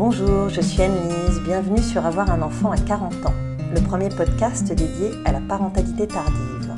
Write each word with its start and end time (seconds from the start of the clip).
Bonjour, 0.00 0.48
je 0.48 0.62
suis 0.62 0.80
Anne-Lise, 0.80 1.42
bienvenue 1.44 1.82
sur 1.82 2.06
Avoir 2.06 2.30
un 2.30 2.40
enfant 2.40 2.70
à 2.70 2.78
40 2.78 3.12
ans, 3.26 3.34
le 3.74 3.82
premier 3.82 4.08
podcast 4.08 4.66
dédié 4.66 5.10
à 5.26 5.32
la 5.32 5.42
parentalité 5.42 6.08
tardive. 6.08 6.74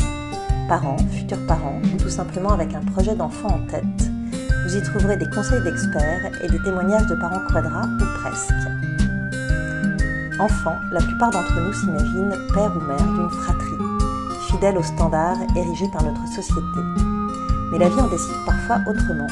Parents, 0.69 0.97
futurs 1.13 1.47
parents, 1.47 1.81
ou 1.85 2.03
tout 2.03 2.09
simplement 2.09 2.51
avec 2.51 2.75
un 2.75 2.81
projet 2.81 3.15
d'enfant 3.15 3.47
en 3.47 3.65
tête, 3.69 4.11
vous 4.67 4.77
y 4.77 4.83
trouverez 4.83 5.19
des 5.19 5.31
conseils 5.31 5.63
d'experts 5.63 6.33
et 6.43 6.49
des 6.49 6.61
témoignages 6.65 7.07
de 7.07 7.15
parents 7.15 7.47
quadras 7.53 7.87
ou 7.87 8.19
presque. 8.25 8.51
Enfant, 10.41 10.75
la 10.91 11.01
plupart 11.01 11.31
d'entre 11.31 11.61
nous 11.61 11.73
s'imaginent 11.75 12.37
père 12.53 12.77
ou 12.77 12.81
mère 12.81 13.07
d'une 13.07 13.31
fratrie, 13.31 14.49
fidèle 14.49 14.77
aux 14.77 14.83
standards 14.83 15.39
érigés 15.57 15.89
par 15.93 16.03
notre 16.03 16.27
société. 16.27 16.81
Mais 17.71 17.79
la 17.79 17.89
vie 17.89 18.01
en 18.01 18.09
décide 18.09 18.45
parfois 18.45 18.81
autrement, 18.91 19.29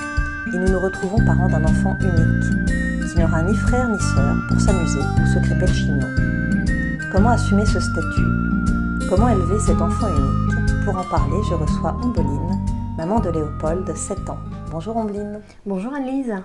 et 0.54 0.58
nous 0.58 0.68
nous 0.68 0.78
retrouvons 0.78 1.18
parents 1.26 1.48
d'un 1.48 1.64
enfant 1.64 1.98
unique, 2.00 2.79
qui 3.10 3.18
n'aura 3.18 3.42
ni 3.42 3.56
frère 3.56 3.88
ni 3.88 3.98
sœur 3.98 4.36
pour 4.48 4.60
s'amuser 4.60 5.00
ou 5.00 5.26
se 5.26 5.38
crêper 5.44 5.66
le 5.66 5.72
chignon. 5.72 7.10
Comment 7.10 7.30
assumer 7.30 7.66
ce 7.66 7.80
statut? 7.80 9.08
Comment 9.08 9.28
élever 9.30 9.58
cet 9.58 9.80
enfant 9.80 10.06
unique? 10.08 10.84
Pour 10.84 10.96
en 10.96 11.02
parler, 11.04 11.36
je 11.48 11.54
reçois 11.54 11.96
Ombeline, 12.04 12.60
maman 12.96 13.18
de 13.18 13.30
Léopold, 13.30 13.96
7 13.96 14.30
ans. 14.30 14.38
Bonjour 14.70 14.96
Ombeline. 14.96 15.40
Bonjour 15.66 15.92
Annelise. 15.92 16.36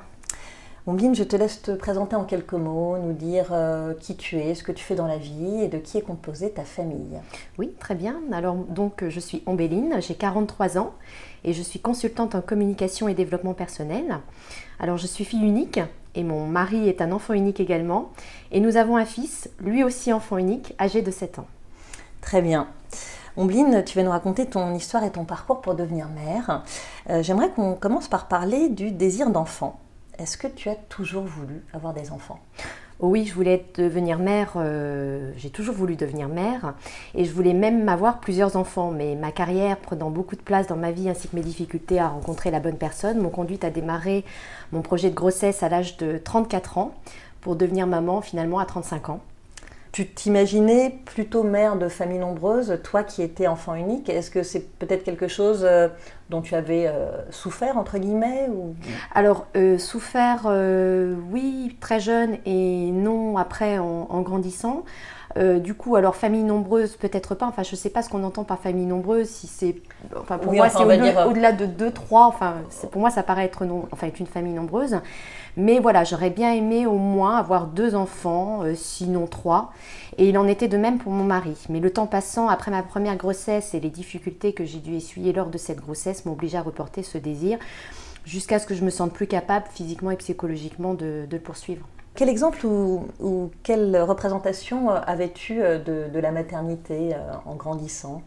Ombeline, 0.88 1.14
je 1.14 1.24
te 1.24 1.36
laisse 1.36 1.62
te 1.62 1.72
présenter 1.72 2.16
en 2.16 2.24
quelques 2.24 2.54
mots, 2.54 2.98
nous 2.98 3.14
dire 3.14 3.50
euh, 3.52 3.94
qui 4.00 4.16
tu 4.16 4.38
es, 4.38 4.56
ce 4.56 4.64
que 4.64 4.72
tu 4.72 4.84
fais 4.84 4.96
dans 4.96 5.08
la 5.08 5.18
vie 5.18 5.62
et 5.62 5.68
de 5.68 5.78
qui 5.78 6.00
est 6.00 6.02
composée 6.02 6.50
ta 6.50 6.64
famille. 6.64 7.20
Oui, 7.60 7.76
très 7.80 7.94
bien. 7.94 8.16
Alors 8.32 8.56
donc 8.56 9.04
je 9.08 9.20
suis 9.20 9.44
Ombéline, 9.46 9.98
j'ai 10.00 10.16
43 10.16 10.80
ans 10.80 10.94
et 11.44 11.54
je 11.54 11.62
suis 11.62 11.80
consultante 11.80 12.34
en 12.34 12.42
communication 12.42 13.08
et 13.08 13.14
développement 13.14 13.54
personnel. 13.54 14.20
Alors 14.80 14.98
je 14.98 15.06
suis 15.06 15.26
fille 15.26 15.44
unique 15.44 15.80
et 16.16 16.24
mon 16.24 16.48
mari 16.48 16.88
est 16.88 17.02
un 17.02 17.12
enfant 17.12 17.34
unique 17.34 17.60
également. 17.60 18.12
Et 18.52 18.60
nous 18.60 18.78
avons 18.78 18.98
un 18.98 19.06
fils, 19.06 19.50
lui 19.60 19.84
aussi 19.84 20.12
enfant 20.14 20.38
unique, 20.38 20.74
âgé 20.80 21.02
de 21.02 21.12
7 21.12 21.40
ans. 21.40 21.48
Très 22.22 22.42
bien. 22.42 22.68
Ombline, 23.38 23.84
tu 23.86 23.98
vas 23.98 24.04
nous 24.04 24.12
raconter 24.12 24.46
ton 24.46 24.74
histoire 24.74 25.04
et 25.04 25.12
ton 25.12 25.26
parcours 25.26 25.62
pour 25.62 25.76
devenir 25.76 26.08
mère. 26.08 26.64
Euh, 27.10 27.22
j'aimerais 27.22 27.50
qu'on 27.50 27.76
commence 27.76 28.08
par 28.08 28.28
parler 28.28 28.70
du 28.70 28.92
désir 28.92 29.30
d'enfant. 29.30 29.80
Est-ce 30.18 30.38
que 30.38 30.48
tu 30.48 30.70
as 30.70 30.76
toujours 30.76 31.26
voulu 31.26 31.64
avoir 31.74 31.94
des 31.94 32.12
enfants? 32.12 32.40
Oui, 33.00 33.26
je 33.26 33.34
voulais 33.34 33.66
devenir 33.76 34.20
mère, 34.20 34.54
euh, 34.56 35.32
j'ai 35.36 35.50
toujours 35.50 35.76
voulu 35.76 35.98
devenir 35.98 36.30
mère 36.30 36.76
et 37.14 37.26
je 37.26 37.32
voulais 37.34 37.54
même 37.54 37.90
avoir 37.90 38.22
plusieurs 38.22 38.56
enfants, 38.56 38.92
mais 38.92 39.16
ma 39.16 39.32
carrière 39.32 39.78
prenant 39.78 40.10
beaucoup 40.10 40.38
de 40.38 40.42
place 40.42 40.68
dans 40.68 40.78
ma 40.78 40.92
vie 40.92 41.10
ainsi 41.10 41.28
que 41.28 41.36
mes 41.36 41.42
difficultés 41.42 42.00
à 42.00 42.08
rencontrer 42.08 42.52
la 42.52 42.62
bonne 42.62 42.78
personne 42.78 43.20
m'ont 43.20 43.30
conduite 43.30 43.66
à 43.66 43.70
démarrer 43.70 44.24
mon 44.72 44.82
projet 44.82 45.10
de 45.10 45.16
grossesse 45.16 45.62
à 45.62 45.68
l'âge 45.68 45.98
de 45.98 46.18
34 46.24 46.78
ans 46.78 46.96
pour 47.42 47.58
devenir 47.58 47.86
maman 47.86 48.22
finalement 48.22 48.60
à 48.60 48.66
35 48.66 49.10
ans. 49.10 49.20
Tu 49.96 50.06
t'imaginais 50.06 51.00
plutôt 51.06 51.44
mère 51.44 51.78
de 51.78 51.88
famille 51.88 52.20
nombreuse, 52.20 52.82
toi 52.84 53.02
qui 53.02 53.22
étais 53.22 53.48
enfant 53.48 53.76
unique. 53.76 54.10
Est-ce 54.10 54.30
que 54.30 54.44
c'est 54.44 54.60
peut-être 54.78 55.06
quelque 55.06 55.30
chose 55.30 55.62
euh, 55.64 55.88
dont 56.30 56.42
tu 56.42 56.54
avais 56.54 56.88
euh, 56.88 57.12
souffert, 57.32 57.78
entre 57.78 57.98
guillemets 57.98 58.50
ou... 58.54 58.76
Alors, 59.14 59.48
euh, 59.56 59.78
souffert, 59.78 60.48
oui, 61.32 61.78
très 61.80 62.02
jeune 62.02 62.40
et 62.46 62.92
non 62.92 63.38
après 63.38 63.78
en, 63.78 64.20
grandissant. 64.20 64.84
du 65.38 65.74
coup, 65.76 65.96
alors 65.96 66.18
famille 66.18 66.44
nombreuse, 66.44 66.98
peut-être 66.98 67.34
pas. 67.34 67.46
Enfin, 67.46 67.64
je 67.64 67.72
ne 67.72 67.78
sais 67.78 67.90
pas 67.90 68.02
ce 68.02 68.10
qu'on 68.10 68.26
entend 68.26 68.44
par 68.44 68.60
famille 68.60 68.86
nombreuse. 68.86 69.30
Si 69.30 69.48
c'est, 69.48 69.78
enfin, 70.20 70.38
pour 70.40 70.52
moi, 70.52 70.68
c'est 70.68 70.84
au-delà 70.84 71.54
de 71.54 71.66
2, 71.66 71.92
3. 71.92 72.26
Enfin, 72.26 72.56
pour 72.92 73.00
moi, 73.00 73.12
ça 73.12 73.24
paraît 73.24 73.46
être, 73.46 73.64
non, 73.64 73.88
enfin, 73.94 74.08
être 74.08 74.20
une 74.20 74.28
famille 74.28 74.52
nombreuse. 74.52 75.00
Mais 75.58 75.80
voilà, 75.80 76.04
j'aurais 76.04 76.30
bien 76.30 76.54
aimé 76.54 76.86
au 76.86 76.98
moins 76.98 77.38
avoir 77.38 77.68
deux 77.68 77.96
enfants, 77.96 78.64
euh, 78.64 78.74
sinon 78.76 79.26
trois. 79.26 79.72
Et 80.18 80.28
il 80.28 80.38
en 80.38 80.48
était 80.48 80.68
de 80.68 80.78
même 80.78 80.98
pour 80.98 81.14
mon 81.14 81.24
mari. 81.24 81.56
Mais 81.70 81.80
le 81.80 81.92
temps 81.92 82.08
passant, 82.08 82.50
après 82.50 82.72
ma 82.72 82.84
première 82.84 83.16
grossesse 83.16 83.74
et 83.74 83.80
les 83.80 83.90
difficultés 83.90 84.54
que 84.54 84.66
j'ai 84.66 84.80
dû 84.80 84.96
essuyer 84.96 85.32
lors 85.32 85.50
de 85.50 85.58
cette 85.58 85.80
grossesse 85.80 86.26
m'obligeaient 86.26 86.58
à 86.58 86.62
reporter 86.62 87.04
ce 87.04 87.18
désir 87.18 87.58
jusqu'à 88.26 88.60
ce 88.60 88.66
que 88.66 88.76
je 88.76 88.84
me 88.84 88.90
sente 88.90 89.14
plus 89.14 89.28
capable 89.28 89.68
physiquement 89.72 90.12
et 90.12 90.18
psychologiquement 90.18 90.94
de, 90.94 91.26
le 91.32 91.40
poursuivre. 91.40 91.88
Quel 92.16 92.28
exemple 92.28 92.66
ou, 92.66 93.52
quelle 93.64 93.98
représentation 94.02 94.90
euh, 94.90 95.00
avais-tu 95.06 95.62
euh, 95.62 95.80
de, 95.80 96.20
la 96.20 96.32
maternité 96.32 97.12
en 97.46 97.56
grandissant? 97.56 98.24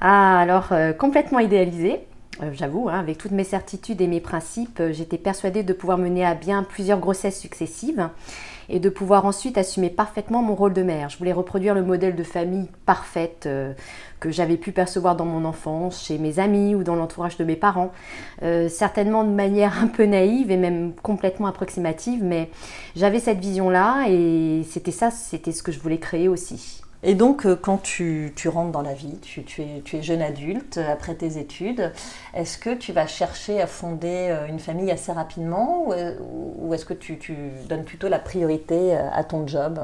Ah, 0.00 0.38
alors 0.40 0.72
complètement 0.98 1.38
idéalisée. 1.38 2.06
Euh, 2.42 2.50
j'avoue, 2.52 2.88
hein, 2.88 2.98
avec 2.98 3.18
toutes 3.18 3.32
mes 3.32 3.44
certitudes 3.44 4.00
et 4.00 4.06
mes 4.06 4.20
principes, 4.20 4.80
euh, 4.80 4.92
j'étais 4.92 5.18
persuadée 5.18 5.62
de 5.62 5.72
pouvoir 5.72 5.98
mener 5.98 6.24
à 6.24 6.34
bien 6.34 6.64
plusieurs 6.64 6.98
grossesses 6.98 7.38
successives 7.38 8.08
et 8.68 8.80
de 8.80 8.88
pouvoir 8.88 9.26
ensuite 9.26 9.58
assumer 9.58 9.90
parfaitement 9.90 10.42
mon 10.42 10.54
rôle 10.54 10.72
de 10.72 10.82
mère. 10.82 11.10
Je 11.10 11.18
voulais 11.18 11.32
reproduire 11.32 11.74
le 11.74 11.82
modèle 11.82 12.16
de 12.16 12.22
famille 12.24 12.68
parfaite 12.86 13.44
euh, 13.46 13.72
que 14.20 14.30
j'avais 14.30 14.56
pu 14.56 14.72
percevoir 14.72 15.16
dans 15.16 15.26
mon 15.26 15.44
enfance, 15.44 16.04
chez 16.06 16.18
mes 16.18 16.38
amis 16.38 16.74
ou 16.74 16.82
dans 16.82 16.96
l'entourage 16.96 17.36
de 17.36 17.44
mes 17.44 17.56
parents. 17.56 17.92
certainement 18.68 19.22
de 19.22 19.28
manière 19.28 19.82
un 19.82 19.86
peu 19.86 20.04
naïve 20.06 20.50
et 20.50 20.56
même 20.56 20.94
complètement 21.02 21.46
approximative, 21.46 22.24
mais 22.24 22.48
j'avais 22.96 23.20
cette 23.20 23.38
vision-là 23.38 24.06
et 24.08 24.62
c'était 24.66 24.92
ça, 24.92 25.10
c'était 25.10 25.52
ce 25.52 25.62
que 25.62 25.72
je 25.72 25.78
voulais 25.78 25.98
créer 25.98 26.28
aussi. 26.28 26.83
Et 27.06 27.14
donc, 27.14 27.44
euh, 27.44 27.54
quand 27.54 27.82
tu, 27.82 28.32
rentres 28.46 28.72
dans 28.72 28.80
la 28.80 28.94
vie, 28.94 29.18
tu, 29.20 29.44
es, 29.60 30.02
jeune 30.02 30.22
adulte 30.22 30.78
euh, 30.78 30.90
après 30.90 31.14
tes 31.14 31.36
études, 31.38 31.92
est-ce 32.32 32.56
que 32.56 32.74
tu 32.74 32.92
vas 32.92 33.06
chercher 33.06 33.60
à 33.60 33.66
fonder 33.66 34.28
euh, 34.30 34.46
une 34.46 34.58
famille 34.58 34.90
assez 34.90 35.12
rapidement 35.12 35.86
ou, 35.86 36.72
est-ce 36.72 36.86
que 36.86 36.94
tu, 36.94 37.18
donnes 37.68 37.84
plutôt 37.84 38.08
la 38.08 38.18
priorité 38.18 38.96
à 38.96 39.22
ton 39.22 39.46
job? 39.46 39.78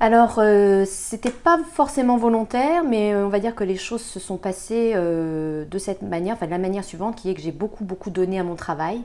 Alors, 0.00 0.36
ce 0.36 0.84
c'était 0.86 1.30
pas 1.30 1.58
forcément 1.72 2.16
volontaire, 2.16 2.82
mais 2.82 3.14
on 3.14 3.28
va 3.28 3.38
dire 3.38 3.54
que 3.54 3.64
les 3.64 3.76
choses 3.76 4.02
se 4.02 4.18
sont 4.18 4.36
passées 4.36 4.94
de 4.94 5.78
cette 5.78 6.02
manière, 6.02 6.34
enfin 6.34 6.46
de 6.46 6.50
la 6.50 6.58
manière 6.58 6.84
suivante, 6.84 7.16
qui 7.16 7.30
est 7.30 7.34
que 7.34 7.40
j'ai 7.40 7.52
beaucoup, 7.52 7.84
beaucoup 7.84 8.10
donné 8.10 8.38
à 8.38 8.42
mon 8.42 8.56
travail. 8.56 9.02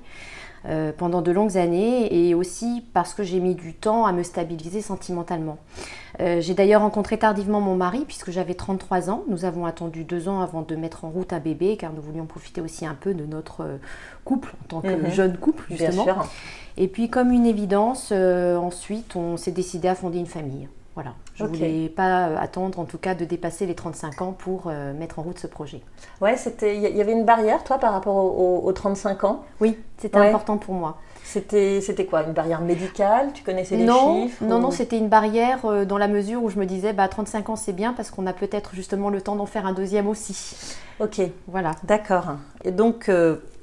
Euh, 0.67 0.91
pendant 0.95 1.23
de 1.23 1.31
longues 1.31 1.57
années 1.57 2.27
et 2.29 2.35
aussi 2.35 2.83
parce 2.93 3.15
que 3.15 3.23
j'ai 3.23 3.39
mis 3.39 3.55
du 3.55 3.73
temps 3.73 4.05
à 4.05 4.11
me 4.11 4.21
stabiliser 4.21 4.81
sentimentalement. 4.81 5.57
Euh, 6.19 6.39
j'ai 6.39 6.53
d'ailleurs 6.53 6.81
rencontré 6.81 7.17
tardivement 7.17 7.59
mon 7.61 7.75
mari 7.75 8.03
puisque 8.05 8.29
j'avais 8.29 8.53
33 8.53 9.09
ans. 9.09 9.23
Nous 9.27 9.43
avons 9.43 9.65
attendu 9.65 10.03
deux 10.03 10.29
ans 10.29 10.39
avant 10.41 10.61
de 10.61 10.75
mettre 10.75 11.03
en 11.03 11.09
route 11.09 11.33
un 11.33 11.39
bébé 11.39 11.77
car 11.77 11.93
nous 11.93 12.01
voulions 12.03 12.27
profiter 12.27 12.61
aussi 12.61 12.85
un 12.85 12.93
peu 12.93 13.15
de 13.15 13.25
notre 13.25 13.61
euh, 13.61 13.77
couple 14.23 14.53
en 14.63 14.67
tant 14.67 14.81
que 14.81 14.93
mhm. 14.93 15.09
jeune 15.09 15.37
couple 15.37 15.63
justement. 15.71 16.05
Et 16.77 16.87
puis 16.87 17.09
comme 17.09 17.31
une 17.31 17.47
évidence, 17.47 18.11
ensuite 18.11 19.15
on 19.15 19.37
s'est 19.37 19.51
décidé 19.51 19.87
à 19.87 19.95
fonder 19.95 20.19
une 20.19 20.27
famille. 20.27 20.67
Voilà, 20.95 21.13
je 21.35 21.45
ne 21.45 21.47
voulais 21.47 21.87
pas 21.87 22.27
euh, 22.27 22.37
attendre 22.37 22.77
en 22.77 22.83
tout 22.83 22.97
cas 22.97 23.15
de 23.15 23.23
dépasser 23.23 23.65
les 23.65 23.75
35 23.75 24.21
ans 24.21 24.31
pour 24.33 24.63
euh, 24.67 24.93
mettre 24.93 25.19
en 25.19 25.21
route 25.21 25.39
ce 25.39 25.47
projet. 25.47 25.81
Ouais, 26.19 26.35
c'était 26.35 26.75
il 26.75 26.81
y 26.81 26.99
avait 26.99 27.13
une 27.13 27.23
barrière 27.23 27.63
toi 27.63 27.77
par 27.77 27.93
rapport 27.93 28.15
aux, 28.15 28.71
35 28.73 29.23
ans? 29.23 29.43
Oui, 29.61 29.77
c'était 29.97 30.17
important 30.17 30.57
pour 30.57 30.73
moi. 30.73 30.97
C'était 31.23 31.79
c'était 31.79 32.05
quoi? 32.05 32.23
Une 32.23 32.33
barrière 32.33 32.59
médicale? 32.59 33.31
Tu 33.33 33.41
connaissais 33.41 33.77
les 33.77 33.85
non, 33.85 34.23
chiffres 34.23 34.43
Non, 34.43 34.59
non, 34.59 34.69
c'était 34.69 34.97
une 34.97 35.07
barrière 35.07 35.63
euh, 35.63 35.85
dans 35.85 35.97
la 35.97 36.09
mesure 36.09 36.43
où 36.43 36.49
je 36.49 36.59
me 36.59 36.65
disais 36.65 36.91
bah 36.91 37.07
35 37.07 37.49
ans 37.51 37.55
c'est 37.55 37.71
bien 37.71 37.93
parce 37.93 38.11
qu'on 38.11 38.27
a 38.27 38.33
peut-être 38.33 38.75
justement 38.75 39.09
le 39.09 39.21
temps 39.21 39.37
d'en 39.37 39.45
faire 39.45 39.65
un 39.65 39.73
deuxième 39.73 40.09
aussi. 40.09 40.75
Ok, 40.99 41.21
voilà. 41.47 41.71
D'accord. 41.85 42.33
Et 42.65 42.71
donc 42.71 43.09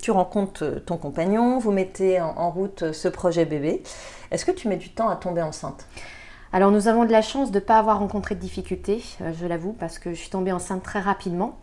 tu 0.00 0.10
rencontres 0.10 0.82
ton 0.86 0.96
compagnon, 0.96 1.58
vous 1.58 1.72
mettez 1.72 2.22
en 2.22 2.50
route 2.50 2.92
ce 2.92 3.08
projet 3.08 3.44
bébé. 3.44 3.82
Est-ce 4.30 4.46
que 4.46 4.50
tu 4.50 4.66
mets 4.68 4.76
du 4.76 4.88
temps 4.88 5.10
à 5.10 5.16
tomber 5.16 5.42
enceinte? 5.42 5.86
Alors 6.52 6.70
nous 6.70 6.88
avons 6.88 7.04
de 7.04 7.12
la 7.12 7.20
chance 7.20 7.50
de 7.50 7.58
ne 7.58 7.64
pas 7.64 7.78
avoir 7.78 7.98
rencontré 7.98 8.34
de 8.34 8.40
difficultés, 8.40 9.02
euh, 9.20 9.32
je 9.38 9.46
l'avoue, 9.46 9.72
parce 9.72 9.98
que 9.98 10.10
je 10.10 10.16
suis 10.16 10.30
tombée 10.30 10.52
enceinte 10.52 10.82
très 10.82 11.00
rapidement 11.00 11.58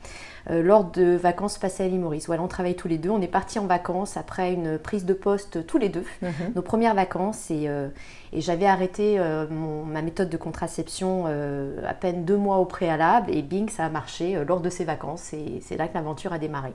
euh, 0.51 0.62
lors 0.62 0.84
de 0.84 1.16
vacances 1.16 1.57
passées 1.57 1.84
à 1.84 1.88
l'île 1.88 2.01
Maurice. 2.01 2.28
Voilà, 2.28 2.44
on 2.44 2.47
travaille 2.47 2.75
tous 2.75 2.88
les 2.88 3.00
deux, 3.00 3.09
on 3.09 3.22
est 3.22 3.28
partis 3.28 3.57
en 3.57 3.66
vacances 3.66 4.16
après 4.16 4.53
une 4.53 4.78
prise 4.78 5.05
de 5.05 5.14
poste 5.14 5.66
tous 5.66 5.79
les 5.79 5.90
deux, 5.90 6.05
mhm. 6.22 6.53
nos 6.55 6.61
premières 6.61 6.93
vacances, 6.93 7.49
et, 7.49 7.67
euh, 7.67 7.87
j'avais 8.34 8.67
arrêté 8.67 9.17
ma 9.49 10.02
méthode 10.02 10.29
de 10.29 10.35
contraception 10.35 11.26
à 11.26 11.93
peine 11.93 12.26
deux 12.26 12.35
mois 12.35 12.58
au 12.58 12.66
préalable, 12.66 13.34
et 13.34 13.41
bing, 13.41 13.70
ça 13.70 13.85
a 13.85 13.90
marché 13.90 14.43
lors 14.46 14.59
de 14.59 14.70
ces 14.70 14.84
vacances, 14.84 15.31
et 15.31 15.61
c'est 15.66 15.78
là 15.78 15.88
que 15.88 15.93
l'aventure 15.93 16.34
a 16.34 16.38
démarré. 16.38 16.73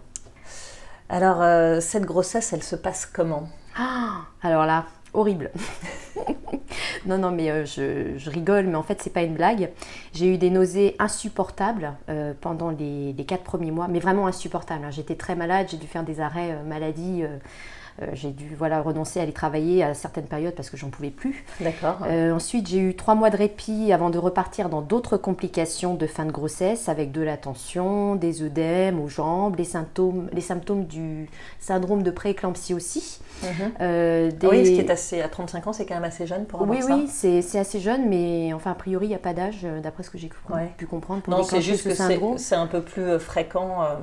Alors 1.11 1.43
cette 1.83 2.07
grossesse, 2.07 2.55
elle 2.55 2.63
se 2.63 2.77
passe 2.77 3.05
comment? 3.05 3.47
Ah, 3.77 4.23
Alors 4.43 4.65
là, 4.65 4.87
horrible. 5.15 5.51
non, 7.07 7.19
non, 7.19 7.31
mais 7.31 7.51
euh, 7.51 7.65
je, 7.65 8.31
rigole, 8.31 8.67
mais 8.67 8.77
en 8.77 8.83
fait, 8.83 9.01
c'est 9.03 9.13
pas 9.13 9.23
une 9.23 9.35
blague. 9.35 9.71
J'ai 10.13 10.35
eu 10.35 10.39
des 10.39 10.51
nausées 10.51 10.97
insupportables 10.99 11.95
euh, 12.09 12.33
pendant 12.41 12.71
les, 12.71 13.15
quatre 13.27 13.45
premiers 13.45 13.71
mois, 13.71 13.89
mais 13.89 14.01
vraiment 14.01 14.27
insupportables. 14.27 14.85
Hein. 14.85 14.91
J'étais 14.91 15.17
très 15.17 15.35
malade, 15.35 15.69
j'ai 15.71 15.77
dû 15.77 15.87
faire 15.87 16.05
des 16.05 16.21
arrêts 16.21 16.53
euh, 16.53 16.65
maladie 16.65 17.25
j'ai 18.15 18.31
dû 18.31 18.55
voilà, 18.57 18.81
renoncer 18.81 19.21
à 19.21 19.25
aller 19.25 19.33
travailler 19.33 19.83
à 19.85 19.95
certaines 19.95 20.25
périodes 20.27 20.55
parce 20.55 20.71
que 20.71 20.77
j'en 20.77 20.89
pouvais 20.91 21.11
plus. 21.11 21.45
D'accord. 21.61 21.99
Euh, 22.07 22.33
ensuite, 22.33 22.69
j'ai 22.69 22.79
eu 22.79 22.95
trois 22.97 23.15
mois 23.15 23.31
de 23.31 23.37
répit 23.37 23.93
avant 23.93 24.11
de 24.11 24.19
repartir 24.19 24.69
dans 24.69 24.81
d'autres 24.81 25.17
complications 25.17 25.95
de 25.95 26.07
fin 26.07 26.25
de 26.25 26.33
grossesse 26.33 26.89
avec 26.89 27.13
de 27.13 27.21
la 27.23 27.37
tension, 27.37 28.15
des 28.17 28.43
œdèmes 28.43 29.01
aux 29.01 29.09
jambes, 29.09 29.57
les 29.59 29.65
symptômes, 29.65 30.29
les 30.33 30.41
symptômes 30.41 30.85
du 30.87 31.29
syndrome 31.59 32.03
de 32.03 32.11
prééclampsie 32.11 32.75
aussi. 32.75 33.21
Mhm. 33.43 33.49
Euh, 33.81 34.31
Oui, 34.43 34.67
ce 34.67 34.71
qui 34.73 34.81
est 34.81 34.91
assez, 34.91 35.21
à 35.23 35.29
35 35.29 35.67
ans, 35.67 35.73
c'est 35.73 35.87
quand 35.87 35.95
même 35.95 36.05
assez 36.05 36.27
jeune 36.27 36.45
pour 36.47 36.63
avoir 36.63 36.77
oui, 36.79 36.83
ça. 36.85 36.95
oui, 36.95 37.07
c'est 37.09 37.43
c'est 37.43 37.59
assez 37.59 37.81
jeune, 37.81 38.09
mais 38.09 38.53
enfin, 38.53 38.73
a 38.73 38.75
priori, 38.75 39.07
il 39.07 39.11
n'y 39.11 39.15
a 39.15 39.19
pas 39.19 39.33
d'âge, 39.33 39.61
euh, 39.65 39.81
d'après 39.81 40.03
ce 40.03 40.11
que 40.11 40.19
j'ai 40.19 40.29
pu, 40.29 40.37
Ouais. 40.53 40.71
pu 40.77 40.87
comprendre. 40.87 41.23
Pour 41.23 41.33
Non, 41.33 41.43
c'est 41.43 41.61
juste 41.63 41.85
ce 41.85 41.89
que 41.89 42.39
c'est 42.39 42.55
un 42.55 42.67
peu 42.67 42.83
plus 42.83 43.03
euh, 43.03 43.19
fréquent 43.19 43.83
euh, 43.83 43.95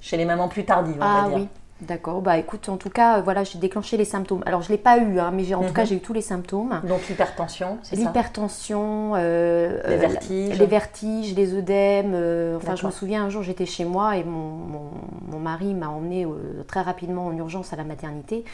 chez 0.00 0.16
les 0.16 0.24
mamans 0.24 0.48
plus 0.48 0.64
tardives, 0.64 0.96
on 0.98 1.02
Ah 1.04 1.22
va 1.24 1.28
dire. 1.28 1.38
oui, 1.38 1.48
d'accord. 1.82 2.20
Bah 2.22 2.36
écoute, 2.38 2.68
en 2.68 2.76
tout 2.76 2.90
cas, 2.90 3.18
euh, 3.18 3.22
voilà, 3.22 3.44
j'ai 3.44 3.58
déclenché 3.58 3.96
les 3.96 4.04
symptômes. 4.04 4.42
Alors, 4.46 4.62
je 4.62 4.68
ne 4.70 4.76
l'ai 4.76 4.82
pas 4.82 4.98
eu, 4.98 5.18
hein, 5.18 5.30
mais 5.32 5.44
j'ai- 5.44 5.54
en 5.54 5.62
Mhm. 5.62 5.68
tout 5.68 5.72
cas, 5.74 5.84
j'ai 5.84 5.96
eu 5.96 6.00
tous 6.00 6.12
les 6.12 6.20
symptômes. 6.22 6.80
Donc 6.84 7.06
l'hypertension, 7.08 7.78
c'est 7.82 7.96
ça? 7.96 8.02
L'hypertension, 8.02 9.12
euh, 9.16 9.80
Les 9.88 9.94
euh, 9.94 9.98
vertiges. 9.98 10.58
les 10.58 10.66
vertiges, 10.66 11.34
les 11.34 11.54
œdèmes. 11.54 12.12
euh, 12.14 12.56
enfin, 12.56 12.76
je 12.76 12.86
me 12.86 12.90
souviens 12.90 13.24
un 13.24 13.30
jour, 13.30 13.42
j'étais 13.42 13.66
chez 13.66 13.84
moi 13.84 14.16
et 14.16 14.24
mon, 14.24 14.30
mon- 14.50 14.90
mon 15.30 15.38
mari 15.38 15.74
m'a 15.74 15.88
emmené 15.88 16.26
très 16.66 16.80
rapidement 16.82 17.26
en 17.26 17.32
urgence 17.36 17.72
à 17.72 17.76
la 17.76 17.84
maternité 17.84 18.44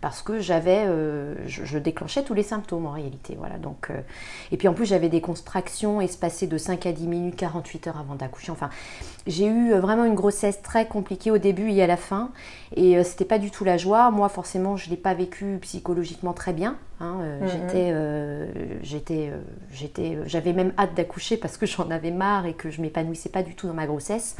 parce 0.00 0.22
que 0.22 0.38
j'avais, 0.40 0.84
euh, 0.86 1.34
je, 1.46 1.64
je 1.64 1.78
déclenchais 1.78 2.22
tous 2.22 2.34
les 2.34 2.42
symptômes 2.42 2.86
en 2.86 2.90
réalité. 2.92 3.34
Voilà. 3.38 3.56
Donc, 3.58 3.88
euh, 3.90 4.00
et 4.52 4.56
puis 4.56 4.68
en 4.68 4.74
plus, 4.74 4.86
j'avais 4.86 5.08
des 5.08 5.20
contractions 5.20 6.00
espacées 6.00 6.46
de 6.46 6.58
5 6.58 6.86
à 6.86 6.92
10 6.92 7.06
minutes, 7.08 7.36
48 7.36 7.86
heures 7.88 7.98
avant 7.98 8.14
d'accoucher. 8.14 8.52
Enfin, 8.52 8.70
j'ai 9.26 9.46
eu 9.46 9.72
euh, 9.72 9.80
vraiment 9.80 10.04
une 10.04 10.14
grossesse 10.14 10.62
très 10.62 10.86
compliquée 10.86 11.30
au 11.30 11.38
début 11.38 11.70
et 11.70 11.82
à 11.82 11.86
la 11.86 11.96
fin. 11.96 12.30
Et 12.74 12.96
euh, 12.98 13.02
c'était 13.04 13.24
pas 13.24 13.38
du 13.38 13.50
tout 13.50 13.64
la 13.64 13.76
joie. 13.78 14.10
Moi, 14.10 14.28
forcément, 14.28 14.76
je 14.76 14.90
l'ai 14.90 14.96
pas 14.96 15.14
vécu 15.14 15.58
psychologiquement 15.62 16.32
très 16.32 16.52
bien. 16.52 16.76
hein. 17.00 17.16
Euh, 17.22 17.40
Mhm. 17.40 17.48
J'étais, 17.48 17.90
euh, 17.92 18.46
j'étais, 18.82 19.30
euh, 19.32 19.38
j'étais, 19.72 20.18
j'avais 20.26 20.52
même 20.52 20.72
hâte 20.78 20.94
d'accoucher 20.94 21.36
parce 21.36 21.56
que 21.56 21.66
j'en 21.66 21.90
avais 21.90 22.10
marre 22.10 22.46
et 22.46 22.54
que 22.54 22.70
je 22.70 22.80
m'épanouissais 22.80 23.28
pas 23.28 23.42
du 23.42 23.54
tout 23.54 23.66
dans 23.66 23.74
ma 23.74 23.86
grossesse. 23.86 24.36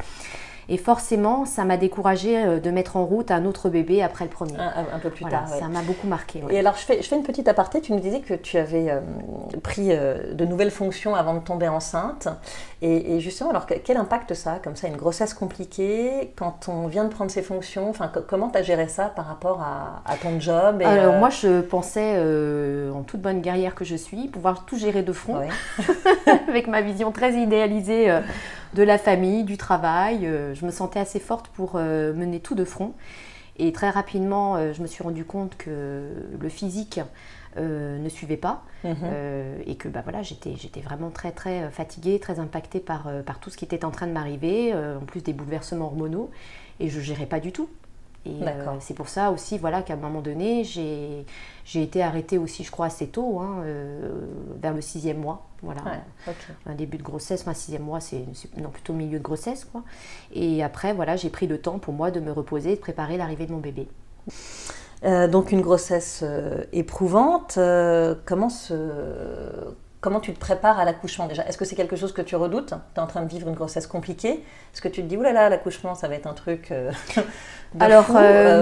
Et 0.69 0.77
forcément, 0.77 1.45
ça 1.45 1.63
m'a 1.63 1.77
découragée 1.77 2.37
euh, 2.37 2.59
de 2.59 2.69
mettre 2.71 2.97
en 2.97 3.05
route 3.05 3.31
un 3.31 3.45
autre 3.45 3.69
bébé 3.69 4.01
après 4.03 4.25
le 4.25 4.29
premier. 4.29 4.53
un, 4.57 4.99
peu 4.99 5.09
plus 5.09 5.21
Voilà, 5.21 5.39
tard. 5.39 5.51
ouais. 5.51 5.59
ça 5.59 5.67
m'a 5.67 5.81
beaucoup 5.81 6.07
marqué. 6.07 6.43
ouais. 6.43 6.55
Et 6.55 6.59
alors, 6.59 6.75
je 6.75 6.81
fais, 6.81 7.01
je 7.01 7.07
fais 7.07 7.15
une 7.15 7.23
petite 7.23 7.47
aparté. 7.47 7.79
Tu 7.81 7.93
nous 7.93 7.99
disais 7.99 8.19
que 8.19 8.33
tu 8.33 8.57
avais 8.57 8.89
euh, 8.89 8.99
pris 9.63 9.87
euh, 9.91 10.33
de 10.33 10.45
nouvelles 10.45 10.71
fonctions 10.71 11.15
avant 11.15 11.33
de 11.35 11.39
tomber 11.39 11.67
enceinte. 11.67 12.27
Et, 12.83 13.15
et 13.15 13.19
justement, 13.19 13.49
alors, 13.49 13.65
que- 13.65 13.73
quel 13.73 13.97
impact 13.97 14.35
ça 14.35 14.53
a, 14.53 14.59
comme 14.59 14.75
ça, 14.75 14.87
une 14.87 14.97
grossesse 14.97 15.33
compliquée, 15.33 16.31
quand 16.35 16.69
on 16.69 16.85
vient 16.87 17.05
de 17.05 17.09
prendre 17.09 17.31
ses 17.31 17.41
fonctions 17.41 17.89
Enfin, 17.89 18.07
co- 18.07 18.21
comment 18.27 18.49
tu 18.49 18.57
as 18.59 18.61
géré 18.61 18.87
ça 18.87 19.05
par 19.05 19.25
rapport 19.25 19.61
à, 19.61 20.03
à 20.05 20.15
ton 20.15 20.39
job 20.39 20.81
et, 20.81 20.85
Alors 20.85 21.15
euh, 21.15 21.19
moi, 21.19 21.29
je 21.31 21.61
pensais, 21.61 22.13
euh, 22.17 22.91
en 22.91 23.01
toute 23.01 23.19
bonne 23.21 23.41
guerrière 23.41 23.73
que 23.73 23.83
je 23.83 23.95
suis, 23.95 24.27
pouvoir 24.27 24.65
tout 24.65 24.77
gérer 24.77 25.01
de 25.01 25.11
front. 25.11 25.39
ouais. 25.39 25.47
avec 26.47 26.67
ma 26.67 26.81
vision 26.81 27.11
très 27.11 27.33
idéalisée 27.33 28.11
euh, 28.11 28.21
de 28.75 28.83
la 28.83 28.97
famille, 28.99 29.43
du 29.43 29.57
travail. 29.57 30.29
je 30.53 30.65
me 30.65 30.69
sentais 30.71 30.99
assez 30.99 31.19
forte 31.19 31.47
pour 31.47 31.75
mener 31.77 32.39
tout 32.39 32.53
de 32.53 32.63
front. 32.65 32.93
Et 33.57 33.71
très 33.71 33.89
rapidement, 33.89 34.71
je 34.73 34.81
me 34.83 34.87
suis 34.87 35.01
rendu 35.03 35.25
compte 35.25 35.57
que 35.57 36.01
le 36.39 36.49
physique 36.49 36.99
euh, 37.57 37.97
ne 37.99 38.09
suivait 38.09 38.37
pas 38.37 38.63
Mhm. 38.83 38.95
euh, 39.03 39.57
et 39.65 39.75
que 39.75 39.87
bah, 39.89 40.01
voilà, 40.03 40.21
j'étais, 40.23 40.55
j'étais 40.55 40.81
vraiment 40.81 41.09
très 41.09 41.31
très 41.31 41.63
euh, 41.63 41.69
fatiguée, 41.69 42.19
très 42.19 42.39
impactée 42.39 42.79
par, 42.79 43.09
par 43.25 43.39
tout 43.39 43.49
ce 43.49 43.57
qui 43.57 43.65
était 43.65 43.83
en 43.85 43.91
train 43.91 44.07
de 44.07 44.11
m'arriver, 44.13 44.73
en 44.73 45.05
plus 45.05 45.21
des 45.23 45.33
bouleversements 45.33 45.85
hormonaux, 45.85 46.29
et 46.79 46.89
je 46.89 46.99
gérais 47.01 47.25
pas 47.25 47.39
du 47.39 47.51
tout. 47.51 47.69
Et 48.25 48.31
c'est 48.81 48.93
pour 48.93 49.07
ça 49.07 49.31
aussi 49.31 49.57
voilà, 49.57 49.81
qu'à 49.83 49.93
un 49.93 49.97
moment 49.97 50.19
donné, 50.21 50.65
j'ai, 50.65 51.25
j'ai 51.63 51.81
été 51.81 52.03
arrêtée 52.03 52.37
aussi, 52.37 52.65
je 52.65 52.71
crois, 52.71 52.87
assez 52.87 53.07
tôt, 53.07 53.39
hein, 53.39 53.63
vers 54.61 54.73
le 54.73 54.81
sixième 54.81 55.17
mois. 55.19 55.45
Voilà 55.63 55.81
Ouais, 55.85 55.99
un 56.67 56.75
début 56.75 56.97
de 56.97 57.03
grossesse, 57.03 57.41
enfin 57.41 57.53
sixième 57.53 57.83
mois, 57.83 57.99
c'est 58.01 58.25
c'est- 58.33 58.55
non, 58.57 58.69
plutôt 58.69 58.93
milieu 58.93 59.17
de 59.17 59.23
grossesse. 59.23 59.65
Quoi. 59.65 59.81
Et 60.33 60.61
après, 60.61 60.93
voilà, 60.93 61.15
j'ai 61.15 61.29
pris 61.29 61.47
le 61.47 61.59
temps 61.59 61.79
pour 61.79 61.93
moi 61.93 62.11
de 62.11 62.19
me 62.19 62.31
reposer, 62.31 62.75
de 62.75 62.81
préparer 62.81 63.15
l'arrivée 63.17 63.45
de 63.47 63.53
mon 63.53 63.59
bébé. 63.59 63.87
Euh, 65.03 65.27
donc 65.27 65.51
une 65.51 65.61
grossesse 65.61 66.21
euh, 66.23 66.63
éprouvante. 66.73 67.55
euh, 67.57 68.15
comment, 68.25 68.49
se... 68.49 68.73
comment 70.01 70.19
tu 70.19 70.33
te 70.33 70.39
prépares 70.39 70.79
à 70.79 70.85
l'accouchement 70.85 71.27
déjà? 71.27 71.43
Est-ce 71.45 71.57
que 71.57 71.65
c'est 71.65 71.75
quelque 71.75 71.95
chose 71.95 72.13
que 72.13 72.21
tu 72.23 72.35
redoutes? 72.35 72.69
Tu 72.95 72.99
es 72.99 73.03
en 73.03 73.07
train 73.07 73.21
de 73.21 73.29
vivre 73.29 73.47
une 73.47 73.53
grossesse 73.55 73.85
compliquée? 73.87 74.43
Est-ce 74.73 74.81
que 74.81 74.87
tu 74.87 75.01
te 75.03 75.07
dis, 75.07 75.15
oulala, 75.17 75.49
l'accouchement, 75.49 75.93
ça 75.95 76.07
va 76.07 76.15
être 76.15 76.27
un 76.27 76.33
truc... 76.33 76.73
de 77.73 77.83
Alors 77.83 78.05
fou, 78.05 78.13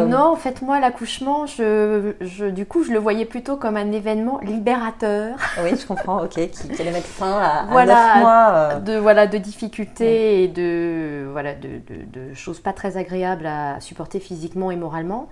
non, 0.10 0.32
en 0.32 0.36
fait, 0.36 0.62
moi, 0.64 0.80
l'accouchement, 0.80 1.46
je, 1.46 2.14
je- 2.22 2.46
du 2.48 2.66
coup, 2.66 2.84
je 2.84 2.92
le 2.92 2.98
voyais 3.00 3.26
plutôt 3.26 3.56
comme 3.56 3.78
un 3.78 3.92
événement 3.92 4.40
libérateur 4.40 5.38
Oui, 5.64 5.78
je 5.80 5.86
comprends, 5.86 6.24
ok, 6.24 6.32
qui, 6.32 6.50
qui 6.50 6.82
allait 6.82 6.92
mettre 6.92 7.08
fin 7.08 7.32
à, 7.38 7.60
à 7.60 7.64
Voilà, 7.66 8.18
mois. 8.20 8.76
de 8.80 8.98
voilà 8.98 9.28
de 9.28 9.38
difficultés 9.38 10.44
et 10.44 10.48
de 10.48 11.28
voilà 11.32 11.54
de, 11.54 11.68
de- 11.88 12.30
de 12.30 12.34
choses 12.34 12.60
pas 12.60 12.74
très 12.74 12.98
agréables 12.98 13.46
à 13.46 13.80
supporter 13.80 14.20
physiquement 14.20 14.72
et 14.72 14.76
moralement. 14.76 15.30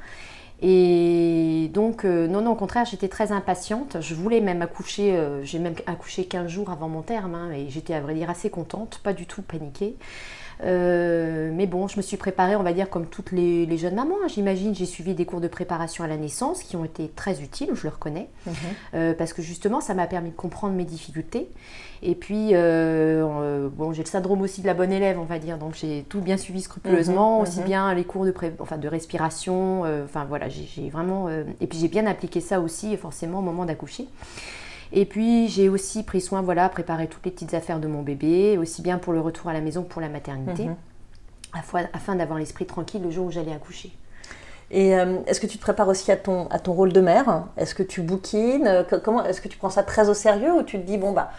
Et 0.66 1.70
donc, 1.74 2.06
euh, 2.06 2.26
non, 2.28 2.42
non, 2.42 2.52
au 2.52 2.56
contraire, 2.56 2.86
j'étais 2.86 3.10
très 3.10 3.34
impatiente. 3.34 3.98
Je 4.00 4.16
voulais 4.16 4.40
même 4.40 4.62
accoucher, 4.62 5.14
euh, 5.18 5.44
j'ai 5.44 5.60
même 5.60 5.76
accouché 5.88 6.26
15 6.26 6.50
jours 6.50 6.70
avant 6.72 6.88
mon 6.88 7.02
terme, 7.02 7.36
hein, 7.36 7.52
et 7.52 7.70
j'étais 7.70 7.94
à 7.94 8.00
vrai 8.00 8.14
dire 8.14 8.30
assez 8.30 8.50
contente, 8.50 9.02
pas 9.04 9.12
du 9.12 9.26
tout 9.26 9.42
paniquée. 9.42 9.98
Euh, 10.64 11.52
mais 11.54 11.68
bon, 11.68 11.88
je 11.88 11.98
me 11.98 12.02
suis 12.02 12.18
préparée, 12.18 12.56
on 12.56 12.64
va 12.64 12.74
dire, 12.74 12.90
comme 12.90 13.08
toutes 13.08 13.32
les, 13.32 13.66
les 13.66 13.78
jeunes 13.78 13.96
mamans. 13.96 14.16
hein, 14.24 14.28
J'imagine, 14.28 14.74
j'ai 14.76 14.86
suivi 14.86 15.14
des 15.14 15.26
cours 15.26 15.42
de 15.42 15.48
préparation 15.48 16.04
à 16.04 16.08
la 16.08 16.18
naissance 16.18 16.64
qui 16.64 16.76
ont 16.76 16.86
été 16.86 17.10
très 17.10 17.42
utiles, 17.42 17.70
je 17.74 17.84
le 17.84 17.90
reconnais, 17.90 18.30
mhm. 18.46 18.54
euh, 18.96 19.14
parce 19.14 19.34
que 19.34 19.42
justement, 19.42 19.82
ça 19.82 19.94
m'a 19.94 20.08
permis 20.08 20.30
de 20.32 20.36
comprendre 20.36 20.74
mes 20.76 20.86
difficultés. 20.86 21.50
Et 22.02 22.16
puis, 22.16 22.50
euh, 22.54 23.70
bon, 23.72 23.94
j'ai 23.94 24.04
le 24.04 24.10
syndrome 24.10 24.42
aussi 24.42 24.62
de 24.62 24.68
la 24.68 24.74
bonne 24.74 24.92
élève, 24.92 25.18
on 25.20 25.24
va 25.24 25.40
dire, 25.40 25.58
donc 25.58 25.74
j'ai 25.74 26.06
tout 26.10 26.20
bien 26.22 26.38
suivi 26.38 26.62
scrupuleusement, 26.62 27.38
Mhm, 27.38 27.44
aussi 27.44 27.60
mhm. 27.60 27.66
bien 27.66 27.94
les 27.94 28.04
cours 28.04 28.26
de, 28.26 28.32
pré- 28.32 28.54
enfin, 28.60 28.78
de 28.78 28.88
respiration, 28.88 29.84
enfin 30.04 30.26
voilà, 30.26 30.48
j'ai 30.50 30.90
vraiment. 30.90 31.30
et 31.30 31.68
puis 31.68 31.80
j'ai 31.80 31.88
bien 31.88 32.06
appliqué 32.06 32.42
ça 32.42 32.60
aussi, 32.60 32.96
forcément, 32.98 33.40
au 33.40 33.42
moment 33.42 33.66
d'accoucher. 33.66 34.08
Et 34.94 35.06
puis 35.06 35.48
j'ai 35.50 35.70
aussi 35.70 36.04
pris 36.04 36.22
soin, 36.22 36.42
voilà, 36.44 36.70
préparer 36.70 37.08
toutes 37.08 37.26
les 37.26 37.32
petites 37.32 37.54
affaires 37.56 37.80
de 37.80 37.88
mon 37.88 38.04
bébé, 38.04 38.58
aussi 38.60 38.82
bien 38.84 39.00
pour 39.00 39.12
le 39.12 39.20
retour 39.20 39.50
à 39.50 39.54
la 39.54 39.60
maison 39.62 39.84
que 39.84 39.90
pour 39.90 40.02
la 40.02 40.10
maternité, 40.10 40.66
Mhm. 40.66 40.76
afin, 41.94 42.16
d'avoir 42.16 42.38
l'esprit 42.40 42.66
tranquille 42.66 43.02
le 43.02 43.10
jour 43.12 43.26
où 43.28 43.32
j'allais 43.32 43.54
accoucher. 43.54 43.92
Et 44.72 44.96
euh, 44.96 45.18
est-ce 45.28 45.40
que 45.40 45.48
tu 45.48 45.58
te 45.58 45.62
prépares 45.62 45.88
aussi 45.88 46.12
à 46.12 46.16
ton, 46.16 46.48
à 46.48 46.60
ton 46.60 46.74
rôle 46.74 46.94
de 46.94 47.02
mère? 47.02 47.46
Est-ce 47.58 47.76
que 47.76 47.84
tu 47.84 48.02
bouquines? 48.02 48.86
Comment, 49.04 49.24
Est-ce 49.26 49.42
que 49.42 49.48
tu 49.48 49.58
prends 49.58 49.70
ça 49.70 49.84
très 49.84 50.10
au 50.10 50.14
sérieux 50.14 50.54
ou 50.54 50.64
tu 50.64 50.80
te 50.80 50.86
dis, 50.86 50.98
bon, 50.98 51.12
bah 51.12 51.32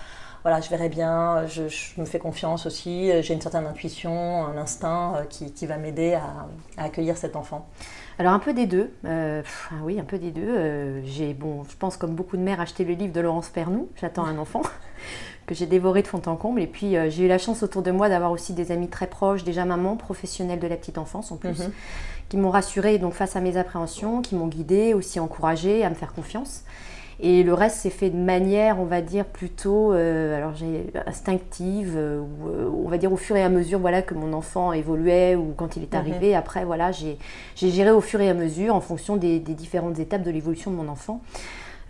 voilà, 0.43 0.61
je 0.61 0.69
verrai 0.69 0.89
bien, 0.89 1.47
je, 1.47 1.69
je 1.69 2.01
me 2.01 2.05
fais 2.07 2.19
confiance 2.19 2.67
aussi, 2.67 3.11
j'ai 3.23 3.35
une 3.35 3.41
certaine 3.41 3.67
intuition, 3.67 4.45
un 4.47 4.57
instinct 4.59 5.15
euh, 5.17 5.25
qui, 5.25 5.53
qui 5.53 5.67
va 5.67 5.79
m'aider 5.79 6.15
à, 6.15 6.47
à 6.77 6.85
accueillir 6.85 7.17
cet 7.17 7.35
enfant? 7.35 7.67
Alors 8.19 8.33
un 8.33 8.39
peu 8.39 8.53
des 8.53 8.67
deux, 8.67 8.91
euh, 9.07 9.43
pff, 9.43 9.71
ah 9.73 9.83
oui 9.83 9.99
un 9.99 10.05
peu 10.05 10.19
des 10.19 10.31
deux. 10.31 10.43
Euh, 10.47 11.01
j'ai 11.05 11.35
bon, 11.35 11.65
je 11.69 11.77
pense 11.77 11.97
comme 11.97 12.15
beaucoup 12.15 12.37
de 12.37 12.43
mères 12.43 12.61
acheté 12.61 12.85
le 12.85 12.95
livre 12.95 13.13
de 13.13 13.21
Laurence 13.21 13.49
Pernou, 13.49 13.89
J'attends 13.97 14.25
un 14.25 14.39
enfant, 14.39 14.63
que 15.47 15.55
j'ai 15.55 15.67
dévoré 15.67 16.03
de 16.03 16.07
fond 16.07 16.23
en 16.27 16.37
comble. 16.37 16.63
Et 16.63 16.69
puis 16.69 16.97
euh, 16.97 17.11
j'ai 17.11 17.25
eu 17.25 17.29
la 17.29 17.39
chance 17.39 17.63
autour 17.65 17.83
de 17.83 17.91
moi 17.91 18.09
d'avoir 18.09 18.31
aussi 18.31 18.53
des 18.53 18.71
amis 18.71 18.89
très 18.89 19.09
proches, 19.09 19.43
déjà 19.43 19.65
maman, 19.65 19.97
professionnelle 19.97 20.61
de 20.61 20.67
la 20.69 20.77
petite 20.77 20.99
enfance 20.99 21.33
en 21.33 21.37
plus, 21.37 21.59
Mhm. 21.59 21.73
qui 22.29 22.37
m'ont 22.37 22.51
rassurée 22.51 22.99
donc 22.99 23.15
face 23.15 23.35
à 23.35 23.41
mes 23.41 23.57
appréhensions, 23.57 24.23
qui 24.23 24.37
m'ont 24.37 24.47
guidée, 24.47 24.95
aussi 24.95 25.19
encouragée 25.19 25.85
à 25.85 25.91
me 25.91 25.95
faire 25.97 26.13
confiance. 26.13 26.63
Et 27.21 27.43
le 27.43 27.55
reste 27.55 27.77
s'est 27.77 27.91
fait 27.91 28.11
de 28.11 28.17
manière, 28.17 28.81
on 28.81 28.85
va 28.85 29.01
dire, 29.01 29.25
plutôt 29.25 29.93
euh, 29.93 30.37
alors 30.37 30.55
j'ai 30.55 30.87
instinctive, 31.07 31.95
euh, 31.97 32.21
ou, 32.21 32.49
euh, 32.49 32.71
on 32.85 32.89
va 32.89 32.99
dire 32.99 33.13
au 33.13 33.17
fur 33.17 33.37
et 33.37 33.43
à 33.43 33.49
mesure 33.49 33.79
voilà, 33.79 34.03
que 34.03 34.15
mon 34.15 34.33
enfant 34.33 34.73
évoluait 34.73 35.37
ou 35.37 35.55
quand 35.57 35.77
il 35.77 35.83
est 35.85 35.93
Mhm. 35.95 35.99
arrivé. 36.01 36.35
Après, 36.35 36.65
voilà, 36.65 36.91
j'ai 36.93 37.17
j'ai 37.55 37.71
géré 37.71 37.91
au 37.93 38.01
fur 38.01 38.21
et 38.21 38.29
à 38.29 38.35
mesure 38.35 38.75
en 38.75 38.81
fonction 38.81 39.17
des, 39.17 39.39
des 39.39 39.55
différentes 39.55 39.99
étapes 39.99 40.23
de 40.23 40.31
l'évolution 40.31 40.71
de 40.71 40.77
mon 40.77 40.89
enfant. 40.89 41.21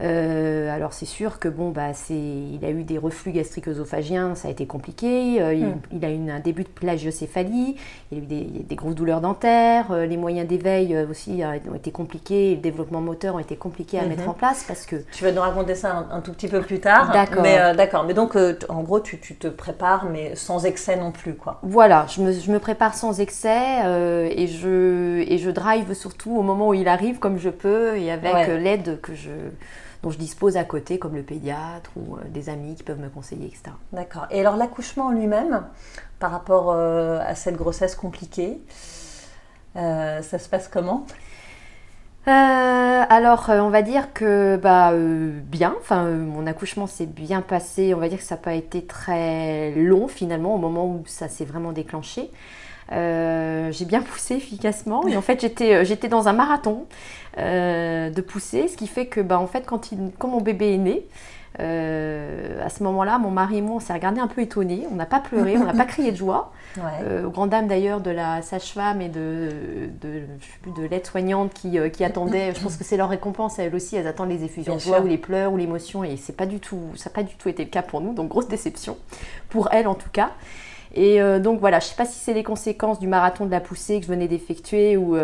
Euh, 0.01 0.75
alors 0.75 0.93
c'est 0.93 1.07
sûr 1.07 1.39
que 1.39 1.49
bon 1.49 1.71
bah 1.71 1.93
c'est 1.95 2.15
il 2.17 2.61
a 2.65 2.71
eu 2.71 2.83
des 2.83 2.99
reflux 2.99 3.31
gastriques 3.31 3.69
œsophagiens, 3.69 4.35
ça 4.35 4.49
a 4.49 4.51
été 4.51 4.67
compliqué. 4.67 5.41
Euh, 5.41 5.55
il, 5.55 5.65
Mm. 5.67 5.81
il 5.93 6.05
a 6.05 6.11
eu 6.11 6.31
un 6.31 6.41
début 6.41 6.65
de 6.65 6.69
plagiocéphalie, 6.69 7.77
il 8.11 8.19
a 8.19 8.21
eu 8.21 8.27
des, 8.27 8.43
des 8.45 8.75
grosses 8.75 8.97
douleurs 8.97 9.21
dentaires, 9.21 9.93
euh, 9.93 10.05
les 10.07 10.17
moyens 10.17 10.49
d'éveil 10.49 10.95
euh, 10.97 11.07
aussi 11.09 11.43
euh, 11.45 11.57
ont 11.71 11.75
été 11.77 11.93
compliqués, 11.93 12.57
le 12.57 12.61
développement 12.61 13.01
moteur 13.01 13.37
ont 13.37 13.39
été 13.39 13.57
compliqués 13.57 13.99
à 13.99 14.03
Mhm. 14.03 14.09
mettre 14.09 14.29
en 14.29 14.33
place 14.35 14.65
parce 14.67 14.85
que 14.85 14.97
Tu 15.13 15.23
vas 15.23 15.31
nous 15.33 15.41
raconter 15.41 15.75
ça 15.77 15.93
un, 16.11 16.17
un 16.17 16.21
tout 16.21 16.33
petit 16.33 16.49
peu 16.49 16.61
plus 16.61 16.81
tard. 16.81 17.13
D'accord. 17.13 17.43
Mais 17.43 17.59
euh, 17.61 17.75
d'accord. 17.75 18.05
Mais 18.05 18.15
donc, 18.15 18.35
euh, 18.37 18.59
en 18.69 18.83
gros, 18.83 18.99
tu, 19.01 19.19
tu 19.21 19.37
te 19.37 19.47
prépares, 19.47 20.07
mais 20.11 20.35
sans 20.35 20.67
excès 20.67 20.97
non 20.97 21.13
plus, 21.13 21.35
quoi. 21.35 21.61
Voilà, 21.63 22.07
je 22.09 22.21
me, 22.21 22.33
je 22.33 22.51
me 22.51 22.59
prépare 22.59 22.95
sans 22.95 23.21
excès 23.21 23.85
euh, 23.85 24.29
et, 24.31 24.49
je, 24.49 25.21
et 25.29 25.39
je 25.39 25.51
drive 25.51 25.95
surtout 25.95 26.37
au 26.37 26.43
moment 26.43 26.69
où 26.69 26.75
il 26.75 26.89
arrive 26.89 27.19
comme 27.21 27.39
je 27.39 27.51
peux 27.51 27.97
et 27.97 28.11
avec 28.11 28.35
Ouais. 28.35 28.59
l'aide 28.59 29.01
que 29.01 29.15
je, 29.15 29.31
dont 30.05 30.11
je 30.11 30.19
dispose 30.19 30.59
à 30.59 30.65
côté, 30.65 30.99
comme 30.99 31.15
le 31.15 31.23
pédiatre 31.23 31.91
ou 31.97 32.17
euh, 32.17 32.21
des 32.29 32.51
amis 32.51 32.75
qui 32.75 32.83
peuvent 32.83 33.01
me 33.01 33.09
conseiller, 33.09 33.47
etc. 33.47 33.75
D'accord. 33.93 34.27
Et 34.31 34.39
alors, 34.39 34.57
l'accouchement 34.57 35.07
en 35.07 35.13
lui-même, 35.13 35.63
par 36.19 36.31
rapport 36.31 36.73
euh, 36.73 37.21
à 37.27 37.35
cette 37.35 37.57
grossesse 37.57 37.97
compliquée, 37.97 38.61
euh, 39.77 40.21
ça 40.21 40.39
se 40.39 40.49
passe 40.49 40.69
comment? 40.69 41.07
Alors, 42.27 43.47
on 43.49 43.69
va 43.69 43.83
dire 43.83 44.13
que 44.15 44.57
bah, 44.57 44.93
bien, 44.95 45.75
enfin, 45.79 46.05
mon 46.05 46.47
accouchement 46.47 46.87
s'est 46.87 47.07
bien 47.07 47.43
passé, 47.43 47.93
on 47.95 47.99
va 47.99 48.09
dire 48.09 48.19
que 48.19 48.25
ça 48.25 48.37
n'a 48.37 48.41
pas 48.41 48.55
été 48.55 48.87
très 48.87 49.73
long 49.73 50.09
finalement 50.09 50.55
au 50.55 50.59
moment 50.59 50.87
où 50.87 51.03
ça 51.07 51.29
s'est 51.29 51.45
vraiment 51.45 51.73
déclenché. 51.73 52.31
J'ai 52.91 53.85
bien 53.85 54.03
poussé 54.03 54.37
efficacement 54.37 55.07
et 55.07 55.17
en 55.17 55.23
fait 55.23 55.41
j'étais, 55.41 55.85
j'étais 55.85 56.09
dans 56.09 56.29
un 56.29 56.33
marathon 56.33 56.87
de 57.37 58.21
pousser, 58.21 58.69
ce 58.69 58.77
qui 58.77 58.87
fait 58.87 59.07
que 59.07 59.21
bah, 59.21 59.39
en 59.39 59.47
fait 59.47 59.67
quand, 59.67 59.93
il, 59.93 60.13
quand 60.19 60.29
mon 60.29 60.41
bébé 60.41 60.75
est 60.75 60.79
né, 60.79 61.07
euh, 61.61 62.65
à 62.65 62.69
ce 62.69 62.83
moment-là, 62.83 63.19
mon 63.19 63.31
mari 63.31 63.59
et 63.59 63.63
moi, 63.63 63.77
on 63.77 63.81
s'est 63.81 63.93
regardé 63.93 64.21
un 64.21 64.27
peu 64.27 64.41
étonnés. 64.41 64.87
On 64.91 64.97
n'a 64.97 65.07
pas 65.07 65.21
pleuré, 65.21 65.57
on 65.57 65.65
n'a 65.65 65.73
pas 65.73 65.85
crié 65.85 66.13
de 66.13 66.17
joie. 66.17 66.53
Euh, 67.05 67.27
aux 67.27 67.31
grandes 67.31 67.51
dames 67.51 67.69
d'ailleurs 67.69 68.01
de 68.01 68.11
la 68.11 68.43
sage-femme 68.43 69.01
et 69.01 69.09
de, 69.09 69.51
de, 70.01 70.23
de 70.77 70.83
l'aide-soignante 70.85 71.55
qui, 71.55 71.79
euh, 71.79 71.89
qui 71.89 72.03
attendaient. 72.03 72.53
Je 72.53 72.61
pense 72.61 72.77
que 72.77 72.83
c'est 72.83 72.97
leur 72.97 73.11
récompense 73.11 73.61
elles 73.61 73.73
aussi. 73.77 73.95
Elles 73.95 74.09
attendent 74.09 74.31
les 74.31 74.43
effusions 74.43 74.75
de 74.75 74.81
joie 74.81 75.01
ou 75.01 75.07
les 75.07 75.17
pleurs 75.17 75.53
ou 75.53 75.57
l'émotion. 75.57 76.03
Et 76.03 76.17
c'est 76.17 76.37
pas 76.37 76.47
du 76.47 76.59
tout, 76.59 76.81
ça 76.97 77.11
n'a 77.11 77.15
pas 77.15 77.23
du 77.23 77.37
tout 77.37 77.49
été 77.49 77.63
le 77.63 77.71
cas 77.71 77.83
pour 77.83 78.01
nous. 78.01 78.13
Donc 78.13 78.29
grosse 78.29 78.49
déception 78.49 78.97
pour 79.51 79.69
elles 79.73 79.87
en 79.87 79.95
tout 79.95 80.11
cas. 80.11 80.33
Et 80.95 81.21
donc 81.41 81.59
voilà, 81.59 81.81
je 81.81 81.87
ne 81.87 81.89
sais 81.91 81.97
pas 81.97 82.07
si 82.07 82.19
c'est 82.19 82.35
les 82.35 82.45
conséquences 82.45 83.01
du 83.01 83.09
marathon 83.09 83.47
de 83.47 83.51
la 83.51 83.61
poussée 83.61 83.99
que 83.99 84.07
je 84.07 84.11
venais 84.11 84.29
d'effectuer 84.29 84.97
ou 84.97 85.17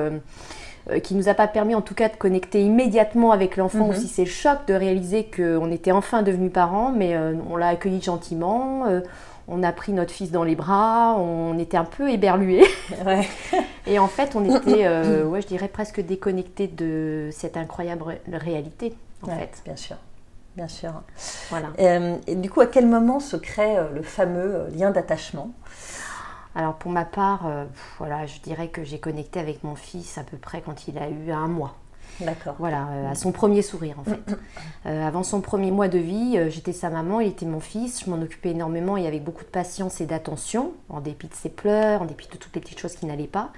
euh, 0.88 0.98
qui 0.98 1.14
nous 1.14 1.28
a 1.28 1.34
pas 1.34 1.46
permis 1.46 1.74
en 1.74 1.82
tout 1.82 1.94
cas 1.94 2.08
de 2.08 2.16
connecter 2.16 2.62
immédiatement 2.62 3.32
avec 3.32 3.58
l'enfant 3.58 3.84
mhm. 3.84 3.90
aussi 3.90 4.08
c'est 4.08 4.24
le 4.24 4.30
choc 4.30 4.60
de 4.66 4.72
réaliser 4.72 5.24
qu'on 5.24 5.70
était 5.70 5.92
enfin 5.92 6.22
devenus 6.22 6.50
parents 6.50 6.90
mais 6.90 7.14
euh, 7.14 7.34
on 7.50 7.58
l'a 7.58 7.68
accueilli 7.68 8.00
gentiment 8.00 8.86
euh, 8.88 9.00
on 9.46 9.62
a 9.62 9.72
pris 9.72 9.92
notre 9.92 10.10
fils 10.10 10.30
dans 10.30 10.42
les 10.42 10.56
bras 10.56 11.16
on 11.18 11.58
était 11.58 11.76
un 11.76 11.84
peu 11.84 12.08
éberlués. 12.08 12.64
Et 13.86 13.98
en 13.98 14.08
fait 14.08 14.34
on 14.36 14.44
était 14.44 14.88
ouais 15.22 15.42
je 15.42 15.46
dirais 15.46 15.68
presque 15.68 16.00
déconnectés 16.00 16.66
de 16.66 17.28
cette 17.30 17.58
incroyable 17.58 18.02
réalité 18.32 18.94
en 19.22 19.26
fait. 19.26 19.60
bien 19.66 19.76
sûr 19.76 19.96
bien 20.57 20.69
sûr 20.69 20.92
voilà 21.49 21.69
et 22.26 22.35
du 22.35 22.50
coup 22.50 22.61
à 22.61 22.66
quel 22.66 22.87
moment 22.87 23.21
se 23.21 23.37
crée 23.37 23.76
le 23.95 24.02
fameux 24.02 24.66
lien 24.75 24.90
d'attachement? 24.90 25.52
Alors 26.54 26.75
pour 26.75 26.90
ma 26.90 27.04
part, 27.04 27.47
euh, 27.47 27.64
voilà, 27.99 28.26
je 28.26 28.40
dirais 28.40 28.69
que 28.69 28.83
j'ai 28.83 28.99
connecté 28.99 29.38
avec 29.38 29.62
mon 29.62 29.76
fils 29.76 30.19
à 30.19 30.25
peu 30.25 30.37
près 30.37 30.62
quand 30.62 30.88
il 30.88 30.99
a 30.99 31.09
eu 31.09 31.30
un 31.30 31.47
mois. 31.47 31.76
D'accord. 32.21 32.57
Voilà, 32.59 32.88
euh, 32.88 33.11
à 33.11 33.14
son 33.14 33.30
premier 33.30 33.62
sourire 33.62 33.97
en 33.99 34.04
fait. 34.04 34.21
Euh, 34.87 35.07
avant 35.07 35.23
son 35.23 35.42
premier 35.42 35.71
mois 35.71 35.88
de 35.88 35.99
vie, 35.99 36.38
j'étais 36.49 36.73
sa 36.73 36.88
maman, 36.88 37.21
il 37.21 37.28
était 37.28 37.45
mon 37.45 37.61
fils, 37.61 38.02
je 38.02 38.09
m'en 38.09 38.16
occupais 38.23 38.52
énormément 38.52 38.97
et 38.97 39.07
avec 39.07 39.23
beaucoup 39.23 39.45
de 39.45 39.50
patience 39.50 40.00
et 40.00 40.07
d'attention, 40.07 40.73
en 40.88 41.02
dépit 41.02 41.28
de 41.28 41.35
ses 41.35 41.50
pleurs, 41.50 42.00
en 42.00 42.07
dépit 42.07 42.28
de 42.28 42.38
toutes 42.38 42.54
les 42.54 42.62
petites 42.62 42.78
choses 42.78 42.97
qui 42.97 43.04
n'allaient 43.04 43.26
pas. 43.26 43.50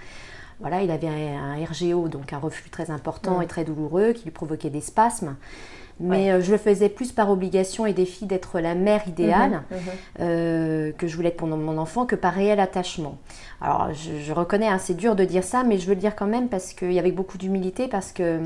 Voilà, 0.58 0.82
il 0.82 0.90
avait 0.90 1.06
un, 1.06 1.64
RGO, 1.64 2.08
donc 2.08 2.32
un 2.32 2.38
reflux 2.38 2.70
très 2.70 2.90
important 2.90 3.40
et 3.40 3.46
très 3.46 3.62
douloureux 3.62 4.12
qui 4.14 4.24
lui 4.24 4.32
provoquait 4.32 4.68
des 4.68 4.80
spasmes. 4.80 5.36
Mais 6.00 6.32
euh, 6.32 6.40
je 6.40 6.50
le 6.52 6.58
faisais 6.58 6.88
plus 6.88 7.12
par 7.12 7.30
obligation 7.30 7.86
et 7.86 7.92
défi 7.92 8.26
d'être 8.26 8.60
la 8.60 8.74
mère 8.74 9.06
idéale 9.06 9.62
mhm, 9.70 9.76
mhm. 9.76 9.82
Euh, 10.20 10.92
que 10.92 11.06
je 11.06 11.16
voulais 11.16 11.28
être 11.28 11.36
pour 11.36 11.48
mon 11.48 11.78
enfant 11.78 12.06
que 12.06 12.16
par 12.16 12.32
réel 12.34 12.60
attachement. 12.60 13.18
Alors 13.60 13.90
je, 13.92 14.32
reconnais, 14.32 14.68
hein, 14.68 14.78
c'est 14.78 14.96
dur 14.96 15.14
de 15.14 15.24
dire 15.24 15.44
ça, 15.44 15.64
mais 15.64 15.78
je 15.78 15.86
veux 15.86 15.94
le 15.94 16.00
dire 16.00 16.16
quand 16.16 16.26
même 16.26 16.48
parce 16.48 16.72
qu'il 16.72 16.92
y 16.92 16.98
avait 16.98 17.12
beaucoup 17.12 17.38
d'humilité 17.38 17.88
parce 17.88 18.12
que... 18.12 18.40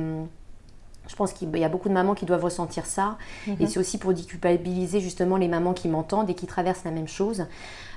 Je 1.08 1.16
pense 1.16 1.32
qu'il 1.32 1.56
y 1.56 1.64
a 1.64 1.68
beaucoup 1.68 1.88
de 1.88 1.94
mamans 1.94 2.14
qui 2.14 2.26
doivent 2.26 2.44
ressentir 2.44 2.86
ça. 2.86 3.16
Et 3.46 3.50
mhm. 3.50 3.66
c'est 3.66 3.78
aussi 3.78 3.98
pour 3.98 4.12
déculpabiliser 4.12 5.00
justement 5.00 5.36
les 5.36 5.48
mamans 5.48 5.72
qui 5.72 5.88
m'entendent 5.88 6.30
et 6.30 6.34
qui 6.34 6.46
traversent 6.46 6.84
la 6.84 6.90
même 6.90 7.08
chose. 7.08 7.46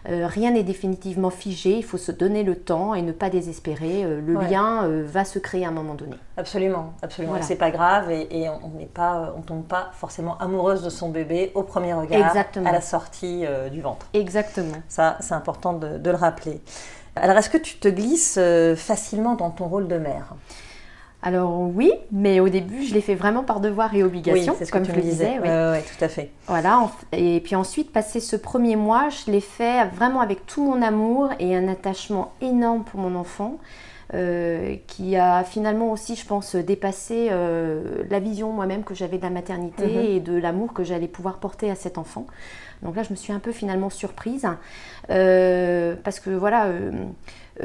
Euh, 0.07 0.27
rien 0.27 0.51
n'est 0.51 0.63
définitivement 0.63 1.29
figé, 1.29 1.77
il 1.77 1.83
faut 1.83 1.97
se 1.97 2.11
donner 2.11 2.43
le 2.43 2.55
temps 2.55 2.93
et 2.93 3.01
ne 3.01 3.11
pas 3.11 3.29
désespérer. 3.29 4.03
Euh, 4.03 4.21
le 4.21 4.33
lien 4.35 4.85
euh, 4.85 5.03
va 5.05 5.25
se 5.25 5.39
créer 5.39 5.65
à 5.65 5.69
un 5.69 5.71
moment 5.71 5.95
donné. 5.95 6.15
Absolument, 6.37 6.93
absolument. 7.01 7.35
C'est 7.41 7.55
pas 7.55 7.71
grave 7.71 8.09
et, 8.11 8.47
on 8.49 8.69
n'est 8.77 8.85
pas, 8.85 9.33
on 9.37 9.41
tombe 9.41 9.63
pas 9.63 9.89
forcément 9.93 10.37
amoureuse 10.37 10.83
de 10.83 10.89
son 10.89 11.09
bébé 11.09 11.51
au 11.53 11.63
premier 11.63 11.93
regard, 11.93 12.35
à 12.35 12.71
la 12.71 12.81
sortie 12.81 13.43
du 13.71 13.81
ventre. 13.81 14.07
Exactement. 14.13 14.77
Ça, 14.87 15.17
c'est 15.19 15.33
important 15.33 15.73
de, 15.73 15.97
de, 15.97 16.09
le 16.09 16.15
rappeler. 16.15 16.61
Alors, 17.15 17.37
est-ce 17.37 17.49
que 17.49 17.57
tu 17.57 17.77
te 17.77 17.87
glisses 17.87 18.39
facilement 18.77 19.35
dans 19.35 19.49
ton 19.49 19.67
rôle 19.67 19.87
de 19.87 19.97
mère? 19.97 20.35
Alors 21.21 21.59
oui, 21.59 21.91
mais 22.11 22.39
au 22.39 22.47
début, 22.47 22.83
je 22.83 22.93
l'ai 22.93 23.01
fait 23.01 23.15
vraiment 23.15 23.43
par 23.43 23.59
devoir 23.59 23.93
et 23.93 24.03
obligation, 24.03 24.55
oui, 24.59 24.67
comme 24.67 24.85
je 24.85 24.93
le 24.93 25.01
disais. 25.01 25.37
Oui. 25.43 25.79
tout 25.81 26.03
à 26.03 26.07
fait. 26.07 26.29
Voilà, 26.47 26.89
et 27.11 27.41
puis 27.41 27.55
ensuite, 27.55 27.91
passé 27.91 28.21
ce 28.21 28.37
premier 28.37 28.77
mois, 28.77 29.09
je 29.09 29.29
l'ai 29.29 29.41
fait 29.41 29.85
vraiment 29.87 30.21
avec 30.21 30.45
tout 30.45 30.63
mon 30.63 30.81
amour 30.81 31.29
et 31.39 31.55
un 31.55 31.67
attachement 31.67 32.31
énorme 32.41 32.83
pour 32.85 33.01
mon 33.01 33.15
enfant. 33.19 33.59
Euh, 34.15 34.77
qui 34.87 35.17
a 35.17 35.43
finalement 35.43 35.91
aussi, 35.91 36.15
je 36.15 36.25
pense, 36.25 36.55
dépassé 36.55 37.27
euh, 37.29 38.03
la 38.09 38.19
vision 38.19 38.51
moi-même 38.51 38.83
que 38.83 38.95
j'avais 38.95 39.17
de 39.17 39.21
la 39.21 39.29
maternité 39.29 39.85
mhm. 39.85 40.03
et 40.03 40.19
de 40.19 40.35
l'amour 40.35 40.73
que 40.73 40.83
j'allais 40.83 41.07
pouvoir 41.07 41.37
porter 41.37 41.69
à 41.69 41.75
cet 41.75 41.99
enfant. 41.99 42.25
Donc 42.81 42.95
là, 42.95 43.03
je 43.03 43.11
me 43.11 43.15
suis 43.15 43.31
un 43.31 43.37
peu 43.37 43.51
finalement 43.51 43.91
surprise 43.91 44.47
euh, 45.11 45.95
parce 46.03 46.19
que 46.19 46.31
voilà, 46.31 46.69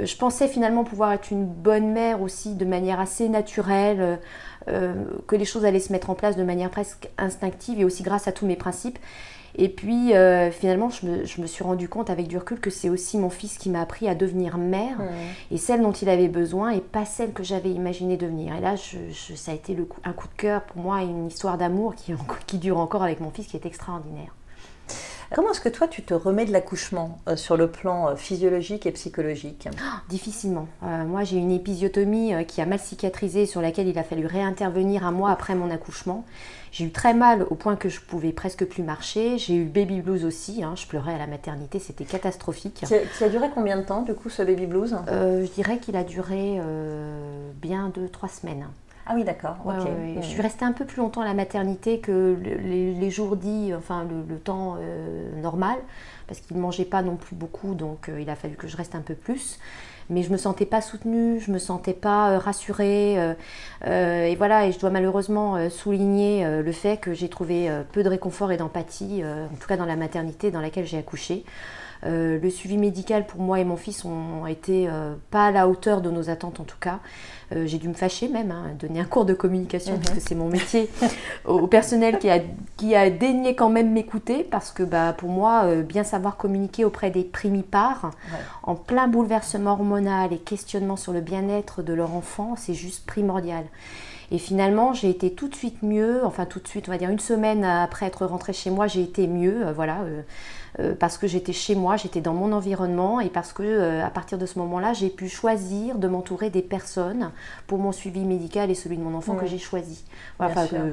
je 0.02 0.16
pensais 0.16 0.48
finalement 0.48 0.84
pouvoir 0.84 1.12
être 1.12 1.30
une 1.30 1.46
bonne 1.46 1.92
mère 1.92 2.20
aussi 2.22 2.54
de 2.54 2.64
manière 2.64 3.00
assez 3.00 3.28
naturelle, 3.28 4.18
que 4.66 5.36
les 5.36 5.44
choses 5.44 5.64
allaient 5.64 5.78
se 5.78 5.92
mettre 5.92 6.10
en 6.10 6.14
place 6.14 6.36
de 6.36 6.42
manière 6.42 6.70
presque 6.70 7.10
instinctive 7.18 7.80
et 7.80 7.84
aussi 7.84 8.02
grâce 8.02 8.26
à 8.28 8.32
tous 8.32 8.46
mes 8.46 8.56
principes. 8.56 8.98
Et 9.56 9.68
puis 9.68 10.14
euh, 10.14 10.50
finalement, 10.50 10.90
je 10.90 11.40
me, 11.40 11.46
suis 11.46 11.62
rendu 11.62 11.88
compte 11.88 12.10
avec 12.10 12.26
du 12.26 12.38
recul 12.38 12.58
que 12.58 12.70
c'est 12.70 12.88
aussi 12.88 13.18
mon 13.18 13.30
fils 13.30 13.56
qui 13.56 13.70
m'a 13.70 13.80
appris 13.80 14.08
à 14.08 14.14
devenir 14.14 14.58
mère 14.58 14.98
et 15.50 15.58
celle 15.58 15.82
dont 15.82 15.92
il 15.92 16.08
avait 16.08 16.28
besoin 16.28 16.70
et 16.70 16.80
pas 16.80 17.04
celle 17.04 17.32
que 17.32 17.44
j'avais 17.44 17.70
imaginé 17.70 18.16
devenir. 18.16 18.56
Et 18.56 18.60
là, 18.60 18.74
ça 18.76 19.52
a 19.52 19.54
été 19.54 19.76
un 20.04 20.12
coup 20.12 20.28
de 20.28 20.34
cœur 20.36 20.62
pour 20.62 20.82
moi 20.82 21.02
et 21.02 21.06
une 21.06 21.28
histoire 21.28 21.56
d'amour 21.56 21.94
qui, 21.94 22.12
qui 22.46 22.58
dure 22.58 22.78
encore 22.78 23.02
avec 23.02 23.20
mon 23.20 23.30
fils 23.30 23.46
qui 23.46 23.56
est 23.56 23.66
extraordinaire. 23.66 24.34
Comment 25.32 25.50
est-ce 25.50 25.60
que 25.60 25.68
toi, 25.68 25.88
tu 25.88 26.02
te 26.02 26.14
remets 26.14 26.44
de 26.44 26.52
l'accouchement 26.52 27.18
euh, 27.28 27.36
sur 27.36 27.56
le 27.56 27.70
plan 27.70 28.08
euh, 28.08 28.16
physiologique 28.16 28.86
et 28.86 28.92
psychologique? 28.92 29.68
Difficilement. 30.08 30.68
Euh, 30.82 31.04
moi, 31.04 31.24
j'ai 31.24 31.36
une 31.36 31.50
épisiotomie 31.50 32.32
qui 32.46 32.60
a 32.60 32.66
mal 32.66 32.78
cicatrisé, 32.78 33.46
sur 33.46 33.60
laquelle 33.62 33.88
il 33.88 33.98
a 33.98 34.04
fallu 34.04 34.26
réintervenir 34.26 35.06
un 35.06 35.12
mois 35.12 35.30
après 35.30 35.54
mon 35.54 35.70
accouchement. 35.70 36.24
J'ai 36.72 36.84
eu 36.84 36.90
très 36.90 37.14
mal 37.14 37.46
au 37.50 37.54
point 37.54 37.76
que 37.76 37.88
je 37.88 38.00
pouvais 38.00 38.32
presque 38.32 38.64
plus 38.64 38.82
marcher. 38.82 39.38
J'ai 39.38 39.54
eu 39.54 39.64
baby 39.64 40.00
blues 40.00 40.24
aussi. 40.24 40.62
Hein. 40.62 40.74
Je 40.76 40.86
pleurais 40.86 41.14
à 41.14 41.18
la 41.18 41.26
maternité, 41.26 41.78
c'était 41.78 42.04
catastrophique. 42.04 42.84
Ça 42.86 43.24
a 43.24 43.28
duré 43.28 43.48
combien 43.54 43.76
de 43.76 43.82
temps, 43.82 44.02
du 44.02 44.14
coup, 44.14 44.28
ce 44.28 44.42
baby 44.42 44.66
blues? 44.66 44.96
Je 45.08 45.52
dirais 45.52 45.78
qu'il 45.78 45.96
a 45.96 46.04
duré 46.04 46.60
bien 47.62 47.90
deux, 47.94 48.08
trois 48.08 48.28
semaines. 48.28 48.66
Ah 49.06 49.12
oui, 49.14 49.24
d'accord. 49.24 49.56
Je 50.20 50.26
suis 50.26 50.40
restée 50.40 50.64
un 50.64 50.72
peu 50.72 50.84
plus 50.84 50.98
longtemps 50.98 51.20
à 51.20 51.26
la 51.26 51.34
maternité 51.34 51.98
que 51.98 52.36
les, 52.42 53.10
jours 53.10 53.36
dits, 53.36 53.72
enfin 53.76 54.06
le, 54.28 54.36
temps 54.38 54.76
euh, 54.80 55.40
normal, 55.42 55.76
parce 56.26 56.40
qu'il 56.40 56.56
ne 56.56 56.62
mangeait 56.62 56.86
pas 56.86 57.02
non 57.02 57.16
plus 57.16 57.36
beaucoup, 57.36 57.74
donc 57.74 58.08
euh, 58.08 58.20
il 58.20 58.30
a 58.30 58.34
fallu 58.34 58.54
que 58.54 58.66
je 58.66 58.76
reste 58.76 58.94
un 58.94 59.00
peu 59.00 59.14
plus. 59.14 59.58
Mais 60.10 60.22
je 60.22 60.30
me 60.30 60.36
sentais 60.36 60.66
pas 60.66 60.82
soutenue, 60.82 61.40
je 61.40 61.50
me 61.50 61.58
sentais 61.58 61.94
pas 61.94 62.30
euh, 62.30 62.38
rassurée. 62.38 63.14
et 63.84 64.36
voilà, 64.36 64.66
et 64.66 64.72
je 64.72 64.78
dois 64.78 64.90
malheureusement 64.90 65.68
souligner 65.68 66.62
le 66.62 66.72
fait 66.72 66.98
que 66.98 67.12
j'ai 67.12 67.28
trouvé 67.28 67.70
peu 67.92 68.02
de 68.02 68.08
réconfort 68.08 68.52
et 68.52 68.56
d'empathie, 68.56 69.22
en 69.24 69.56
tout 69.56 69.68
cas 69.68 69.76
dans 69.76 69.86
la 69.86 69.96
maternité 69.96 70.50
dans 70.50 70.60
laquelle 70.60 70.86
j'ai 70.86 70.98
accouché. 70.98 71.44
Le 72.04 72.50
suivi 72.50 72.76
médical 72.76 73.26
pour 73.26 73.40
moi 73.40 73.60
et 73.60 73.64
mon 73.64 73.76
fils 73.76 74.04
ont 74.04 74.46
été 74.46 74.88
pas 75.30 75.46
à 75.46 75.50
la 75.50 75.68
hauteur 75.68 76.00
de 76.00 76.10
nos 76.10 76.30
attentes 76.30 76.60
en 76.60 76.64
tout 76.64 76.78
cas. 76.80 77.00
Euh, 77.52 77.66
j'ai 77.66 77.78
dû 77.78 77.88
me 77.88 77.94
fâcher 77.94 78.28
même, 78.28 78.50
hein, 78.50 78.70
donner 78.78 79.00
un 79.00 79.04
cours 79.04 79.24
de 79.24 79.34
communication, 79.34 79.98
parce 79.98 80.10
que 80.10 80.20
c'est 80.20 80.34
mon 80.34 80.48
métier, 80.48 80.88
au, 81.44 81.66
personnel 81.66 82.18
qui 82.18 82.30
a, 82.30 82.40
qui 82.76 82.94
a 82.94 83.10
daigné 83.10 83.54
quand 83.54 83.68
même 83.68 83.92
m'écouter, 83.92 84.44
parce 84.44 84.70
que 84.70 84.82
bah, 84.82 85.12
pour 85.12 85.28
moi, 85.28 85.64
euh, 85.64 85.82
bien 85.82 86.04
savoir 86.04 86.36
communiquer 86.36 86.84
auprès 86.84 87.10
des 87.10 87.22
primipares, 87.22 88.12
en 88.62 88.74
plein 88.74 89.08
bouleversement 89.08 89.72
hormonal 89.72 90.32
et 90.32 90.38
questionnement 90.38 90.96
sur 90.96 91.12
le 91.12 91.20
bien-être 91.20 91.82
de 91.82 91.92
leur 91.92 92.14
enfant, 92.14 92.54
c'est 92.56 92.74
juste 92.74 93.06
primordial. 93.06 93.64
Et 94.30 94.38
finalement, 94.38 94.94
j'ai 94.94 95.10
été 95.10 95.32
tout 95.32 95.48
de 95.48 95.54
suite 95.54 95.82
mieux, 95.82 96.24
enfin 96.24 96.46
tout 96.46 96.58
de 96.58 96.66
suite, 96.68 96.88
on 96.88 96.92
va 96.92 96.98
dire 96.98 97.10
une 97.10 97.20
semaine 97.20 97.64
après 97.64 98.06
être 98.06 98.26
rentrée 98.26 98.52
chez 98.52 98.70
moi, 98.70 98.86
j'ai 98.86 99.02
été 99.02 99.26
mieux, 99.26 99.66
euh, 99.66 99.72
voilà. 99.72 100.00
Euh, 100.02 100.22
parce 100.98 101.18
que 101.18 101.26
j'étais 101.26 101.52
chez 101.52 101.74
moi, 101.74 101.96
j'étais 101.96 102.20
dans 102.20 102.34
mon 102.34 102.52
environnement 102.52 103.20
et 103.20 103.28
parce 103.28 103.52
que 103.52 103.62
euh, 103.62 104.04
à 104.04 104.10
partir 104.10 104.38
de 104.38 104.46
ce 104.46 104.58
moment-là, 104.58 104.92
j'ai 104.92 105.08
pu 105.08 105.28
choisir 105.28 105.98
de 105.98 106.08
m'entourer 106.08 106.50
des 106.50 106.62
personnes 106.62 107.30
pour 107.66 107.78
mon 107.78 107.92
suivi 107.92 108.24
médical 108.24 108.70
et 108.70 108.74
celui 108.74 108.96
de 108.96 109.02
mon 109.02 109.14
enfant 109.14 109.34
que 109.34 109.46
j'ai 109.46 109.58
choisi, 109.58 110.04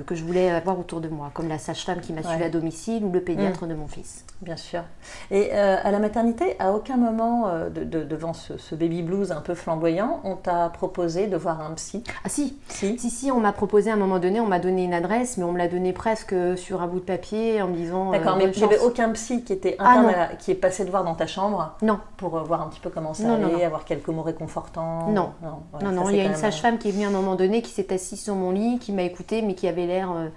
que, 0.06 0.16
je 0.16 0.24
voulais 0.24 0.50
avoir 0.52 0.80
autour 0.80 1.02
de 1.02 1.08
moi, 1.08 1.32
comme 1.34 1.48
la 1.48 1.58
sage-femme 1.58 2.00
qui 2.00 2.14
m'a 2.14 2.24
suivi 2.24 2.44
à 2.44 2.50
domicile 2.50 3.04
ou 3.04 3.12
le 3.12 3.22
pédiatre 3.22 3.66
mm. 3.66 3.70
de 3.70 3.74
mon 3.74 3.88
fils. 3.88 4.26
Bien 4.42 4.58
sûr. 4.58 4.82
Et 5.30 5.50
euh, 5.54 5.78
à 5.84 5.92
la 5.92 6.00
maternité, 6.00 6.56
à 6.60 6.74
aucun 6.74 6.98
moment 6.98 7.52
devant 7.70 8.34
ce, 8.34 8.76
baby 8.76 9.02
blues 9.02 9.32
un 9.32 9.42
peu 9.42 9.54
flamboyant, 9.54 10.20
on 10.24 10.36
t'a 10.36 10.70
proposé 10.70 11.28
de 11.28 11.38
voir 11.38 11.62
un 11.62 11.72
psy? 11.74 12.04
Ah 12.24 12.30
si, 12.30 12.58
si, 12.70 12.98
si, 12.98 13.10
si 13.10 13.32
on 13.32 13.40
m'a 13.40 13.52
proposé 13.52 13.90
à 13.90 13.94
un 13.94 13.98
moment 13.98 14.20
donné, 14.20 14.40
on 14.40 14.48
m'a 14.48 14.60
donné 14.60 14.84
une 14.84 14.94
adresse, 14.94 15.38
mais 15.38 15.44
on 15.44 15.52
me 15.52 15.58
l'a 15.58 15.68
donné 15.68 15.94
presque 15.94 16.36
sur 16.56 16.82
un 16.82 16.88
bout 16.88 17.00
de 17.00 17.06
papier 17.06 17.62
en 17.62 17.68
me 17.68 17.76
disant. 17.76 18.12
D'accord, 18.12 18.36
euh, 18.36 18.38
mais 18.38 18.52
il 18.52 18.58
n'y 18.58 18.64
avait 18.64 18.80
aucun 18.80 19.10
psy 19.10 19.44
qui 19.44 19.54
était 19.54 19.71
Ah, 19.80 19.92
interne 20.00 20.12
la- 20.12 20.28
qui 20.36 20.52
est 20.52 20.56
passé 20.56 20.86
te 20.86 20.92
voir 20.92 21.04
dans 21.04 21.16
ta 21.16 21.28
chambre 21.28 21.76
Non, 21.82 22.00
pour 22.18 22.38
euh, 22.38 22.44
voir 22.44 22.62
un 22.62 22.68
petit 22.68 22.80
peu 22.80 22.90
comment 22.90 23.14
ça 23.14 23.24
Non, 23.24 23.36
allait, 23.36 23.58
non. 23.60 23.66
avoir 23.66 23.86
quelques 23.86 24.08
mots 24.10 24.24
réconfortants 24.24 25.08
Non. 25.10 25.34
non, 25.42 25.92
non. 25.92 26.10
Il 26.10 26.18
y 26.18 26.22
a 26.22 26.26
une 26.26 26.36
sage-femme 26.36 26.78
qui 26.78 26.90
est 26.90 26.92
venue 26.92 27.06
à 27.06 27.10
un 27.10 27.12
moment 27.12 27.36
donné, 27.36 27.62
qui 27.62 27.72
s'est 27.72 27.94
assise 27.94 28.22
sur 28.22 28.36
mon 28.36 28.52
lit, 28.52 28.80
qui 28.80 28.92
m'a 28.92 29.04
écoutée, 29.04 29.42
mais 29.42 29.56
qui 29.56 29.68
avait 29.68 29.86
l'air 29.88 30.12
euh, 30.12 30.28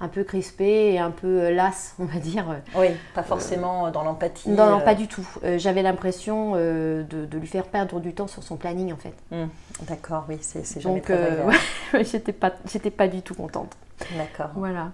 un 0.00 0.08
peu 0.08 0.24
crispée 0.24 0.92
et 0.92 0.98
un 0.98 1.10
peu 1.12 1.26
euh, 1.42 1.50
lasse, 1.54 1.94
on 1.98 2.04
va 2.04 2.18
dire. 2.18 2.50
euh, 2.50 2.78
Oui, 2.80 2.88
pas 3.14 3.22
forcément 3.22 3.90
dans 3.90 4.02
l'empathie. 4.02 4.50
Non, 4.50 4.66
non, 4.68 4.78
euh, 4.78 4.80
pas 4.80 4.94
du 4.94 5.06
tout. 5.06 5.26
Euh, 5.44 5.56
J'avais 5.58 5.82
l'impression 5.82 6.52
euh, 6.56 7.02
de, 7.04 7.24
de 7.24 7.38
lui 7.38 7.46
faire 7.46 7.64
perdre 7.64 8.00
du 8.00 8.12
temps 8.12 8.26
sur 8.26 8.42
son 8.42 8.56
planning, 8.56 8.92
en 8.92 8.96
fait. 8.96 9.14
hum, 9.32 9.48
D'accord, 9.82 10.24
oui, 10.28 10.38
c'est 10.40 10.80
jamais 10.80 10.96
Donc, 10.96 11.04
très 11.04 11.14
euh, 11.14 11.46
ouais, 11.94 12.04
j'étais 12.04 12.32
pas, 12.32 12.52
j'étais 12.70 12.90
pas 12.90 13.08
du 13.08 13.22
tout 13.22 13.34
contente. 13.34 13.76
D'accord. 14.16 14.50
Voilà. 14.56 14.88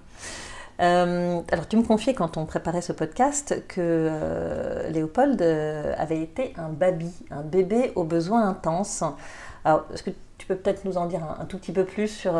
Euh, 0.80 1.40
alors, 1.52 1.68
tu 1.68 1.76
me 1.76 1.82
confiais 1.82 2.14
quand 2.14 2.37
on 2.37 2.46
préparait 2.46 2.80
ce 2.80 2.92
podcast 2.92 3.62
que 3.68 3.80
euh, 3.80 4.88
Léopold 4.90 5.40
euh, 5.42 5.92
avait 5.99 6.22
été 6.22 6.54
un 6.56 6.70
baby, 6.70 7.12
un 7.30 7.42
bébé 7.42 7.92
aux 7.96 8.04
besoins 8.04 8.49
intenses. 8.49 9.04
Alors, 9.64 9.84
est-ce 9.92 10.02
que 10.02 10.10
tu 10.38 10.46
peux 10.46 10.56
peut-être 10.56 10.87
nous 10.87 10.96
en 10.96 11.04
dire 11.04 11.20
un, 11.38 11.44
tout 11.44 11.58
petit 11.58 11.72
peu 11.72 11.84
plus 11.84 12.08
sur, 12.08 12.32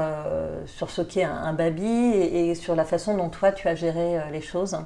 ce 0.67 1.03
qu'est 1.03 1.25
un, 1.25 1.53
baby 1.53 1.85
et, 1.85 2.55
sur 2.55 2.75
la 2.75 2.85
façon 2.85 3.15
dont 3.15 3.29
toi 3.29 3.53
tu 3.53 3.69
as 3.69 3.75
géré 3.75 4.19
les 4.33 4.41
choses? 4.41 4.79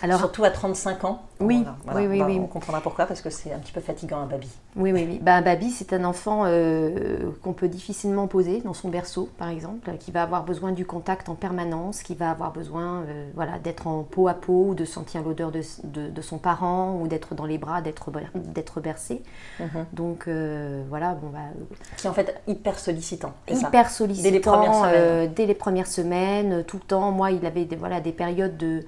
Alors, 0.00 0.20
Surtout 0.20 0.44
à 0.44 0.50
35 0.50 1.04
ans. 1.04 1.22
Oui, 1.40 1.64
Voilà, 1.84 2.00
oui, 2.00 2.06
oui, 2.06 2.16
on, 2.16 2.24
va- 2.24 2.30
oui. 2.30 2.40
on 2.40 2.46
comprendra 2.46 2.80
pourquoi, 2.80 3.06
parce 3.06 3.20
que 3.20 3.30
c'est 3.30 3.52
un 3.52 3.58
petit 3.58 3.72
peu 3.72 3.80
fatigant 3.80 4.18
un 4.20 4.26
baby. 4.26 4.48
Oui, 4.76 4.92
oui, 4.92 5.04
oui. 5.08 5.18
Bah, 5.20 5.34
un 5.34 5.42
baby, 5.42 5.70
c'est 5.70 5.92
un 5.92 6.04
enfant 6.04 6.42
euh, 6.46 7.18
qu'on 7.42 7.52
peut 7.52 7.68
difficilement 7.68 8.26
poser 8.28 8.60
dans 8.60 8.74
son 8.74 8.88
berceau, 8.88 9.28
par 9.38 9.48
exemple, 9.48 9.90
qui 9.98 10.12
va 10.12 10.22
avoir 10.22 10.44
besoin 10.44 10.70
du 10.72 10.84
contact 10.86 11.28
en 11.28 11.34
permanence, 11.34 12.02
qui 12.02 12.14
va 12.14 12.30
avoir 12.30 12.52
besoin 12.52 13.02
euh, 13.08 13.28
voilà, 13.34 13.58
d'être 13.58 13.86
en 13.88 14.02
peau 14.04 14.28
à 14.28 14.34
peau, 14.34 14.66
ou 14.68 14.74
de 14.74 14.84
sentir 14.84 15.22
l'odeur 15.22 15.50
de, 15.50 15.62
de- 15.84 16.08
de 16.10 16.22
son 16.22 16.38
parent, 16.38 16.96
ou 17.00 17.08
d'être 17.08 17.34
dans 17.34 17.46
les 17.46 17.58
bras, 17.58 17.82
d'être 17.82 18.10
ber- 18.12 18.30
d'être 18.34 18.80
bercé. 18.80 19.22
Mhm. 19.58 19.86
Donc 19.92 20.24
euh, 20.28 20.82
voilà, 20.88 21.14
bon, 21.14 21.28
bah, 21.32 21.38
Qui 21.96 22.06
est 22.06 22.10
en 22.10 22.14
fait 22.14 22.40
hyper 22.46 22.78
sollicitant. 22.78 23.32
c'est 23.48 23.56
ça? 23.56 23.68
Hyper 23.68 23.90
sollicitant 23.90 24.28
Dès 24.28 24.30
les 24.32 24.40
premières 24.40 24.74
semaines. 24.74 24.92
euh, 24.94 25.26
dès 25.34 25.46
les 25.46 25.54
premières 25.54 25.86
semaines, 25.88 26.64
tout 26.64 26.76
le 26.76 26.84
temps. 26.84 27.10
Moi, 27.10 27.32
il 27.32 27.44
avait 27.46 27.64
des, 27.64 27.76
voilà, 27.76 28.00
des 28.00 28.12
périodes 28.12 28.56
de, 28.56 28.84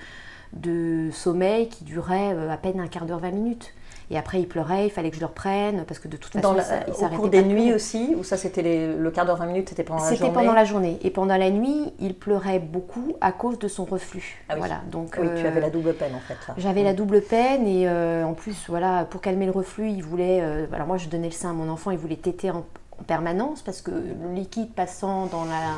de 0.52 1.10
sommeil 1.12 1.68
qui 1.68 1.84
duraient 1.84 2.34
euh, 2.34 2.50
à 2.50 2.56
peine 2.56 2.80
un 2.80 2.88
quart 2.88 3.06
d'heure, 3.06 3.20
20 3.20 3.30
minutes. 3.30 3.72
Et 4.12 4.18
après, 4.18 4.40
il 4.40 4.48
pleurait, 4.48 4.86
il 4.86 4.90
fallait 4.90 5.10
que 5.10 5.14
je 5.14 5.20
le 5.20 5.26
reprenne, 5.26 5.84
parce 5.86 6.00
que 6.00 6.08
de 6.08 6.16
toute 6.16 6.32
façon, 6.32 6.48
Dans 6.48 6.54
la- 6.54 6.64
il 6.88 6.92
au 6.92 7.08
cours 7.10 7.28
des 7.28 7.42
de 7.42 7.46
nuits 7.46 7.72
aussi, 7.72 8.12
ou 8.16 8.24
ça 8.24 8.36
c'était 8.36 8.60
le 8.98 9.10
quart 9.12 9.24
d'heure, 9.24 9.36
20 9.36 9.46
minutes, 9.46 9.68
c'était 9.68 9.84
pendant 9.84 10.00
la 10.00 10.06
journée 10.06 10.18
C'était 10.18 10.32
pendant 10.32 10.52
la 10.52 10.64
journée. 10.64 10.98
Et 11.02 11.10
pendant 11.10 11.36
la 11.36 11.50
nuit, 11.50 11.92
il 12.00 12.14
pleurait 12.16 12.58
beaucoup 12.58 13.14
à 13.20 13.30
cause 13.30 13.60
de 13.60 13.68
son 13.68 13.84
reflux. 13.84 14.42
Ah 14.48 14.54
oui. 14.54 14.58
Voilà. 14.58 14.80
Donc, 14.90 15.16
Oui, 15.20 15.28
tu 15.36 15.44
euh, 15.44 15.48
avais 15.48 15.60
la 15.60 15.70
double 15.70 15.94
peine 15.94 16.12
en 16.16 16.20
fait. 16.20 16.34
J'avais 16.56 16.82
la 16.82 16.92
double 16.92 17.20
peine 17.20 17.68
et 17.68 17.88
euh, 17.88 18.24
en 18.24 18.34
plus, 18.34 18.64
voilà, 18.68 19.04
pour 19.04 19.20
calmer 19.20 19.46
le 19.46 19.52
reflux, 19.52 19.88
il 19.90 20.02
voulait. 20.02 20.40
euh, 20.42 20.66
alors 20.72 20.88
moi, 20.88 20.96
je 20.96 21.08
donnais 21.08 21.28
le 21.28 21.32
sein 21.32 21.50
à 21.50 21.52
mon 21.52 21.68
enfant, 21.68 21.92
il 21.92 21.98
voulait 21.98 22.16
téter 22.16 22.50
en, 22.50 22.64
en 22.98 23.02
permanence 23.06 23.62
parce 23.62 23.80
que 23.80 23.92
le 23.92 24.34
liquide 24.34 24.72
passant 24.74 25.26
dans 25.26 25.44
la, 25.44 25.74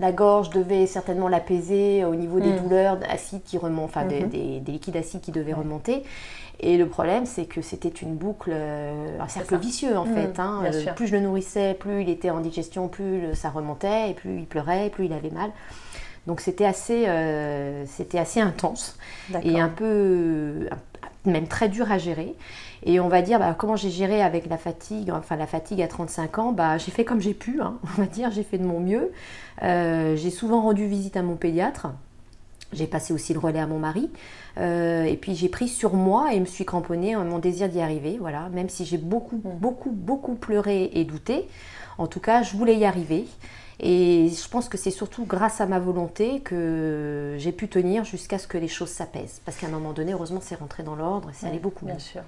la 0.00 0.12
gorge 0.12 0.50
devait 0.50 0.86
certainement 0.86 1.28
l'apaiser 1.28 2.04
au 2.04 2.14
niveau 2.14 2.40
des 2.40 2.52
Mm. 2.52 2.56
douleurs 2.60 2.98
acides 3.08 3.42
qui 3.44 3.58
remontent, 3.58 3.84
enfin 3.86 4.04
des, 4.06 4.22
Mhm. 4.22 4.28
des- 4.28 4.60
des 4.60 4.72
liquides 4.72 4.96
acides 4.96 5.20
qui 5.20 5.32
devaient 5.32 5.52
remonter. 5.54 6.02
Et 6.60 6.76
le 6.76 6.86
problème, 6.86 7.24
c'est 7.24 7.44
que 7.44 7.62
c'était 7.62 7.88
une 7.88 8.16
boucle, 8.16 8.50
euh, 8.52 9.18
un 9.20 9.28
cercle 9.28 9.56
vicieux 9.58 9.96
en 9.96 10.06
Mm, 10.06 10.14
fait. 10.14 10.40
hein. 10.40 10.62
Euh, 10.64 10.92
plus 10.94 11.06
je 11.06 11.14
le 11.14 11.20
nourrissais, 11.22 11.74
plus 11.74 12.02
il 12.02 12.08
était 12.08 12.30
en 12.30 12.40
digestion, 12.40 12.88
plus 12.88 13.20
le- 13.20 13.34
ça 13.34 13.48
remontait, 13.50 14.10
et 14.10 14.14
plus 14.14 14.38
il 14.38 14.46
pleurait, 14.46 14.86
et 14.88 14.90
plus 14.90 15.04
il 15.06 15.12
avait 15.12 15.30
mal. 15.30 15.50
Donc 16.26 16.40
c'était 16.40 16.64
assez, 16.66 17.04
euh, 17.06 17.84
c'était 17.86 18.18
assez 18.18 18.40
intense 18.40 18.98
et 19.42 19.58
un 19.60 19.68
peu, 19.68 20.68
même 21.24 21.46
très 21.46 21.68
dur 21.68 21.90
à 21.90 21.98
gérer. 21.98 22.34
Et 22.84 23.00
on 23.00 23.08
va 23.08 23.22
dire, 23.22 23.38
bah, 23.38 23.54
comment 23.58 23.76
j'ai 23.76 23.90
géré 23.90 24.22
avec 24.22 24.46
la 24.46 24.58
fatigue, 24.58 25.10
enfin 25.10 25.36
la 25.36 25.46
fatigue 25.46 25.82
à 25.82 25.88
35 25.88 26.38
ans, 26.38 26.52
bah, 26.52 26.78
j'ai 26.78 26.90
fait 26.90 27.04
comme 27.04 27.20
j'ai 27.20 27.34
pu, 27.34 27.60
hein, 27.60 27.78
on 27.98 28.02
va 28.02 28.06
dire, 28.06 28.30
j'ai 28.30 28.44
fait 28.44 28.58
de 28.58 28.64
mon 28.64 28.80
mieux. 28.80 29.12
Euh, 29.62 30.16
j'ai 30.16 30.30
souvent 30.30 30.62
rendu 30.62 30.86
visite 30.86 31.16
à 31.16 31.22
mon 31.22 31.36
pédiatre. 31.36 31.88
J'ai 32.72 32.86
passé 32.86 33.14
aussi 33.14 33.32
le 33.32 33.38
relais 33.38 33.60
à 33.60 33.66
mon 33.66 33.78
mari. 33.78 34.10
Euh, 34.58 35.04
et 35.04 35.16
puis 35.16 35.34
j'ai 35.34 35.48
pris 35.48 35.68
sur 35.68 35.94
moi 35.94 36.34
et 36.34 36.40
me 36.40 36.44
suis 36.44 36.66
cramponnée 36.66 37.14
à 37.14 37.24
mon 37.24 37.38
désir 37.38 37.68
d'y 37.68 37.80
arriver. 37.80 38.18
Voilà, 38.20 38.48
même 38.50 38.68
si 38.68 38.84
j'ai 38.84 38.98
beaucoup, 38.98 39.36
beaucoup, 39.36 39.90
beaucoup 39.90 40.34
pleuré 40.34 40.90
et 40.92 41.04
douté. 41.04 41.48
En 41.96 42.06
tout 42.06 42.20
cas, 42.20 42.42
je 42.42 42.56
voulais 42.56 42.76
y 42.76 42.84
arriver. 42.84 43.26
Et 43.80 44.28
je 44.30 44.48
pense 44.48 44.68
que 44.68 44.76
c'est 44.76 44.90
surtout 44.90 45.24
grâce 45.24 45.60
à 45.60 45.66
ma 45.66 45.78
volonté 45.78 46.40
que 46.40 47.36
j'ai 47.38 47.52
pu 47.52 47.68
tenir 47.68 48.04
jusqu'à 48.04 48.38
ce 48.38 48.48
que 48.48 48.58
les 48.58 48.68
choses 48.68 48.90
s'apaisent. 48.90 49.40
Parce 49.44 49.56
qu'à 49.56 49.68
un 49.68 49.70
moment 49.70 49.92
donné, 49.92 50.12
heureusement, 50.12 50.40
c'est 50.42 50.56
rentré 50.56 50.82
dans 50.82 50.96
l'ordre 50.96 51.30
et 51.30 51.32
ça 51.32 51.46
allait 51.46 51.58
beaucoup 51.58 51.84
mieux. 51.84 51.92
Bien 51.92 52.00
sûr. 52.00 52.22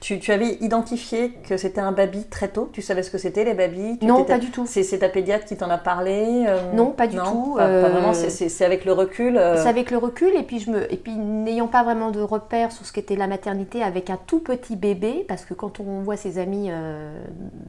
Tu, 0.00 0.18
tu 0.18 0.32
avais 0.32 0.54
identifié 0.60 1.30
que 1.48 1.56
c'était 1.56 1.80
un 1.80 1.92
baby 1.92 2.24
très 2.24 2.48
tôt? 2.48 2.68
Tu 2.72 2.82
savais 2.82 3.02
ce 3.02 3.10
que 3.10 3.18
c'était 3.18 3.44
les 3.44 3.54
Tu 3.98 4.06
Non, 4.06 4.24
pas 4.24 4.38
du 4.38 4.50
tout. 4.50 4.66
C'est 4.66 4.98
ta 4.98 5.08
pédiatre 5.08 5.44
qui 5.44 5.56
t'en 5.56 5.70
a 5.70 5.78
parlé 5.78 6.44
euh, 6.46 6.72
Non, 6.72 6.90
pas 6.90 7.06
du 7.06 7.16
tout, 7.16 7.54
Pas, 7.56 7.62
pas 7.64 7.68
euh, 7.68 7.88
vraiment, 7.90 8.12
c'est- 8.12 8.64
avec 8.64 8.84
le 8.84 8.92
recul. 8.92 9.36
euh, 9.36 9.62
C'est 9.62 9.68
avec 9.68 9.90
le 9.90 9.98
recul 9.98 10.30
et 10.36 10.42
puis 10.42 10.58
je 10.60 10.70
me 10.70 10.92
et 10.92 10.96
puis 10.96 11.16
n'ayant 11.16 11.66
pas 11.68 11.82
vraiment 11.82 12.10
de 12.10 12.20
repères 12.20 12.72
sur 12.72 12.84
ce 12.86 12.92
qu'était 12.92 13.16
la 13.16 13.26
maternité 13.26 13.82
avec 13.82 14.10
un 14.10 14.18
tout 14.26 14.40
petit 14.40 14.76
bébé 14.76 15.24
parce 15.28 15.44
que 15.44 15.54
quand 15.54 15.80
on 15.80 16.00
voit 16.02 16.16
ses 16.16 16.38
amis 16.38 16.70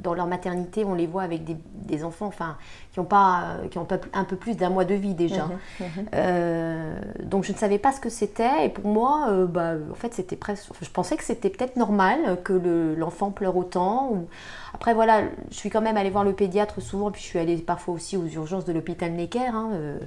dans 0.04 0.14
leur 0.14 0.28
maternité, 0.28 0.84
on 0.86 0.94
les 0.94 1.08
voit 1.08 1.24
avec 1.24 1.44
des, 1.44 1.58
des 1.76 2.04
enfants 2.04 2.28
enfin 2.28 2.58
qui 2.94 3.00
ont 3.00 3.06
pas 3.06 3.58
qui 3.72 3.78
ont 3.78 3.86
pas 3.86 3.98
un 4.14 4.24
peu 4.24 4.36
plus 4.36 4.56
d'un 4.56 4.70
mois 4.70 4.86
de 4.86 4.96
vie 4.96 5.14
déjà. 5.14 5.46
Mhm, 5.80 5.88
mhm. 6.10 7.26
Donc 7.26 7.44
je 7.44 7.52
ne 7.52 7.58
savais 7.58 7.80
pas 7.80 7.92
ce 7.92 8.00
que 8.00 8.10
c'était 8.10 8.66
et 8.66 8.70
pour 8.70 8.88
moi, 8.88 9.28
bah, 9.48 9.74
en 9.92 9.96
fait, 9.96 10.14
c'était 10.14 10.36
presque. 10.36 10.68
enfin, 10.72 10.80
je 10.86 10.90
pensais 10.92 11.18
que 11.18 11.24
c'était 11.24 11.50
peut-être 11.50 11.76
normal 11.76 11.95
que 12.44 12.54
le- 12.54 12.96
l'enfant 12.96 13.32
pleure 13.32 13.56
autant. 13.58 14.10
Ou... 14.12 14.28
Après 14.74 14.94
voilà, 14.94 15.22
je 15.52 15.56
suis 15.56 15.70
quand 15.70 15.82
même 15.82 15.98
allée 15.98 16.10
voir 16.10 16.24
le 16.24 16.34
pédiatre 16.34 16.82
souvent, 16.82 17.12
puis 17.12 17.22
je 17.22 17.28
suis 17.28 17.40
allée 17.40 17.58
parfois 17.58 17.94
aussi 17.94 18.18
aux 18.18 18.26
urgences 18.28 18.66
de 18.66 18.74
l'hôpital 18.74 19.12
Necker. 19.12 19.40
hein, 19.54 19.70
euh, 19.74 19.98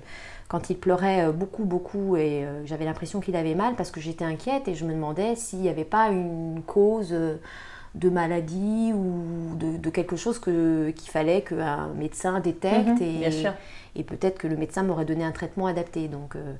quand 0.49 0.71
il 0.71 0.77
pleurait 0.79 1.27
euh, 1.27 1.33
beaucoup, 1.33 1.65
beaucoup, 1.65 2.17
et 2.17 2.45
euh, 2.45 2.65
j'avais 2.67 2.85
l'impression 2.85 3.21
qu'il 3.21 3.37
avait 3.37 3.55
mal 3.55 3.75
parce 3.77 3.91
que 3.91 4.01
j'étais 4.01 4.25
inquiète 4.25 4.69
et 4.69 4.75
je 4.75 4.85
me 4.85 4.93
demandais 4.93 5.35
s'il 5.37 5.61
n'y 5.61 5.69
avait 5.69 5.85
pas 5.85 6.09
une 6.09 6.63
cause 6.67 7.15
de 7.95 8.11
maladie 8.11 8.93
ou 8.95 9.57
de, 9.57 9.77
de 9.79 9.91
quelque 9.91 10.17
chose 10.17 10.39
que- 10.39 10.91
qu'il 10.91 11.11
fallait 11.11 11.43
qu'un 11.43 11.89
médecin 11.97 12.41
détecte. 12.41 13.01
Mhm, 13.01 13.03
et, 13.03 13.51
et 13.97 14.05
peut-être 14.05 14.39
que 14.39 14.47
le 14.47 14.57
médecin 14.57 14.83
m'aurait 14.83 15.05
donné 15.05 15.25
un 15.25 15.33
traitement 15.33 15.67
adapté. 15.67 16.09
Donc, 16.09 16.37
euh, 16.37 16.55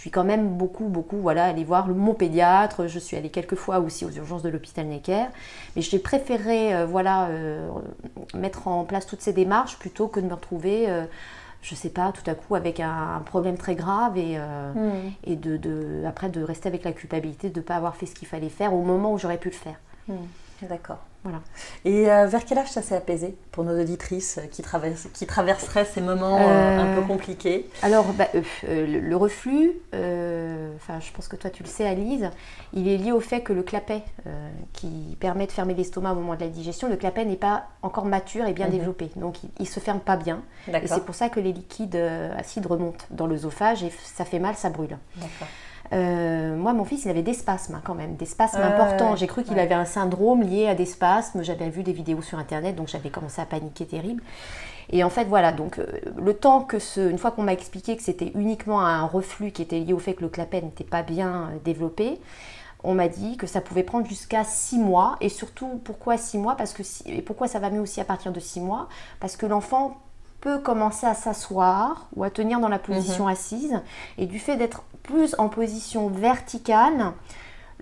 je 0.00 0.04
suis 0.04 0.10
quand 0.10 0.24
même 0.24 0.48
beaucoup, 0.56 0.86
beaucoup, 0.88 1.18
voilà, 1.18 1.44
allée 1.44 1.62
voir 1.62 1.86
le- 1.86 1.92
mon 1.92 2.14
pédiatre. 2.14 2.86
Je 2.86 2.98
suis 2.98 3.18
allée 3.18 3.28
quelques 3.28 3.54
fois 3.54 3.80
aussi 3.80 4.06
aux 4.06 4.10
urgences 4.10 4.40
de 4.42 4.48
l'hôpital 4.48 4.86
Necker. 4.86 5.26
Mais 5.76 5.82
j'ai 5.82 5.98
préféré, 5.98 6.74
euh, 6.74 6.86
voilà, 6.86 7.26
euh, 7.26 7.68
mettre 8.32 8.66
en 8.66 8.84
place 8.84 9.06
toutes 9.06 9.20
ces 9.20 9.34
démarches 9.34 9.78
plutôt 9.78 10.08
que 10.08 10.18
de 10.18 10.24
me 10.24 10.32
retrouver, 10.32 10.88
euh, 10.88 11.04
je 11.60 11.74
sais 11.74 11.90
pas, 11.90 12.12
tout 12.12 12.28
à 12.30 12.34
coup 12.34 12.54
avec 12.54 12.80
un, 12.80 13.16
un 13.16 13.20
problème 13.20 13.58
très 13.58 13.74
grave 13.74 14.16
et, 14.16 14.38
euh, 14.38 14.72
et 15.24 15.36
de, 15.36 15.58
de- 15.58 16.02
après 16.08 16.30
de 16.30 16.42
rester 16.42 16.68
avec 16.70 16.82
la 16.84 16.92
culpabilité 16.92 17.50
de 17.50 17.60
ne 17.60 17.62
pas 17.62 17.74
avoir 17.76 17.94
fait 17.94 18.06
ce 18.06 18.14
qu'il 18.14 18.26
fallait 18.26 18.48
faire 18.48 18.72
au 18.72 18.80
moment 18.80 19.12
où 19.12 19.18
j'aurais 19.18 19.36
pu 19.36 19.50
le 19.50 19.54
faire. 19.54 19.76
Mhm. 20.08 20.16
D'accord. 20.62 21.00
Voilà. 21.22 21.40
Et 21.84 22.10
euh, 22.10 22.26
vers 22.26 22.46
quel 22.46 22.56
âge 22.56 22.70
ça 22.70 22.80
s'est 22.80 22.96
apaisé 22.96 23.36
pour 23.52 23.62
nos 23.64 23.78
auditrices 23.78 24.38
euh, 24.38 24.46
qui, 24.50 24.62
traversent, 24.62 25.08
qui 25.12 25.26
traverseraient 25.26 25.84
ces 25.84 26.00
moments 26.00 26.48
euh, 26.48 26.52
Euh, 26.52 26.78
un 26.78 26.94
peu 26.94 27.02
compliqués? 27.02 27.68
Alors, 27.82 28.06
bah, 28.14 28.28
euh, 28.34 28.42
euh, 28.68 28.86
le, 28.86 29.00
le 29.00 29.16
reflux, 29.16 29.72
euh, 29.92 30.72
je 30.88 31.12
pense 31.12 31.28
que 31.28 31.36
toi 31.36 31.50
tu 31.50 31.62
le 31.62 31.68
sais, 31.68 31.86
Alice, 31.86 32.24
il 32.72 32.88
est 32.88 32.96
lié 32.96 33.12
au 33.12 33.20
fait 33.20 33.42
que 33.42 33.52
le 33.52 33.62
clapet, 33.62 34.02
euh, 34.26 34.48
qui 34.72 35.16
permet 35.20 35.46
de 35.46 35.52
fermer 35.52 35.74
l'estomac 35.74 36.12
au 36.12 36.14
moment 36.14 36.36
de 36.36 36.40
la 36.40 36.48
digestion, 36.48 36.88
le 36.88 36.96
clapet 36.96 37.26
n'est 37.26 37.36
pas 37.36 37.66
encore 37.82 38.06
mature 38.06 38.46
et 38.46 38.54
bien 38.54 38.66
Mhm. 38.66 38.72
développé. 38.72 39.10
Donc, 39.16 39.42
il, 39.44 39.50
il 39.60 39.68
se 39.68 39.78
ferme 39.78 40.00
pas 40.00 40.16
bien. 40.16 40.40
Et 40.68 40.86
c'est 40.86 41.04
pour 41.04 41.14
ça 41.14 41.28
que 41.28 41.38
les 41.40 41.52
liquides 41.52 41.96
euh, 41.96 42.32
acides 42.38 42.64
remontent 42.64 43.04
dans 43.10 43.26
l'œsophage 43.26 43.82
et 43.84 43.92
ça 44.04 44.24
fait 44.24 44.38
mal, 44.38 44.54
ça 44.56 44.70
brûle. 44.70 44.96
D'accord. 45.16 45.48
Euh, 45.92 46.56
moi, 46.56 46.72
mon 46.72 46.84
fils, 46.84 47.04
il 47.04 47.10
avait 47.10 47.22
des 47.22 47.34
spasmes 47.34 47.74
hein, 47.74 47.82
quand 47.84 47.94
même, 47.94 48.14
des 48.16 48.26
spasmes 48.26 48.58
Ouais, 48.58 48.64
importants. 48.64 49.16
J'ai 49.16 49.26
cru 49.26 49.42
qu'il 49.42 49.54
ouais. 49.56 49.62
avait 49.62 49.74
un 49.74 49.84
syndrome 49.84 50.42
lié 50.42 50.68
à 50.68 50.74
des 50.74 50.86
spasmes. 50.86 51.42
J'avais 51.42 51.68
vu 51.68 51.82
des 51.82 51.92
vidéos 51.92 52.22
sur 52.22 52.38
internet, 52.38 52.76
donc 52.76 52.88
j'avais 52.88 53.10
commencé 53.10 53.40
à 53.40 53.46
paniquer 53.46 53.86
terrible. 53.86 54.22
Et 54.90 55.04
en 55.04 55.10
fait, 55.10 55.24
voilà, 55.24 55.52
donc 55.52 55.78
euh, 55.78 55.86
le 56.16 56.34
temps 56.34 56.62
que 56.62 56.78
ce. 56.78 57.10
Une 57.10 57.18
fois 57.18 57.30
qu'on 57.32 57.42
m'a 57.42 57.52
expliqué 57.52 57.96
que 57.96 58.02
c'était 58.02 58.32
uniquement 58.34 58.80
un 58.80 59.04
reflux 59.04 59.52
qui 59.52 59.62
était 59.62 59.80
lié 59.80 59.92
au 59.92 59.98
fait 59.98 60.14
que 60.14 60.22
le 60.22 60.28
clapet 60.28 60.62
n'était 60.62 60.84
pas 60.84 61.02
bien 61.02 61.50
euh, 61.52 61.58
développé, 61.64 62.20
on 62.84 62.94
m'a 62.94 63.08
dit 63.08 63.36
que 63.36 63.46
ça 63.46 63.60
pouvait 63.60 63.82
prendre 63.82 64.06
jusqu'à 64.06 64.44
6 64.44 64.78
mois. 64.78 65.16
Et 65.20 65.28
surtout, 65.28 65.80
pourquoi 65.84 66.16
6 66.16 66.38
mois? 66.38 66.56
Parce 66.56 66.72
que 66.72 66.82
si- 66.82 67.02
Et 67.06 67.22
pourquoi 67.22 67.48
ça 67.48 67.58
va 67.58 67.70
mieux 67.70 67.80
aussi 67.80 68.00
à 68.00 68.04
partir 68.04 68.32
de 68.32 68.40
6 68.40 68.60
mois? 68.60 68.88
Parce 69.20 69.36
que 69.36 69.46
l'enfant 69.46 69.96
peut 70.40 70.58
commencer 70.58 71.06
à 71.06 71.14
s'asseoir 71.14 72.08
ou 72.16 72.24
à 72.24 72.30
tenir 72.30 72.60
dans 72.60 72.68
la 72.68 72.78
position 72.78 73.26
assise. 73.26 73.80
Et 74.18 74.26
du 74.26 74.38
fait 74.38 74.56
d'être 74.56 74.82
plus 75.02 75.34
en 75.38 75.48
position 75.48 76.08
verticale, 76.08 77.12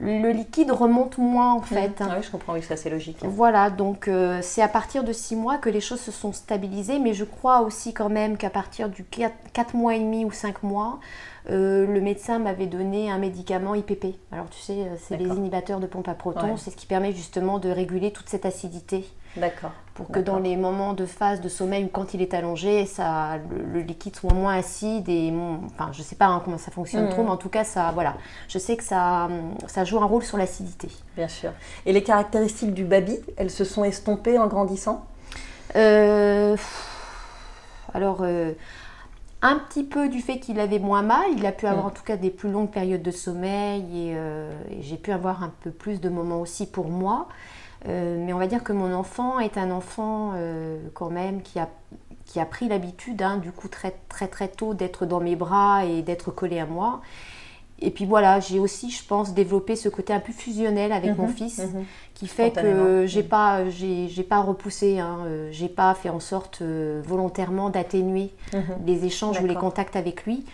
le 0.01 0.31
liquide 0.31 0.71
remonte 0.71 1.19
moins 1.19 1.53
en 1.53 1.61
fait. 1.61 2.01
Mmh. 2.01 2.09
Oui, 2.17 2.23
je 2.23 2.31
comprends, 2.31 2.53
oui, 2.55 2.61
c'est 2.63 2.75
assez 2.75 2.91
logique. 2.91 3.19
Voilà, 3.23 3.71
donc 3.71 4.07
euh, 4.07 4.39
c'est 4.43 4.63
à 4.63 4.69
partir 4.69 5.03
de 5.03 5.13
6 5.13 5.35
mois 5.37 5.59
que 5.59 5.69
les 5.69 5.81
choses 5.81 6.01
se 6.01 6.13
sont 6.13 6.33
stabilisées, 6.33 6.99
mais 6.99 7.15
je 7.15 7.25
crois 7.25 7.63
aussi 7.63 7.93
quand 7.93 8.09
même 8.09 8.37
qu'à 8.37 8.51
partir 8.51 8.89
du 8.89 9.05
4, 9.05 9.75
mois 9.75 9.97
et 9.97 10.01
demi 10.01 10.25
ou 10.25 10.31
5 10.31 10.63
mois, 10.63 11.01
euh, 11.51 11.87
le 11.87 12.01
médecin 12.01 12.39
m'avait 12.39 12.67
donné 12.67 13.11
un 13.11 13.19
médicament 13.19 13.75
IPP. 13.75 14.17
Alors 14.33 14.51
tu 14.51 14.61
sais, 14.61 14.73
euh, 14.73 14.97
c'est 14.99 15.17
les 15.17 15.27
inhibiteurs 15.27 15.81
de 15.81 15.87
pompe 15.87 16.09
à 16.09 16.15
protons, 16.15 16.57
c'est 16.57 16.71
ce 16.71 16.77
qui 16.77 16.87
permet 16.87 17.13
justement 17.13 17.59
de 17.59 17.71
réguler 17.71 18.11
toute 18.13 18.29
cette 18.29 18.45
acidité. 18.45 19.07
D'accord. 19.37 19.71
Pour 19.95 20.09
que 20.09 20.21
dans 20.21 20.39
les 20.39 20.57
moments 20.57 20.93
de 20.93 21.07
phase 21.07 21.41
de 21.41 21.49
sommeil 21.49 21.85
ou 21.85 21.89
quand 21.89 22.15
il 22.15 22.23
est 22.23 22.35
allongé, 22.35 22.87
ça, 22.87 23.39
le, 23.73 23.81
liquide 23.81 24.15
soit 24.15 24.33
moins 24.33 24.57
acide 24.57 25.09
et 25.09 25.33
enfin 25.65 25.91
je 25.93 26.03
sais 26.03 26.17
pas 26.17 26.27
hein, 26.27 26.41
comment 26.45 26.59
ça 26.59 26.71
fonctionne 26.71 27.07
mmh. 27.07 27.11
trop, 27.11 27.23
mais 27.25 27.31
en 27.31 27.37
tout 27.37 27.49
cas 27.49 27.65
ça, 27.65 27.91
voilà, 27.93 28.17
je 28.49 28.59
sais 28.59 28.77
que 28.77 28.85
ça, 28.85 29.29
ça 29.67 29.85
joue 29.85 29.99
un 29.99 30.07
rôle 30.07 30.23
sur 30.23 30.39
l'acidité. 30.39 30.89
Bien 31.17 31.29
sûr. 31.29 31.51
Et 31.87 31.93
les 31.93 32.03
caractéristiques 32.03 32.75
du 32.75 32.85
baby, 32.85 33.19
elles 33.37 33.51
se 33.51 33.65
sont 33.65 33.85
estompées 33.85 34.39
en 34.39 34.47
grandissant? 34.47 35.07
Euh, 35.77 36.57
Alors 37.93 38.19
euh, 38.23 38.53
un 39.41 39.59
petit 39.59 39.85
peu 39.85 40.09
du 40.09 40.21
fait 40.21 40.41
qu'il 40.41 40.59
avait 40.59 40.79
moins 40.79 41.03
mal, 41.03 41.27
il 41.37 41.47
a 41.47 41.53
pu 41.53 41.67
avoir 41.67 41.85
mmh. 41.85 41.89
en 41.89 41.91
tout 41.91 42.03
cas 42.03 42.17
des 42.17 42.31
plus 42.31 42.51
longues 42.51 42.71
périodes 42.71 43.03
de 43.03 43.11
sommeil 43.11 43.83
et, 43.83 44.13
euh, 44.17 44.51
et 44.71 44.83
j'ai 44.83 44.97
pu 44.97 45.13
avoir 45.13 45.43
un 45.43 45.53
peu 45.63 45.71
plus 45.71 46.01
de 46.01 46.09
moments 46.09 46.41
aussi 46.41 46.67
pour 46.67 46.89
moi. 46.89 47.29
Euh, 47.87 48.17
mais 48.25 48.33
on 48.33 48.39
va 48.39 48.49
dire 48.49 48.65
que 48.65 48.73
mon 48.73 48.93
enfant 48.93 49.39
est 49.39 49.57
un 49.57 49.71
enfant 49.71 50.33
euh, 50.35 50.79
quand 50.95 51.11
même 51.11 51.43
qui 51.43 51.61
a, 51.61 51.69
qui 52.25 52.41
a 52.41 52.45
pris 52.45 52.69
l'habitude, 52.69 53.23
hein, 53.23 53.37
du 53.37 53.53
coup 53.53 53.69
très 53.69 53.95
très 54.09 54.27
très 54.27 54.49
tôt, 54.49 54.75
d'être 54.75 55.07
dans 55.07 55.21
mes 55.21 55.37
bras 55.37 55.85
et 55.85 56.03
d'être 56.03 56.33
collé 56.33 56.59
à 56.59 56.67
moi. 56.67 57.01
Et 57.81 57.91
puis 57.91 58.07
voilà, 58.07 58.41
j'ai 58.41 58.59
aussi, 58.59 58.91
je 58.91 59.05
pense, 59.05 59.35
développé 59.35 59.77
ce 59.77 59.89
côté 59.89 60.13
un 60.13 60.21
peu 60.21 60.33
fusionnel 60.33 60.91
avec 60.93 61.17
mon 61.17 61.29
mhm, 61.29 61.33
fils, 61.33 61.59
mhm. 61.59 61.85
qui 62.15 62.27
fait 62.27 62.51
que 62.51 63.07
j'ai 63.07 63.23
mhm. 63.23 63.29
pas, 63.29 63.71
j'ai, 63.71 64.23
pas 64.25 64.41
repoussé, 64.41 64.99
hein, 64.99 65.19
euh, 65.27 65.49
j'ai 65.53 65.69
pas 65.69 65.95
fait 65.95 66.09
en 66.09 66.21
sorte 66.21 66.63
volontairement 66.63 67.71
d'atténuer 67.71 68.33
les 68.85 69.05
échanges 69.05 69.41
ou 69.41 69.47
les 69.47 69.55
contacts 69.55 69.97
avec 69.97 70.25
lui. 70.25 70.45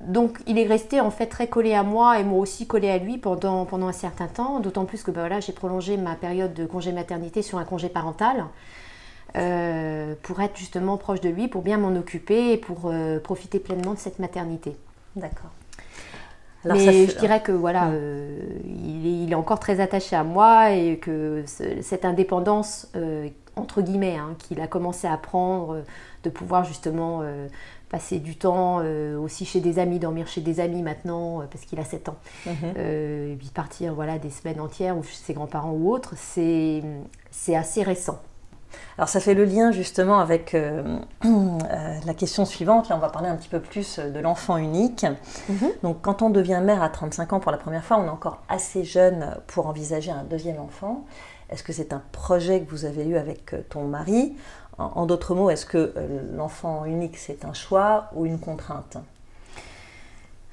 Donc 0.00 0.38
il 0.46 0.58
est 0.58 0.66
resté 0.66 1.00
en 1.00 1.10
fait 1.10 1.26
très 1.26 1.48
collé 1.48 1.72
à 1.72 1.82
moi 1.82 2.20
et 2.20 2.24
moi 2.24 2.38
aussi 2.38 2.66
collé 2.66 2.90
à 2.90 2.98
lui 2.98 3.16
pendant, 3.18 3.64
pendant 3.64 3.88
un 3.88 3.92
certain 3.92 4.26
temps, 4.26 4.60
d'autant 4.60 4.84
plus 4.84 5.02
que 5.02 5.10
bah, 5.10 5.20
voilà, 5.20 5.40
j'ai 5.40 5.52
prolongé 5.52 5.96
ma 5.96 6.14
période 6.14 6.52
de 6.52 6.66
congé 6.66 6.92
maternité 6.92 7.42
sur 7.42 7.58
un 7.58 7.64
congé 7.64 7.88
parental 7.88 8.44
euh, 9.36 10.14
pour 10.22 10.40
être 10.40 10.56
justement 10.56 10.96
proche 10.96 11.20
de 11.20 11.28
lui, 11.28 11.48
pour 11.48 11.62
bien 11.62 11.78
m'en 11.78 11.96
occuper 11.96 12.52
et 12.52 12.56
pour 12.58 12.82
euh, 12.84 13.18
profiter 13.18 13.58
pleinement 13.58 13.94
de 13.94 13.98
cette 13.98 14.18
maternité. 14.18 14.76
D'accord. 15.14 15.50
Mais 16.74 17.06
je 17.06 17.18
dirais 17.18 17.42
que 17.42 17.52
voilà, 17.52 17.88
euh, 17.88 18.38
il, 18.64 19.30
est, 19.30 19.34
encore 19.34 19.60
très 19.60 19.80
attaché 19.80 20.16
à 20.16 20.24
moi 20.24 20.72
et 20.72 20.98
que 20.98 21.44
cette 21.46 22.04
indépendance, 22.04 22.90
entre 23.56 23.82
guillemets, 23.82 24.16
hein, 24.16 24.34
qu'il 24.38 24.60
a 24.60 24.66
commencé 24.66 25.06
à 25.06 25.16
prendre, 25.16 25.82
de 26.24 26.30
pouvoir 26.30 26.64
justement 26.64 27.22
passer 27.88 28.18
du 28.18 28.36
temps 28.36 28.80
euh, 28.82 29.18
aussi 29.18 29.44
chez 29.44 29.60
des 29.60 29.78
amis, 29.78 29.98
dormir 29.98 30.26
chez 30.26 30.40
des 30.40 30.60
amis 30.60 30.82
maintenant, 30.82 31.40
euh, 31.40 31.44
parce 31.50 31.64
qu'il 31.64 31.78
a 31.78 31.84
7 31.84 32.08
ans, 32.08 32.16
mhm. 32.46 32.54
euh, 32.76 33.32
et 33.32 33.36
puis 33.36 33.48
partir 33.48 33.94
voilà, 33.94 34.18
des 34.18 34.30
semaines 34.30 34.60
entières 34.60 34.96
ou 34.96 35.02
chez 35.02 35.14
ses 35.14 35.34
grands-parents 35.34 35.72
ou 35.72 35.92
autres, 35.92 36.14
c'est 36.16 36.82
assez 37.54 37.82
récent. 37.82 38.20
Alors 38.98 39.08
ça 39.08 39.20
fait 39.20 39.34
le 39.34 39.44
lien 39.44 39.72
justement 39.72 40.18
avec 40.20 40.56
la 41.22 42.14
question 42.14 42.44
suivante. 42.44 42.88
Là, 42.88 42.96
on 42.96 43.00
va 43.00 43.10
parler 43.10 43.28
un 43.28 43.36
petit 43.36 43.48
peu 43.48 43.60
plus 43.60 43.98
de 43.98 44.18
l'enfant 44.20 44.56
unique. 44.56 45.04
Mhm. 45.48 45.70
Donc 45.82 45.98
quand 46.02 46.22
on 46.22 46.30
devient 46.30 46.60
mère 46.62 46.82
à 46.82 46.88
35 46.88 47.34
ans 47.34 47.40
pour 47.40 47.52
la 47.52 47.58
première 47.58 47.84
fois, 47.84 47.98
on 47.98 48.06
est 48.06 48.10
encore 48.10 48.42
assez 48.48 48.84
jeune 48.84 49.36
pour 49.48 49.66
envisager 49.66 50.10
un 50.10 50.24
deuxième 50.24 50.60
enfant. 50.60 51.04
Est-ce 51.50 51.62
que 51.62 51.72
c'est 51.72 51.92
un 51.92 52.02
projet 52.12 52.62
que 52.62 52.70
vous 52.70 52.86
avez 52.86 53.06
eu 53.06 53.16
avec 53.16 53.54
ton 53.68 53.84
mari? 53.84 54.34
En, 54.78 55.06
d'autres 55.06 55.34
mots, 55.34 55.48
est-ce 55.48 55.64
que 55.64 55.94
euh, 55.96 56.36
l'enfant 56.36 56.84
unique, 56.84 57.16
c'est 57.16 57.46
un 57.46 57.54
choix 57.54 58.10
ou 58.14 58.26
une 58.26 58.38
contrainte? 58.38 58.98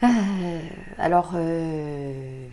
Euh, 0.02 0.08
Alors, 0.98 1.32
euh, 1.36 2.48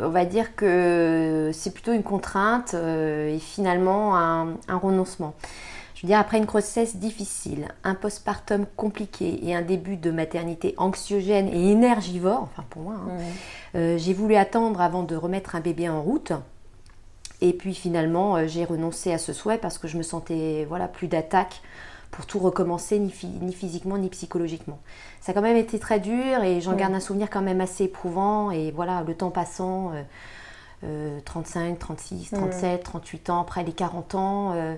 on 0.00 0.08
va 0.08 0.24
dire 0.24 0.54
que 0.56 1.50
c'est 1.52 1.72
plutôt 1.72 1.92
une 1.92 2.02
contrainte 2.02 2.74
et 2.74 3.38
finalement 3.38 4.16
un, 4.16 4.56
renoncement. 4.68 5.34
Je 5.94 6.02
veux 6.02 6.08
dire, 6.08 6.18
après 6.18 6.36
une 6.36 6.44
grossesse 6.44 6.96
difficile, 6.96 7.68
un 7.82 7.94
postpartum 7.94 8.66
compliqué 8.76 9.40
et 9.48 9.54
un 9.54 9.62
début 9.62 9.96
de 9.96 10.10
maternité 10.10 10.74
anxiogène 10.76 11.48
et 11.48 11.70
énergivore, 11.70 12.42
enfin 12.42 12.64
pour 12.68 12.82
moi, 12.82 12.96
hein, 13.74 13.96
j'ai 13.96 14.12
voulu 14.12 14.36
attendre 14.36 14.80
avant 14.80 15.04
de 15.04 15.16
remettre 15.16 15.56
un 15.56 15.60
bébé 15.60 15.88
en 15.88 16.02
route. 16.02 16.32
Et 17.40 17.52
puis 17.52 17.74
finalement, 17.74 18.36
euh, 18.36 18.46
j'ai 18.46 18.64
renoncé 18.64 19.12
à 19.12 19.18
ce 19.18 19.32
souhait 19.32 19.58
parce 19.58 19.78
que 19.78 19.88
je 19.88 19.98
me 19.98 20.02
sentais 20.02 20.64
voilà, 20.68 20.88
plus 20.88 21.08
d'attaque 21.08 21.60
pour 22.16 22.24
tout 22.24 22.38
recommencer, 22.38 22.98
ni, 22.98 23.10
physiquement 23.52 23.98
ni 23.98 24.08
psychologiquement. 24.08 24.78
Ça 25.20 25.32
a 25.32 25.34
quand 25.34 25.42
même 25.42 25.58
été 25.58 25.78
très 25.78 26.00
dur 26.00 26.42
et 26.42 26.62
j'en 26.62 26.72
garde 26.72 26.94
un 26.94 27.00
souvenir 27.00 27.28
quand 27.28 27.42
même 27.42 27.60
assez 27.60 27.84
éprouvant. 27.84 28.50
Et 28.50 28.70
voilà, 28.70 29.04
le 29.06 29.14
temps 29.14 29.30
passant, 29.30 29.92
35, 31.26 31.78
36, 31.78 32.30
37, 32.30 32.82
38 32.82 33.30
ans, 33.30 33.42
après 33.42 33.64
les 33.64 33.72
40 33.72 34.14
ans, 34.14 34.52
euh, 34.54 34.74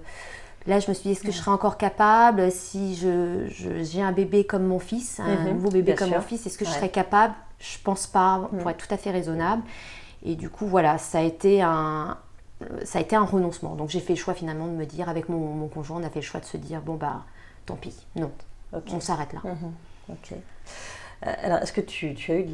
là 0.67 0.81
je 0.81 0.89
me 0.89 0.95
suis 0.95 1.05
dit, 1.05 1.13
est-ce 1.13 1.23
que 1.23 1.31
je 1.31 1.37
serais 1.37 1.53
encore 1.53 1.77
capable? 1.77 2.51
Si 2.51 2.97
j'ai 2.97 3.49
je, 3.51 3.85
j'ai 3.85 4.03
un 4.03 4.13
bébé 4.13 4.45
comme 4.45 4.65
mon 4.65 4.81
fils, 4.81 5.21
un 5.21 5.45
mhm. 5.45 5.55
nouveau 5.55 5.71
bébé 5.71 5.95
comme 5.95 6.11
mon 6.11 6.21
fils, 6.21 6.45
est-ce 6.45 6.59
que 6.59 6.65
je 6.65 6.71
serais 6.71 6.91
capable? 6.91 7.35
Je 7.61 7.79
pense 7.85 8.09
pas, 8.09 8.49
pour 8.59 8.69
être 8.69 8.85
tout 8.85 8.93
à 8.93 8.97
fait 8.97 9.13
raisonnable. 9.13 9.63
Et 10.25 10.35
du 10.35 10.51
coup, 10.51 10.67
voilà, 10.67 10.99
ça 10.99 11.19
a 11.19 11.23
été 11.23 11.63
un, 11.63 12.19
ça 12.85 12.99
a 12.99 13.03
été 13.03 13.17
un 13.17 13.25
renoncement. 13.25 13.75
Donc 13.75 13.89
j'ai 13.91 14.01
fait 14.01 14.15
le 14.15 14.19
choix 14.19 14.35
finalement 14.35 14.67
de 14.67 14.73
me 14.73 14.87
dire, 14.87 15.09
avec 15.09 15.29
mon, 15.29 15.69
conjoint, 15.69 16.01
on 16.01 16.05
a 16.05 16.11
fait 16.11 16.21
le 16.21 16.25
choix 16.25 16.41
de 16.41 16.47
se 16.47 16.57
dire, 16.57 16.81
bon 16.81 16.95
bah 16.95 17.25
tant 17.67 17.77
pis, 17.77 18.07
non, 18.17 18.31
on 18.73 19.01
s'arrête 19.01 19.33
là. 19.33 19.41
Mhm. 19.45 19.73
ok. 20.11 20.39
Euh, 21.27 21.33
alors, 21.43 21.59
est-ce 21.59 21.73
que 21.73 21.81
tu, 21.81 22.15
as 22.29 22.35
eu 22.35 22.47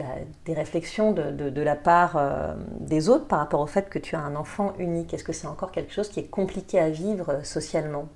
des 0.47 0.55
réflexions 0.55 1.13
de, 1.13 1.61
la 1.61 1.77
part 1.77 2.17
euh, 2.17 2.55
des 2.81 3.09
autres 3.09 3.27
par 3.27 3.39
rapport 3.39 3.61
au 3.61 3.67
fait 3.67 3.91
que 3.91 3.99
tu 3.99 4.17
as 4.17 4.21
un 4.21 4.37
enfant 4.37 4.73
unique? 4.79 5.13
Est-ce 5.13 5.25
que 5.25 5.33
c'est 5.33 5.47
encore 5.47 5.71
quelque 5.71 5.93
chose 5.93 6.09
qui 6.09 6.21
est 6.21 6.31
compliqué 6.31 6.79
à 6.79 6.89
vivre 6.89 7.31
euh, 7.31 7.43
socialement? 7.43 8.09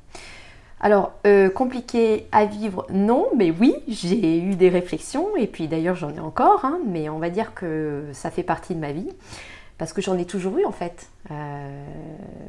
Alors, 0.81 1.13
compliqué 1.57 2.29
à 2.31 2.45
vivre, 2.45 2.87
non, 2.89 3.27
mais 3.37 3.51
oui, 3.51 3.75
j'ai 3.89 4.39
eu 4.39 4.55
des 4.55 4.69
réflexions, 4.69 5.37
et 5.37 5.49
puis 5.49 5.67
d'ailleurs 5.67 5.97
j'en 5.97 6.15
ai 6.15 6.21
encore, 6.21 6.65
hein, 6.65 6.79
mais 6.87 7.09
on 7.09 7.19
va 7.19 7.31
dire 7.31 7.53
que 7.53 8.05
ça 8.13 8.31
fait 8.31 8.45
partie 8.45 8.77
de 8.77 8.79
ma 8.79 8.93
vie 8.93 9.11
parce 9.79 9.93
que 9.93 10.03
j'en 10.03 10.19
ai 10.19 10.25
toujours 10.25 10.59
eu 10.59 10.65
en 10.65 10.73
fait. 10.73 11.07
Euh, 11.31 11.85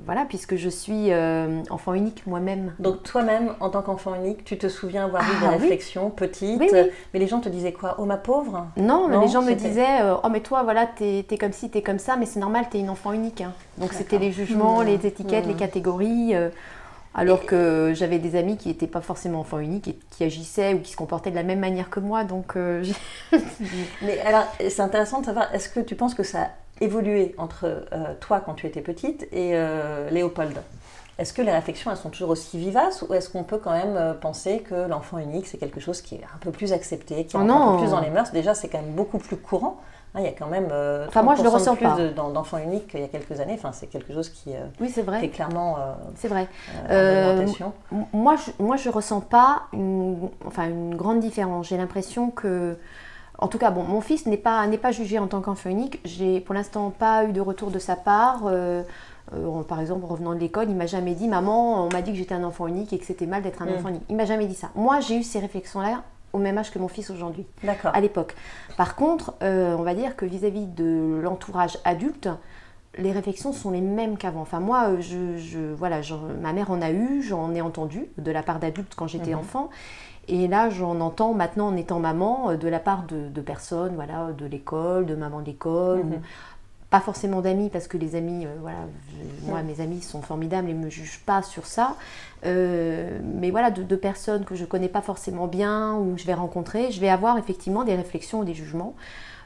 voilà, 0.05 0.25
puisque 0.25 0.55
je 0.55 0.67
suis 0.67 1.11
euh, 1.11 1.61
enfant 1.69 1.93
unique 1.93 2.25
moi-même. 2.25 2.73
Donc 2.79 3.03
toi-même, 3.03 3.53
en 3.59 3.69
tant 3.69 3.83
qu'enfant 3.83 4.15
unique, 4.15 4.43
tu 4.43 4.57
te 4.57 4.67
souviens 4.67 5.05
avoir 5.05 5.21
eu 5.23 5.39
des 5.39 5.45
ah 5.45 5.51
réflexions 5.51 6.09
petites, 6.09 6.59
mais 7.13 7.19
les 7.19 7.27
gens 7.27 7.39
te 7.39 7.47
disaient 7.47 7.71
quoi? 7.71 7.95
Oh 7.99 8.05
ma 8.05 8.17
pauvre 8.17 8.65
Non, 8.77 9.07
mais 9.07 9.19
les 9.19 9.27
gens 9.27 9.43
me 9.43 9.53
disaient 9.53 10.01
euh, 10.01 10.15
Oh 10.23 10.29
mais 10.29 10.39
toi, 10.39 10.63
voilà, 10.63 10.87
t'es 10.87 11.25
es 11.29 11.37
comme 11.37 11.53
ci, 11.53 11.69
t'es 11.69 11.83
comme 11.83 11.99
ça, 11.99 12.15
mais 12.15 12.25
c'est 12.25 12.39
normal, 12.39 12.65
t'es 12.71 12.79
une 12.79 12.89
enfant 12.89 13.13
unique. 13.13 13.41
Hein. 13.41 13.53
Donc 13.77 13.93
c'était 13.93 14.17
les 14.17 14.31
jugements, 14.31 14.81
mmh. 14.81 14.85
les 14.85 15.05
étiquettes, 15.05 15.45
les 15.45 15.53
mmh. 15.53 15.57
catégories. 15.57 16.33
alors 17.13 17.45
que 17.45 17.91
j'avais 17.93 18.17
des 18.17 18.35
amis 18.37 18.57
qui 18.57 18.69
n'étaient 18.69 18.87
pas 18.87 19.01
forcément 19.01 19.41
enfants 19.41 19.59
uniques 19.59 19.87
et 19.87 19.99
qui 20.09 20.23
agissaient 20.23 20.73
ou 20.73 20.79
qui 20.79 20.91
se 20.91 20.97
comportaient 20.97 21.31
de 21.31 21.35
la 21.35 21.43
même 21.43 21.59
manière 21.59 21.91
que 21.91 21.99
moi. 21.99 22.23
Donc, 22.23 22.55
mais 24.01 24.19
alors, 24.25 24.47
c'est 24.57 24.81
intéressant 24.81 25.19
de 25.19 25.25
savoir, 25.27 25.53
est-ce 25.53 25.69
que 25.69 25.79
tu 25.79 25.93
penses 25.93 26.15
que 26.15 26.23
ça 26.23 26.47
évolué 26.81 27.35
entre 27.37 27.65
euh, 27.65 28.13
toi 28.19 28.41
quand 28.41 28.53
tu 28.53 28.67
étais 28.67 28.81
petite 28.81 29.23
et 29.31 29.51
euh, 29.53 30.09
Léopold 30.09 30.57
Est-ce 31.17 31.33
que 31.33 31.41
les 31.41 31.51
réflexions 31.51 31.91
elles 31.91 31.97
sont 31.97 32.09
toujours 32.09 32.29
aussi 32.29 32.57
vivaces 32.57 33.03
ou 33.07 33.13
est-ce 33.13 33.29
qu'on 33.29 33.43
peut 33.43 33.57
quand 33.57 33.71
même 33.71 33.95
euh, 33.95 34.13
penser 34.13 34.59
que 34.59 34.87
l'enfant 34.87 35.17
unique 35.17 35.47
c'est 35.47 35.57
quelque 35.57 35.79
chose 35.79 36.01
qui 36.01 36.15
est 36.15 36.23
un 36.23 36.37
peu 36.39 36.51
plus 36.51 36.73
accepté, 36.73 37.25
qui 37.25 37.35
est 37.35 37.39
oh 37.39 37.43
un 37.43 37.71
peu 37.73 37.83
plus 37.83 37.91
dans 37.91 38.01
les 38.01 38.09
mœurs? 38.09 38.31
Déjà 38.31 38.53
c'est 38.53 38.67
quand 38.67 38.81
même 38.81 38.93
beaucoup 38.93 39.17
plus 39.17 39.37
courant. 39.37 39.81
Hein, 40.15 40.21
il 40.21 40.25
y 40.25 40.27
a 40.27 40.31
quand 40.31 40.47
même 40.47 40.71
enfin, 41.07 41.21
moi, 41.21 41.35
je 41.35 41.43
le 41.43 41.49
ressens 41.49 41.75
plus 41.75 42.15
d'enfants 42.15 42.57
uniques 42.57 42.87
qu'il 42.87 42.99
y 42.99 43.03
a 43.03 43.07
quelques 43.07 43.39
années. 43.39 43.53
Enfin, 43.53 43.71
c'est 43.73 43.85
quelque 43.85 44.11
chose 44.11 44.29
qui, 44.29 44.49
oui, 44.79 44.89
c'est 44.89 45.03
vrai. 45.03 45.23
est 45.23 45.29
clairement 45.29 45.77
c'est 46.15 46.29
vrai. 46.29 46.47
moi, 48.11 48.35
je, 48.35 48.63
moi, 48.63 48.75
je 48.75 48.89
ressens 48.89 49.21
pas 49.21 49.67
une, 49.71 50.17
enfin, 50.47 50.67
une 50.67 50.95
grande 50.95 51.19
différence. 51.19 51.67
J'ai 51.67 51.77
l'impression 51.77 52.31
que 52.31 52.75
en 53.41 53.47
tout 53.47 53.57
cas, 53.57 53.71
bon, 53.71 53.83
mon 53.83 54.01
fils 54.01 54.25
n'est 54.25 54.37
pas, 54.37 54.65
n'est 54.67 54.77
pas 54.77 54.91
jugé 54.91 55.17
en 55.17 55.27
tant 55.27 55.41
qu'enfant 55.41 55.69
unique. 55.69 55.99
J'ai 56.03 56.41
pour 56.41 56.53
l'instant 56.53 56.91
pas 56.91 57.25
eu 57.25 57.31
de 57.31 57.41
retour 57.41 57.71
de 57.71 57.79
sa 57.79 57.95
part. 57.95 58.43
Euh, 58.45 58.83
euh, 59.33 59.63
par 59.63 59.79
exemple, 59.79 60.03
en 60.05 60.07
revenant 60.07 60.33
de 60.33 60.39
l'école, 60.39 60.69
il 60.69 60.75
m'a 60.75 60.87
jamais 60.87 61.13
dit 61.13 61.27
Maman, 61.27 61.85
on 61.85 61.89
m'a 61.89 62.01
dit 62.01 62.11
que 62.11 62.17
j'étais 62.17 62.35
un 62.35 62.43
enfant 62.43 62.67
unique 62.67 62.91
et 62.91 62.99
que 62.99 63.05
c'était 63.05 63.27
mal 63.27 63.41
d'être 63.41 63.61
un 63.61 63.65
mm. 63.65 63.75
enfant 63.75 63.89
unique. 63.89 64.03
Il 64.09 64.17
m'a 64.17 64.25
jamais 64.25 64.45
dit 64.45 64.55
ça. 64.55 64.69
Moi, 64.75 64.99
j'ai 64.99 65.17
eu 65.17 65.23
ces 65.23 65.39
réflexions-là 65.39 66.03
au 66.33 66.37
même 66.37 66.57
âge 66.57 66.71
que 66.71 66.79
mon 66.79 66.89
fils 66.89 67.09
aujourd'hui, 67.09 67.45
à 67.83 68.01
l'époque. 68.01 68.35
Par 68.77 68.95
contre, 68.95 69.33
euh, 69.41 69.75
on 69.77 69.83
va 69.83 69.95
dire 69.95 70.15
que 70.15 70.25
vis-à-vis 70.25 70.67
de 70.67 71.19
l'entourage 71.23 71.79
adulte, 71.85 72.29
les 72.97 73.11
réflexions 73.11 73.53
sont 73.53 73.71
les 73.71 73.81
mêmes 73.81 74.17
qu'avant. 74.17 74.41
Enfin, 74.41 74.59
moi, 74.59 74.99
je, 74.99 75.73
voilà, 75.73 76.01
ma 76.41 76.53
mère 76.53 76.69
en 76.69 76.81
a 76.81 76.91
eu, 76.91 77.23
j'en 77.23 77.55
ai 77.55 77.61
entendu 77.61 78.05
de 78.17 78.31
la 78.31 78.43
part 78.43 78.59
d'adultes 78.59 78.93
quand 78.95 79.07
j'étais 79.07 79.31
mhm. 79.31 79.39
enfant. 79.39 79.69
Et 80.29 80.47
là, 80.47 80.69
j'en 80.69 80.99
entends 81.01 81.33
maintenant 81.33 81.67
en 81.67 81.75
étant 81.75 81.99
maman 81.99 82.55
de 82.55 82.67
la 82.67 82.79
part 82.79 83.03
de, 83.03 83.41
personnes, 83.41 83.95
voilà, 83.95 84.29
de 84.37 84.45
l'école, 84.45 85.05
de 85.05 85.15
maman 85.15 85.41
d'école, 85.41 86.03
mhm. 86.03 86.21
pas 86.89 86.99
forcément 86.99 87.41
d'amis, 87.41 87.69
parce 87.69 87.87
que 87.87 87.97
les 87.97 88.15
amis, 88.15 88.47
voilà, 88.61 88.77
moi, 89.47 89.63
mes 89.63 89.81
amis 89.81 90.01
sont 90.01 90.21
formidables 90.21 90.69
et 90.69 90.73
ne 90.73 90.85
me 90.85 90.89
jugent 90.89 91.23
pas 91.25 91.41
sur 91.41 91.65
ça. 91.65 91.95
mais 92.43 93.49
voilà, 93.51 93.71
de, 93.71 93.83
de, 93.83 93.95
personnes 93.95 94.45
que 94.45 94.55
je 94.55 94.65
connais 94.65 94.89
pas 94.89 95.01
forcément 95.01 95.47
bien 95.47 95.95
ou 95.95 96.13
que 96.13 96.21
je 96.21 96.27
vais 96.27 96.35
rencontrer, 96.35 96.91
je 96.91 97.01
vais 97.01 97.09
avoir 97.09 97.37
effectivement 97.37 97.83
des 97.83 97.95
réflexions 97.95 98.41
ou 98.41 98.43
des 98.45 98.53
jugements. 98.53 98.95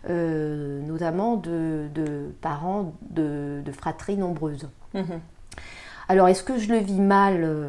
Euh, 0.10 0.82
notamment 0.82 1.38
de, 1.38 1.88
parents 2.42 2.94
de, 3.10 3.64
fratries 3.72 4.18
nombreuses. 4.18 4.68
Mhm. 4.94 5.22
Alors, 6.14 6.28
est-ce 6.28 6.44
que 6.44 6.60
je 6.60 6.72
le 6.72 6.78
vis 6.78 7.00
mal 7.00 7.42
euh, 7.44 7.68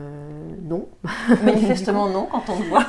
Non. 0.64 0.86
Manifestement 1.42 2.10
non, 2.10 2.28
quand 2.30 2.44
on 2.50 2.58
le 2.58 2.68
voit. 2.68 2.86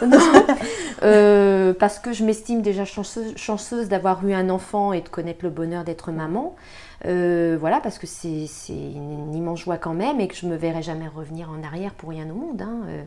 Euh, 1.04 1.74
parce 1.74 2.00
que 2.00 2.14
je 2.14 2.24
m'estime 2.24 2.62
déjà 2.62 2.84
chanceuse, 2.86 3.90
d'avoir 3.90 4.26
eu 4.26 4.34
un 4.34 4.50
enfant 4.50 4.94
et 4.94 5.02
de 5.02 5.10
connaître 5.10 5.44
le 5.44 5.50
bonheur 5.50 5.84
d'être 5.84 6.12
maman. 6.12 6.56
voilà, 7.04 7.80
parce 7.82 8.00
que 8.00 8.08
c'est 8.08 8.48
une 8.70 9.36
immense 9.36 9.60
joie 9.60 9.78
quand 9.78 9.94
même 9.94 10.20
et 10.20 10.28
que 10.28 10.36
je 10.36 10.46
ne 10.46 10.52
me 10.52 10.58
verrai 10.58 10.82
jamais 10.82 11.08
revenir 11.08 11.50
en 11.50 11.64
arrière 11.64 11.94
pour 11.94 12.10
rien 12.10 12.26
au 12.30 12.34
monde. 12.34 12.62
Hein 12.62 13.06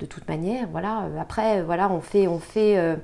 de 0.00 0.06
toute 0.06 0.26
manière, 0.28 0.66
voilà. 0.72 1.08
Après, 1.20 1.62
voilà, 1.62 1.90
on 1.90 2.00
fait, 2.00 2.26
on 2.26 2.38
fait 2.38 2.78
euh, 2.78 2.96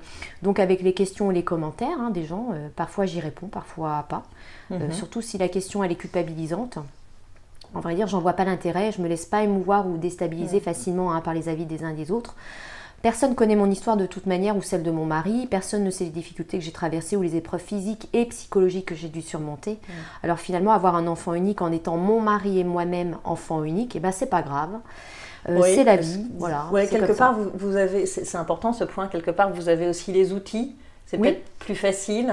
donc 0.42 0.59
avec 0.59 0.83
les 0.83 0.94
questions 0.94 1.31
et 1.31 1.35
les 1.35 1.44
commentaires 1.44 2.01
hein, 2.01 2.11
des 2.11 2.25
gens. 2.25 2.49
Euh, 2.55 2.68
parfois, 2.75 3.07
j'y 3.07 3.20
réponds, 3.20 3.46
parfois 3.46 4.07
pas. 4.09 4.25
Euh, 4.72 4.79
mhm. 4.79 4.92
surtout 4.92 5.22
si 5.22 5.38
la 5.38 5.49
question 5.49 5.85
elle 5.85 5.92
est 5.92 5.96
culpabilisante. 5.96 6.79
En 7.77 7.81
vrai 7.81 7.95
dire, 7.95 8.07
j'en 8.07 8.21
vois 8.21 8.33
pas 8.33 8.47
l'intérêt. 8.47 8.91
Je 8.91 9.03
me 9.03 9.07
laisse 9.07 9.27
pas 9.27 9.43
émouvoir 9.43 9.87
ou 9.87 9.99
déstabiliser 9.99 10.61
facilement 10.61 11.12
hein, 11.12 11.21
par 11.21 11.35
les 11.35 11.51
avis 11.51 11.67
des 11.67 11.85
uns 11.85 11.91
et 11.91 11.95
des 11.95 12.11
autres. 12.11 12.35
Personne 13.03 13.35
connaît 13.35 13.55
mon 13.55 13.71
histoire 13.71 13.99
de 13.99 14.07
toute 14.07 14.25
manière 14.25 14.57
ou 14.57 14.62
celle 14.62 14.83
de 14.83 14.91
mon 14.91 15.05
mari. 15.05 15.47
Personne 15.47 15.85
ne 15.85 15.91
sait 15.91 16.05
les 16.05 16.11
difficultés 16.11 16.59
que 16.59 16.65
j'ai 16.65 16.73
traversées 16.73 17.17
ou 17.17 17.23
les 17.23 17.37
épreuves 17.37 17.61
physiques 17.61 18.09
et 18.15 18.25
psychologiques 18.25 18.87
que 18.87 18.95
j'ai 18.95 19.09
dû 19.09 19.21
surmonter. 19.21 19.79
Alors 20.23 20.39
finalement, 20.39 20.73
avoir 20.73 20.97
un 20.97 21.07
enfant 21.07 21.35
unique 21.35 21.61
en 21.61 21.71
étant 21.71 21.99
mon 21.99 22.23
mari 22.23 22.59
et 22.59 22.65
moi-même 22.65 23.19
enfant 23.25 23.62
unique, 23.62 23.95
et 23.95 23.99
eh 23.99 24.01
ben 24.01 24.11
c'est 24.11 24.31
pas 24.31 24.41
grave. 24.41 24.71
Euh, 25.51 25.61
c'est 25.62 25.85
la 25.85 25.97
vie. 25.97 26.27
Voilà, 26.39 26.69
quelque 26.91 27.12
part, 27.12 27.37
vous, 27.55 27.77
avez, 27.77 28.07
c'est 28.07 28.39
important 28.39 28.73
ce 28.73 28.85
point, 28.85 29.07
quelque 29.07 29.31
part, 29.31 29.53
vous 29.53 29.69
avez 29.69 29.87
aussi 29.87 30.12
les 30.12 30.33
outils. 30.33 30.75
C'est 31.05 31.19
peut-être 31.19 31.45
plus 31.59 31.77
facile. 31.77 32.33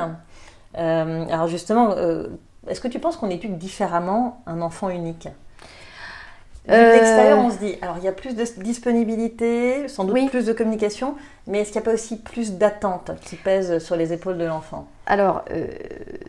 Euh, 0.78 1.26
alors 1.28 1.48
justement, 1.48 1.92
euh, 1.92 2.28
est-ce 2.68 2.82
que 2.82 2.88
tu 2.88 3.00
penses 3.00 3.18
qu'on 3.18 3.30
éduque 3.30 3.58
différemment 3.58 4.42
un 4.46 4.62
enfant 4.62 4.90
unique? 4.90 5.28
De 6.68 6.74
l'extérieur, 6.74 7.40
on 7.40 7.52
se 7.52 7.58
dit, 7.58 7.76
alors 7.82 7.98
il 7.98 8.06
y 8.06 8.08
a 8.08 8.14
plus 8.14 8.36
de 8.36 8.44
disponibilité, 8.64 9.90
sans 9.90 10.06
doute 10.06 10.30
plus 10.30 10.46
de 10.46 10.54
communication, 10.54 11.16
mais 11.46 11.60
est-ce 11.60 11.74
qu'il 11.74 11.82
n'y 11.82 11.86
a 11.86 11.90
pas 11.90 11.94
aussi 11.94 12.16
plus 12.16 12.54
d'attentes 12.54 13.12
qui 13.26 13.36
pèsent 13.36 13.80
sur 13.80 13.98
les 13.98 14.14
épaules 14.14 14.38
de 14.38 14.46
l'enfant? 14.46 14.88
Alors, 15.06 15.44
euh, 15.52 15.68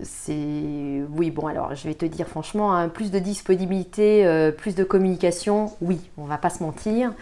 c'est. 0.02 1.02
Oui, 1.16 1.30
bon, 1.30 1.46
alors 1.46 1.76
je 1.76 1.86
vais 1.86 1.94
te 1.94 2.04
dire 2.04 2.26
franchement, 2.26 2.74
hein, 2.74 2.88
plus 2.88 3.12
de 3.12 3.20
disponibilité, 3.20 4.26
euh, 4.26 4.50
plus 4.50 4.74
de 4.74 4.82
communication, 4.82 5.70
oui, 5.80 6.00
on 6.18 6.24
va 6.24 6.38
pas 6.38 6.50
se 6.50 6.64
mentir. 6.64 7.12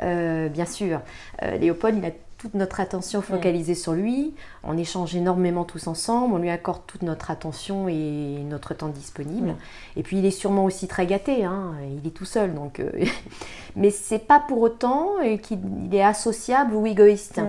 Euh, 0.00 0.48
bien 0.48 0.66
sûr, 0.66 1.00
Léopold, 1.42 1.98
il 1.98 2.04
a 2.06 2.10
notre 2.52 2.80
attention 2.80 3.20
mm. 3.20 3.22
focalisée 3.22 3.74
sur 3.74 3.94
lui. 3.94 4.34
On 4.62 4.76
échange 4.76 5.16
énormément 5.16 5.64
tous 5.64 5.86
ensemble. 5.86 6.34
On 6.34 6.38
lui 6.38 6.50
accorde 6.50 6.82
toute 6.86 7.02
notre 7.02 7.30
attention 7.30 7.88
et 7.88 8.44
notre 8.48 8.74
temps 8.74 8.88
disponible. 8.88 9.48
Mm. 9.48 9.56
Et 9.96 10.02
puis 10.02 10.18
il 10.18 10.26
est 10.26 10.30
sûrement 10.30 10.64
aussi 10.64 10.86
très 10.86 11.06
gâté. 11.06 11.44
Hein. 11.44 11.72
Il 12.02 12.06
est 12.06 12.10
tout 12.10 12.26
seul, 12.26 12.54
donc. 12.54 12.80
Euh, 12.80 12.90
mais 13.76 13.90
c'est 13.90 14.18
pas 14.18 14.40
pour 14.40 14.60
autant 14.60 15.12
qu'il 15.42 15.58
est 15.92 16.02
associable 16.04 16.74
ou 16.74 16.86
égoïste. 16.86 17.38
Mm. 17.38 17.44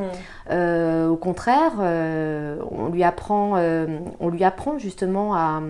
Euh, 0.52 1.10
au 1.10 1.18
contraire, 1.18 1.74
euh, 1.80 2.58
on 2.72 2.88
lui 2.88 3.04
apprend, 3.04 3.60
on 4.20 4.30
lui 4.30 4.44
apprend 4.44 4.78
justement 4.78 5.36
à 5.36 5.62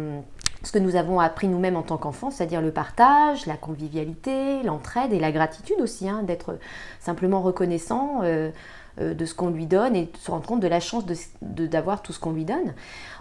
ce 0.65 0.71
que 0.71 0.79
nous 0.79 0.95
avons 0.95 1.19
appris 1.19 1.47
nous-mêmes 1.47 1.77
en 1.77 1.83
tant 1.83 1.97
qu'enfants, 1.97 2.31
c'est-à-dire 2.31 2.61
le 2.61 2.71
partage, 2.71 3.45
la 3.45 3.57
convivialité, 3.57 4.63
l'entraide 4.63 5.13
et 5.13 5.19
la 5.19 5.31
gratitude 5.31 5.77
aussi, 5.79 6.09
hein, 6.09 6.23
d'être 6.23 6.57
simplement 6.99 7.41
reconnaissant 7.41 8.21
euh, 9.01 9.13
de 9.13 9.25
ce 9.25 9.35
qu'on 9.35 9.49
lui 9.49 9.65
donne 9.65 9.93
et 9.93 10.05
de 10.05 10.17
se 10.17 10.31
rendre 10.31 10.45
compte 10.45 10.61
de 10.61 10.69
la 10.69 10.79
chance 10.79 11.03
d'avoir 11.41 12.01
tout 12.01 12.13
ce 12.13 12.19
qu'on 12.19 12.31
lui 12.31 12.45
donne. 12.45 12.73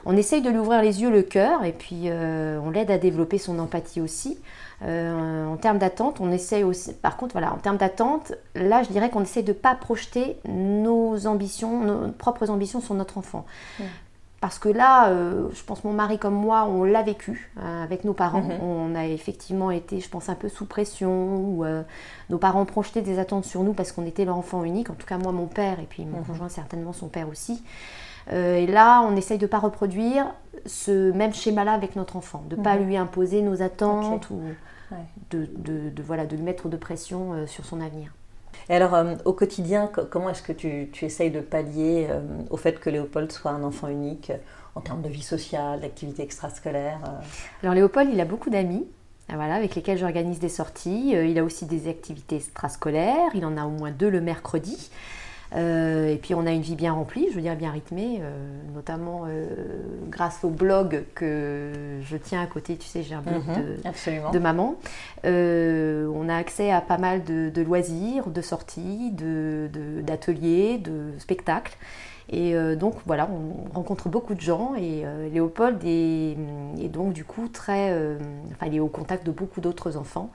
On 0.05 0.17
essaye 0.17 0.41
de 0.41 0.49
lui 0.49 0.59
ouvrir 0.59 0.81
les 0.83 1.03
yeux, 1.03 1.11
le 1.11 1.23
cœur, 1.23 1.65
et 1.65 1.73
puis 1.73 2.03
euh, 2.05 2.61
on 2.65 2.71
l'aide 2.71 2.93
à 2.93 2.99
développer 2.99 3.39
son 3.39 3.59
empathie 3.59 4.01
aussi. 4.01 4.39
Euh, 4.83 5.47
en 5.47 5.57
termes 5.57 5.79
d'attente, 5.79 6.21
on 6.21 6.31
essaye 6.31 6.63
aussi, 6.63 6.93
par 6.93 7.17
contre, 7.17 7.33
voilà, 7.33 7.53
en 7.53 7.57
termes 7.57 7.77
d'attente, 7.77 8.35
là, 8.55 8.85
je 8.85 8.91
dirais 8.91 9.11
qu'on 9.11 9.23
essaie 9.23 9.43
de 9.43 9.49
ne 9.49 9.57
pas 9.57 9.75
projeter 9.75 10.37
nos 10.49 11.27
ambitions, 11.27 11.81
nos 11.81 12.13
propres 12.13 12.51
ambitions 12.51 12.81
sur 12.81 12.95
notre 12.95 13.19
enfant. 13.19 13.45
Parce 14.45 14.59
que 14.59 14.69
là, 14.69 15.09
euh, 15.09 15.49
je 15.55 15.65
pense 15.65 15.85
mon 15.85 15.95
mari 15.95 16.19
comme 16.19 16.35
moi, 16.35 16.67
on 16.67 16.85
l'a 16.85 17.03
vécu 17.03 17.51
euh, 17.57 17.83
avec 17.83 18.05
nos 18.05 18.13
parents. 18.13 18.43
Mhm. 18.43 18.61
On 18.61 18.95
a 18.95 19.07
effectivement 19.07 19.71
été, 19.71 20.01
je 20.01 20.09
pense, 20.11 20.29
un 20.29 20.35
peu 20.35 20.51
sous 20.51 20.67
pression. 20.67 21.61
Euh, 21.65 21.83
nos 22.29 22.37
parents 22.37 22.67
projetaient 22.67 23.01
des 23.01 23.19
attentes 23.19 23.47
sur 23.47 23.63
nous 23.63 23.73
parce 23.73 23.91
qu'on 23.91 24.05
était 24.05 24.27
leur 24.27 24.37
enfant 24.37 24.63
unique. 24.63 24.91
En 24.91 24.97
tout 24.97 25.07
cas, 25.07 25.17
moi, 25.17 25.33
mon 25.33 25.47
père, 25.47 25.81
et 25.81 25.87
puis 25.89 26.05
mon 26.05 26.19
mhm. 26.19 26.27
conjoint, 26.27 26.51
certainement 26.51 26.93
son 26.93 27.09
père 27.09 27.31
aussi. 27.31 27.65
et 28.31 28.67
là, 28.67 29.01
on 29.09 29.17
essaye 29.17 29.39
de 29.39 29.47
ne 29.47 29.51
pas 29.51 29.61
reproduire 29.61 30.27
ce 30.67 31.11
même 31.13 31.33
schéma-là 31.33 31.73
avec 31.73 31.97
notre 31.97 32.17
enfant, 32.17 32.45
de 32.47 32.57
ne 32.57 32.63
pas 32.63 32.77
mhm. 32.77 32.85
lui 32.85 32.97
imposer 32.99 33.41
nos 33.41 33.63
attentes 33.63 34.29
ou 34.29 34.43
de, 35.31 35.49
de, 35.57 36.03
voilà, 36.03 36.27
de 36.27 36.37
lui 36.37 36.43
mettre 36.43 36.69
de 36.69 36.77
pression 36.77 37.47
sur 37.47 37.65
son 37.65 37.81
avenir. 37.81 38.13
Alors, 38.69 38.95
euh, 38.95 39.15
au 39.25 39.33
quotidien, 39.33 39.91
comment 40.11 40.31
est-ce 40.31 40.43
que 40.43 40.53
tu, 40.53 40.89
essayes 41.03 41.31
de 41.31 41.41
pallier 41.41 42.07
euh, 42.09 42.21
au 42.51 42.57
fait 42.57 42.81
que 42.81 42.89
Léopold 42.89 43.31
soit 43.31 43.51
un 43.51 43.63
enfant 43.63 43.89
unique 43.89 44.31
euh, 44.31 44.39
en 44.75 44.81
termes 44.81 45.03
de 45.03 45.09
vie 45.09 45.23
sociale, 45.23 45.81
d'activité 45.81 46.23
extrascolaire 46.23 46.99
Alors, 47.63 47.75
Léopold, 47.75 48.09
il 48.13 48.21
a 48.21 48.25
beaucoup 48.25 48.51
d'amis. 48.51 48.87
Voilà, 49.29 49.55
avec 49.55 49.75
lesquels 49.75 49.97
j'organise 49.97 50.39
des 50.39 50.51
sorties. 50.51 51.13
il 51.13 51.39
a 51.39 51.45
aussi 51.45 51.65
des 51.65 51.89
activités 51.89 52.37
extrascolaires. 52.37 53.31
Il 53.35 53.47
en 53.47 53.57
a 53.57 53.65
au 53.65 53.71
moins 53.71 53.91
deux 53.91 54.11
le 54.11 54.21
mercredi. 54.21 54.91
Euh, 55.57 56.13
et 56.13 56.17
puis 56.17 56.35
on 56.35 56.47
a 56.47 56.51
une 56.51 56.63
vie 56.63 56.75
bien 56.75 56.93
remplie, 56.93 57.27
je 57.31 57.37
veux 57.37 57.41
dire 57.41 57.55
bien 57.57 57.71
rythmée, 57.71 58.19
euh, 58.21 58.33
notamment 58.75 59.25
euh, 59.29 59.47
grâce 60.09 60.43
au 60.43 60.51
blog 60.51 61.05
que 61.15 61.71
je 62.03 62.17
tiens 62.17 62.43
à 62.43 62.47
côté. 62.47 62.77
Tu 62.77 62.87
sais, 62.89 63.03
j'ai 63.03 63.15
un 63.15 63.21
blog 63.21 63.43
mhm, 63.47 64.33
de, 64.33 64.39
maman. 64.39 64.77
on 65.25 66.29
a 66.29 66.37
accès 66.37 66.73
à 66.73 66.81
pas 66.81 66.99
mal 66.99 67.23
de, 67.25 67.63
loisirs, 67.63 68.27
de 68.27 68.43
sorties, 68.43 69.13
d'ateliers, 69.13 70.79
de, 70.79 70.91
de, 70.91 71.19
spectacles. 71.19 71.77
Et 72.31 72.55
donc 72.77 72.95
voilà, 73.05 73.29
on 73.31 73.75
rencontre 73.75 74.09
beaucoup 74.09 74.35
de 74.35 74.41
gens 74.41 74.75
et 74.77 75.05
Léopold 75.31 75.85
est, 75.85 76.37
est, 76.81 76.89
donc 76.89 77.13
du 77.13 77.23
coup 77.23 77.49
très, 77.49 77.93
enfin 78.51 78.67
il 78.67 78.75
est 78.75 78.81
au 78.81 78.89
contact 78.89 79.27
de 79.27 79.31
beaucoup 79.31 79.61
d'autres 79.61 79.99
enfants. 79.99 80.31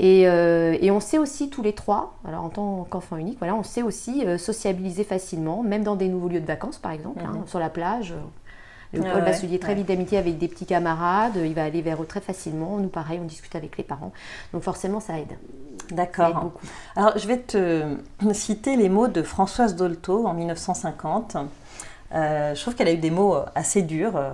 Euh, 0.00 0.76
et, 0.80 0.90
on 0.90 1.00
sait 1.00 1.18
aussi 1.18 1.50
tous 1.50 1.62
les 1.62 1.74
trois, 1.74 2.14
alors 2.26 2.44
en 2.44 2.48
tant 2.48 2.86
qu'enfant 2.88 3.16
unique, 3.16 3.38
voilà, 3.38 3.54
on 3.54 3.62
sait 3.62 3.82
aussi 3.82 4.24
euh, 4.24 4.38
sociabiliser 4.38 5.04
facilement, 5.04 5.62
même 5.62 5.84
dans 5.84 5.96
des 5.96 6.08
nouveaux 6.08 6.28
lieux 6.28 6.40
de 6.40 6.46
vacances 6.46 6.78
par 6.78 6.92
exemple, 6.92 7.22
hein, 7.24 7.38
mhm. 7.40 7.46
sur 7.46 7.58
la 7.58 7.68
plage. 7.68 8.14
Léopold 8.94 9.24
va 9.24 9.32
se 9.32 9.46
lier 9.46 9.58
très 9.58 9.74
vite 9.74 9.88
d'amitié 9.88 10.18
avec 10.18 10.36
des 10.36 10.48
petits 10.48 10.66
camarades, 10.66 11.38
il 11.42 11.54
va 11.54 11.64
aller 11.64 11.80
vers 11.80 12.02
eux 12.02 12.06
très 12.06 12.20
facilement. 12.20 12.76
Nous, 12.76 12.88
pareil, 12.88 13.18
on 13.22 13.24
discute 13.24 13.56
avec 13.56 13.78
les 13.78 13.84
parents. 13.84 14.12
Donc 14.52 14.62
forcément, 14.62 15.00
ça 15.00 15.18
aide. 15.18 15.32
D'accord. 15.90 16.52
Alors, 16.94 17.16
je 17.16 17.26
vais 17.26 17.38
te 17.38 17.96
citer 18.32 18.76
les 18.76 18.90
mots 18.90 19.08
de 19.08 19.22
Françoise 19.22 19.76
Dolto 19.76 20.26
en 20.26 20.34
1950. 20.34 21.38
Euh, 22.14 22.54
je 22.54 22.60
trouve 22.60 22.74
qu'elle 22.74 22.88
a 22.88 22.92
eu 22.92 22.98
des 22.98 23.10
mots 23.10 23.34
euh, 23.34 23.44
assez 23.54 23.80
durs 23.82 24.16
euh, 24.16 24.30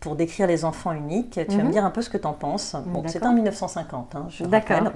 pour 0.00 0.16
décrire 0.16 0.46
les 0.46 0.64
enfants 0.64 0.92
uniques. 0.92 1.38
Tu 1.48 1.56
vas 1.56 1.62
me 1.62 1.64
mhm. 1.64 1.70
dire 1.70 1.84
un 1.84 1.90
peu 1.90 2.02
ce 2.02 2.10
que 2.10 2.18
tu 2.18 2.26
en 2.26 2.32
penses. 2.32 2.74
Bon, 2.86 3.04
c'était 3.06 3.26
en 3.26 3.32
1950, 3.32 4.16
hein, 4.16 4.26
je 4.28 4.44
rappelle. 4.44 4.92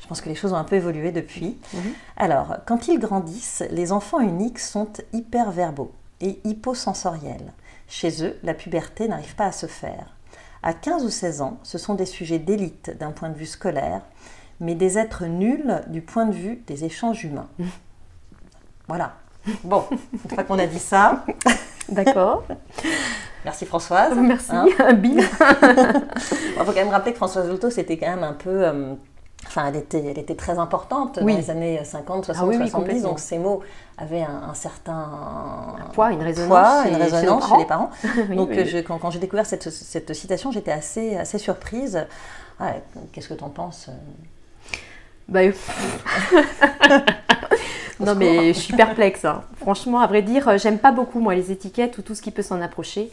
Je 0.00 0.06
pense 0.06 0.20
que 0.20 0.28
les 0.28 0.34
choses 0.34 0.52
ont 0.52 0.56
un 0.56 0.64
peu 0.64 0.76
évolué 0.76 1.12
depuis. 1.12 1.58
Mhm. 1.74 1.80
Alors, 2.16 2.56
quand 2.66 2.88
ils 2.88 2.98
grandissent, 2.98 3.62
les 3.70 3.92
enfants 3.92 4.20
uniques 4.20 4.58
sont 4.58 4.88
hyperverbaux 5.12 5.92
et 6.20 6.40
hyposensoriels. 6.44 7.52
Chez 7.88 8.24
eux, 8.24 8.38
la 8.42 8.54
puberté 8.54 9.08
n'arrive 9.08 9.34
pas 9.34 9.46
à 9.46 9.52
se 9.52 9.66
faire. 9.66 10.16
À 10.62 10.72
15 10.72 11.04
ou 11.04 11.10
16 11.10 11.42
ans, 11.42 11.58
ce 11.62 11.76
sont 11.76 11.94
des 11.94 12.06
sujets 12.06 12.38
d'élite 12.38 12.96
d'un 12.98 13.10
point 13.10 13.28
de 13.28 13.36
vue 13.36 13.44
scolaire, 13.44 14.00
mais 14.60 14.74
des 14.74 14.96
êtres 14.98 15.26
nuls 15.26 15.82
du 15.88 16.00
point 16.00 16.24
de 16.24 16.32
vue 16.32 16.62
des 16.66 16.84
échanges 16.84 17.22
humains. 17.24 17.48
Mhm. 17.58 17.68
Voilà. 18.88 19.16
Bon, 19.62 19.84
une 19.90 20.30
fois 20.30 20.44
qu'on 20.44 20.58
a 20.58 20.66
dit 20.66 20.78
ça. 20.78 21.24
D'accord. 21.88 22.44
Merci 23.44 23.66
Françoise. 23.66 24.14
Merci, 24.16 24.50
hein 24.52 24.66
Il 25.02 25.22
faut 25.22 26.64
quand 26.64 26.74
même 26.74 26.88
rappeler 26.88 27.12
que 27.12 27.18
Françoise 27.18 27.48
Lotto, 27.48 27.68
c'était 27.70 27.98
quand 27.98 28.08
même 28.08 28.24
un 28.24 28.32
peu. 28.32 28.64
Euh, 28.64 28.94
Enfin, 29.46 29.66
elle 29.68 29.76
était, 29.76 30.02
elle 30.02 30.18
était 30.18 30.36
très 30.36 30.58
importante 30.58 31.18
Oui. 31.20 31.34
dans 31.34 31.38
les 31.38 31.50
années 31.50 31.84
50, 31.84 32.24
60, 32.24 32.42
Ah 32.42 32.46
oui, 32.48 32.56
oui, 32.56 32.66
70. 32.66 32.72
complètement. 32.72 33.08
Donc 33.10 33.18
ces 33.18 33.36
mots 33.36 33.60
avaient 33.98 34.22
un, 34.22 34.48
un 34.48 34.54
certain 34.54 35.06
poids, 35.92 36.12
une 36.12 36.22
résonance 36.22 36.48
poids, 36.48 36.84
une 36.88 36.94
résonance 36.96 37.48
chez, 37.50 37.58
les 37.58 37.66
parents. 37.66 37.90
Oui, 38.30 38.36
donc 38.36 38.48
oui, 38.48 38.58
euh, 38.58 38.62
oui. 38.62 38.68
je- 38.70 38.78
quand, 38.78 38.96
quand 38.96 39.10
j'ai 39.10 39.18
découvert 39.18 39.44
cette, 39.44 39.68
cette 39.68 40.14
citation, 40.14 40.50
j'étais 40.50 40.72
assez, 40.72 41.14
assez 41.18 41.36
surprise. 41.38 42.06
Ah, 42.58 42.72
Qu'est-ce 43.12 43.28
que 43.28 43.34
tu 43.34 43.44
en 43.44 43.50
penses 43.50 43.90
Bah, 45.28 45.40
euh, 45.40 45.52
non 48.06 48.14
mais 48.14 48.52
je 48.54 48.58
suis 48.60 48.74
perplexe. 48.74 49.24
hein. 49.24 49.42
Franchement, 49.56 50.00
à 50.00 50.06
vrai 50.06 50.22
dire, 50.22 50.48
euh, 50.48 50.58
j'aime 50.58 50.78
pas 50.78 50.92
beaucoup 50.92 51.20
moi 51.20 51.34
les 51.34 51.50
étiquettes 51.50 51.98
ou 51.98 52.02
tout 52.02 52.14
ce 52.14 52.22
qui 52.22 52.30
peut 52.30 52.42
s'en 52.42 52.60
approcher. 52.60 53.10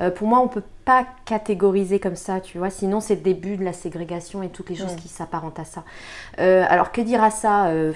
Euh, 0.00 0.10
pour 0.10 0.26
moi, 0.26 0.40
on 0.40 0.48
peut 0.48 0.62
pas 0.86 1.04
catégoriser 1.26 2.00
comme 2.00 2.16
ça, 2.16 2.40
tu 2.40 2.56
vois. 2.56 2.70
Sinon, 2.70 3.00
c'est 3.00 3.14
le 3.14 3.20
début 3.20 3.56
de 3.56 3.64
la 3.64 3.74
ségrégation 3.74 4.42
et 4.42 4.48
toutes 4.48 4.70
les 4.70 4.76
choses 4.76 4.96
qui 4.96 5.08
s'apparentent 5.08 5.58
à 5.58 5.64
ça. 5.64 5.84
Euh, 6.38 6.64
alors, 6.66 6.92
que 6.92 7.02
dire 7.02 7.22
à 7.22 7.30
ça 7.30 7.66
Euh, 7.66 7.92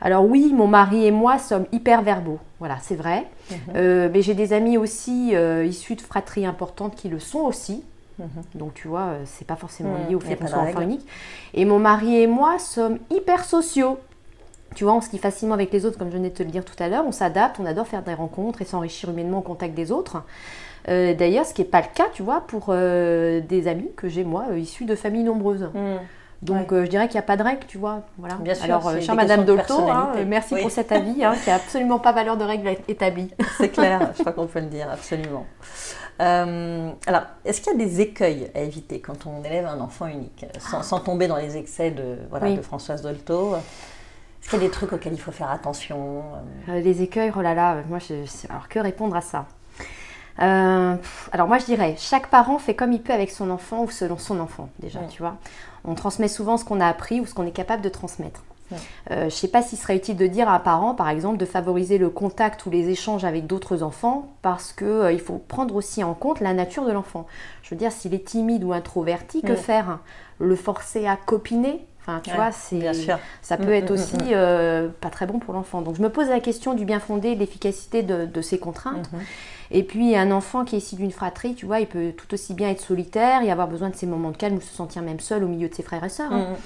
Alors 0.00 0.24
oui, 0.24 0.52
mon 0.52 0.66
mari 0.66 1.06
et 1.06 1.12
moi 1.12 1.38
sommes 1.38 1.66
hyper 1.70 2.02
verbaux. 2.02 2.40
Voilà, 2.58 2.78
c'est 2.82 2.96
vrai. 2.96 3.26
Mhm. 3.50 4.10
Mais 4.12 4.22
j'ai 4.22 4.34
des 4.34 4.52
amis 4.52 4.76
aussi 4.76 5.34
issus 5.64 5.94
de 5.94 6.00
fratries 6.02 6.46
importantes 6.46 6.96
qui 6.96 7.08
le 7.08 7.20
sont 7.20 7.40
aussi. 7.40 7.84
Mhm. 8.18 8.26
Donc 8.56 8.74
tu 8.74 8.88
vois, 8.88 9.10
c'est 9.24 9.46
pas 9.46 9.56
forcément 9.56 9.94
lié 10.08 10.14
au 10.16 10.20
fait 10.20 10.34
qu'on 10.36 10.46
soit 10.48 10.58
enfant 10.58 10.80
unique. 10.82 11.06
Et 11.54 11.64
mon 11.64 11.78
mari 11.78 12.20
et 12.20 12.26
moi 12.26 12.58
sommes 12.58 12.98
hyper 13.10 13.44
sociaux. 13.44 13.98
Tu 14.74 14.84
vois, 14.84 14.94
on 14.94 15.00
se 15.00 15.10
lie 15.10 15.18
facilement 15.18 15.54
avec 15.54 15.72
les 15.72 15.84
autres, 15.84 15.98
comme 15.98 16.10
je 16.10 16.16
venais 16.16 16.30
de 16.30 16.34
te 16.34 16.42
le 16.42 16.50
dire 16.50 16.64
tout 16.64 16.80
à 16.80 16.88
l'heure. 16.88 17.04
On 17.06 17.12
s'adapte, 17.12 17.58
on 17.60 17.66
adore 17.66 17.86
faire 17.86 18.02
des 18.02 18.14
rencontres 18.14 18.62
et 18.62 18.64
s'enrichir 18.64 19.10
humainement 19.10 19.38
au 19.38 19.42
contact 19.42 19.74
des 19.74 19.90
autres. 19.90 20.22
Euh, 20.88 21.12
D'ailleurs, 21.14 21.44
ce 21.44 21.52
qui 21.54 21.62
n'est 21.62 21.68
pas 21.68 21.80
le 21.80 21.88
cas, 21.94 22.06
tu 22.12 22.22
vois, 22.22 22.42
pour 22.46 22.66
euh, 22.68 23.40
des 23.40 23.68
amis 23.68 23.90
que 23.96 24.08
j'ai, 24.08 24.24
moi, 24.24 24.44
euh, 24.50 24.58
issus 24.58 24.84
de 24.84 24.94
familles 24.94 25.24
nombreuses. 25.24 25.68
Mm. 25.74 25.96
Donc, 26.42 26.72
euh, 26.72 26.84
je 26.86 26.90
dirais 26.90 27.06
qu'il 27.06 27.16
n'y 27.16 27.24
a 27.24 27.26
pas 27.26 27.36
de 27.36 27.42
règle, 27.42 27.66
tu 27.66 27.76
vois. 27.76 28.00
Voilà. 28.16 28.36
Bien 28.36 28.54
sûr, 28.54 28.64
Alors, 28.64 28.98
chère 29.00 29.14
Madame 29.14 29.44
Dolto, 29.44 29.74
hein, 29.90 30.12
merci 30.26 30.54
Oui. 30.54 30.62
pour 30.62 30.70
cet 30.70 30.90
avis, 30.90 31.22
hein, 31.22 31.34
qui 31.42 31.50
n'a 31.50 31.56
absolument 31.56 31.98
pas 31.98 32.12
valeur 32.12 32.38
de 32.38 32.44
règle 32.44 32.70
établie. 32.88 33.30
C'est 33.58 33.68
clair, 33.68 34.12
je 34.16 34.20
crois 34.20 34.32
qu'on 34.32 34.46
peut 34.46 34.60
le 34.60 34.66
dire, 34.66 34.88
absolument. 34.90 35.44
Euh, 36.22 36.90
alors, 37.06 37.22
est-ce 37.44 37.60
qu'il 37.60 37.72
y 37.72 37.76
a 37.76 37.78
des 37.78 38.00
écueils 38.00 38.50
à 38.54 38.60
éviter 38.60 39.00
quand 39.00 39.26
on 39.26 39.44
élève 39.44 39.66
un 39.66 39.80
enfant 39.80 40.06
unique, 40.06 40.46
sans, 40.58 40.82
sans 40.82 41.00
tomber 41.00 41.28
dans 41.28 41.36
les 41.36 41.58
excès 41.58 41.90
de, 41.90 42.16
voilà, 42.30 42.46
Oui. 42.46 42.56
de 42.56 42.62
Françoise 42.62 43.02
Dolto? 43.02 43.54
Est-ce 44.40 44.50
qu'il 44.50 44.58
y 44.60 44.62
a 44.62 44.66
des 44.66 44.72
trucs 44.72 44.92
auxquels 44.92 45.12
il 45.12 45.20
faut 45.20 45.32
faire 45.32 45.50
attention 45.50 46.22
Euh, 46.68 46.80
les 46.80 47.02
écueils, 47.02 47.32
oh 47.36 47.40
là 47.42 47.54
là, 47.54 47.74
euh, 47.74 47.82
moi, 47.88 47.98
je, 47.98 48.14
alors 48.48 48.68
que 48.68 48.78
répondre 48.78 49.14
à 49.16 49.20
ça? 49.20 49.46
Euh, 50.40 50.96
Alors 51.32 51.48
moi, 51.48 51.58
je 51.58 51.66
dirais, 51.66 51.94
chaque 51.98 52.28
parent 52.28 52.58
fait 52.58 52.74
comme 52.74 52.92
il 52.92 53.02
peut 53.02 53.12
avec 53.12 53.30
son 53.30 53.50
enfant 53.50 53.82
ou 53.84 53.90
selon 53.90 54.16
son 54.16 54.40
enfant, 54.40 54.70
déjà, 54.78 55.00
Ouais. 55.00 55.06
tu 55.08 55.20
vois. 55.22 55.36
On 55.84 55.94
transmet 55.94 56.28
souvent 56.28 56.56
ce 56.56 56.64
qu'on 56.64 56.80
a 56.80 56.86
appris 56.86 57.20
ou 57.20 57.26
ce 57.26 57.34
qu'on 57.34 57.46
est 57.46 57.50
capable 57.52 57.82
de 57.82 57.88
transmettre. 57.90 58.42
Ouais. 58.70 58.78
Euh, 59.10 59.16
je 59.22 59.24
ne 59.24 59.30
sais 59.30 59.48
pas 59.48 59.62
s'il 59.62 59.76
serait 59.78 59.96
utile 59.96 60.16
de 60.16 60.26
dire 60.28 60.48
à 60.48 60.54
un 60.54 60.58
parent, 60.60 60.94
par 60.94 61.08
exemple, 61.10 61.36
de 61.36 61.44
favoriser 61.44 61.98
le 61.98 62.08
contact 62.08 62.64
ou 62.66 62.70
les 62.70 62.88
échanges 62.88 63.24
avec 63.24 63.46
d'autres 63.46 63.82
enfants, 63.82 64.28
parce 64.42 64.72
que 64.72 64.84
euh, 64.84 65.12
il 65.12 65.20
faut 65.20 65.38
prendre 65.38 65.74
aussi 65.74 66.02
en 66.04 66.14
compte 66.14 66.40
la 66.40 66.54
nature 66.54 66.86
de 66.86 66.92
l'enfant. 66.92 67.26
Je 67.62 67.70
veux 67.70 67.76
dire, 67.76 67.92
s'il 67.92 68.14
est 68.14 68.24
timide 68.24 68.62
ou 68.64 68.72
introverti, 68.72 69.42
que 69.42 69.56
faire? 69.56 69.98
Le 70.38 70.56
forcer 70.56 71.06
à 71.06 71.16
copiner 71.16 71.84
Enfin, 72.10 72.20
tu 72.22 72.30
Ouais, 72.30 72.36
vois, 72.36 72.52
c'est 72.52 72.80
ça 73.42 73.56
Mm, 73.56 73.62
peut 73.64 73.72
être 73.72 73.90
mm, 73.90 73.94
aussi 73.94 74.16
mm, 74.16 74.18
euh, 74.32 74.88
pas 75.00 75.10
très 75.10 75.26
bon 75.26 75.38
pour 75.38 75.54
l'enfant. 75.54 75.82
Donc 75.82 75.96
je 75.96 76.02
me 76.02 76.08
pose 76.10 76.28
la 76.28 76.40
question 76.40 76.74
du 76.74 76.84
bien 76.84 77.00
fondé, 77.00 77.34
de 77.34 77.40
l'efficacité 77.40 78.02
de, 78.02 78.26
de 78.26 78.40
ces 78.42 78.58
contraintes. 78.58 79.10
Et 79.70 79.84
puis 79.84 80.16
un 80.16 80.32
enfant 80.32 80.64
qui 80.64 80.74
est 80.76 80.78
issu 80.78 80.96
d'une 80.96 81.12
fratrie, 81.12 81.54
tu 81.54 81.66
vois, 81.66 81.80
il 81.80 81.86
peut 81.86 82.12
tout 82.16 82.32
aussi 82.34 82.54
bien 82.54 82.70
être 82.70 82.80
solitaire 82.80 83.42
et 83.42 83.50
avoir 83.52 83.68
besoin 83.68 83.88
de 83.90 83.94
ses 83.96 84.06
moments 84.06 84.30
de 84.32 84.36
calme 84.36 84.56
ou 84.56 84.60
se 84.60 84.74
sentir 84.74 85.02
même 85.02 85.20
seul 85.20 85.44
au 85.44 85.48
milieu 85.48 85.68
de 85.68 85.74
ses 85.74 85.82
frères 85.84 86.02
et 86.04 86.08
sœurs. 86.08 86.32
hein. 86.32 86.56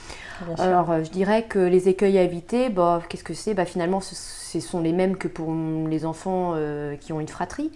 Alors 0.59 0.91
euh, 0.91 1.03
je 1.05 1.11
dirais 1.11 1.45
que 1.45 1.59
les 1.59 1.89
écueils 1.89 2.19
à 2.19 2.23
éviter, 2.23 2.69
bah, 2.71 3.03
qu'est-ce 3.09 3.25
que 3.25 3.35
c'est? 3.35 3.55
Bah, 3.55 3.65
Finalement, 3.65 4.01
ce, 4.01 4.15
ce 4.61 4.69
sont 4.69 4.81
les 4.81 4.93
mêmes 4.93 5.17
que 5.17 5.29
pour 5.29 5.53
les 5.89 6.05
enfants 6.05 6.53
euh, 6.55 6.97
qui 6.97 7.13
ont 7.13 7.21
une 7.21 7.29
fratrie. 7.29 7.71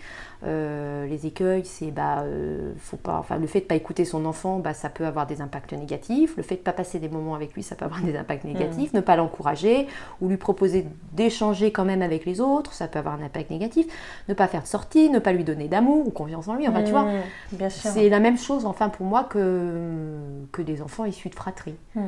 Euh, 0.44 1.06
les 1.06 1.26
écueils, 1.26 1.64
c'est 1.64 1.90
bah, 1.90 2.20
euh, 2.22 2.72
faut 2.78 2.96
pas, 2.96 3.16
enfin, 3.18 3.38
le 3.38 3.48
fait 3.48 3.58
de 3.58 3.64
ne 3.64 3.68
pas 3.68 3.74
écouter 3.74 4.04
son 4.04 4.24
enfant, 4.24 4.60
bah, 4.60 4.72
ça 4.72 4.88
peut 4.88 5.04
avoir 5.04 5.26
des 5.26 5.40
impacts 5.40 5.72
négatifs. 5.72 6.36
Le 6.36 6.44
fait 6.44 6.54
de 6.54 6.60
ne 6.60 6.64
pas 6.64 6.72
passer 6.72 7.00
des 7.00 7.08
moments 7.08 7.34
avec 7.34 7.54
lui, 7.54 7.64
ça 7.64 7.74
peut 7.74 7.84
avoir 7.84 8.02
des 8.02 8.16
impacts 8.16 8.44
négatifs. 8.44 8.92
Ne 8.92 9.00
pas 9.00 9.16
l'encourager 9.16 9.88
ou 10.20 10.28
lui 10.28 10.36
proposer 10.36 10.86
d'échanger 11.12 11.72
quand 11.72 11.84
même 11.84 12.02
avec 12.02 12.24
les 12.24 12.40
autres, 12.40 12.72
ça 12.72 12.86
peut 12.86 13.00
avoir 13.00 13.20
un 13.20 13.24
impact 13.24 13.50
négatif. 13.50 13.86
Ne 14.28 14.34
pas 14.34 14.46
faire 14.46 14.62
de 14.62 14.68
sortie, 14.68 15.10
ne 15.10 15.18
pas 15.18 15.32
lui 15.32 15.42
donner 15.42 15.66
d'amour 15.66 16.06
ou 16.06 16.10
confiance 16.10 16.46
en 16.46 16.54
lui. 16.54 16.68
Enfin, 16.68 16.84
tu 16.84 16.92
vois, 16.92 17.08
Mm, 17.52 17.68
c'est 17.68 18.08
la 18.08 18.20
même 18.20 18.38
chose 18.38 18.66
enfin 18.66 18.88
pour 18.88 19.06
moi 19.06 19.24
que, 19.24 20.18
que 20.52 20.62
des 20.62 20.82
enfants 20.82 21.04
issus 21.04 21.28
de 21.28 21.34
fratrie. 21.34 21.74
Mm, 21.94 22.00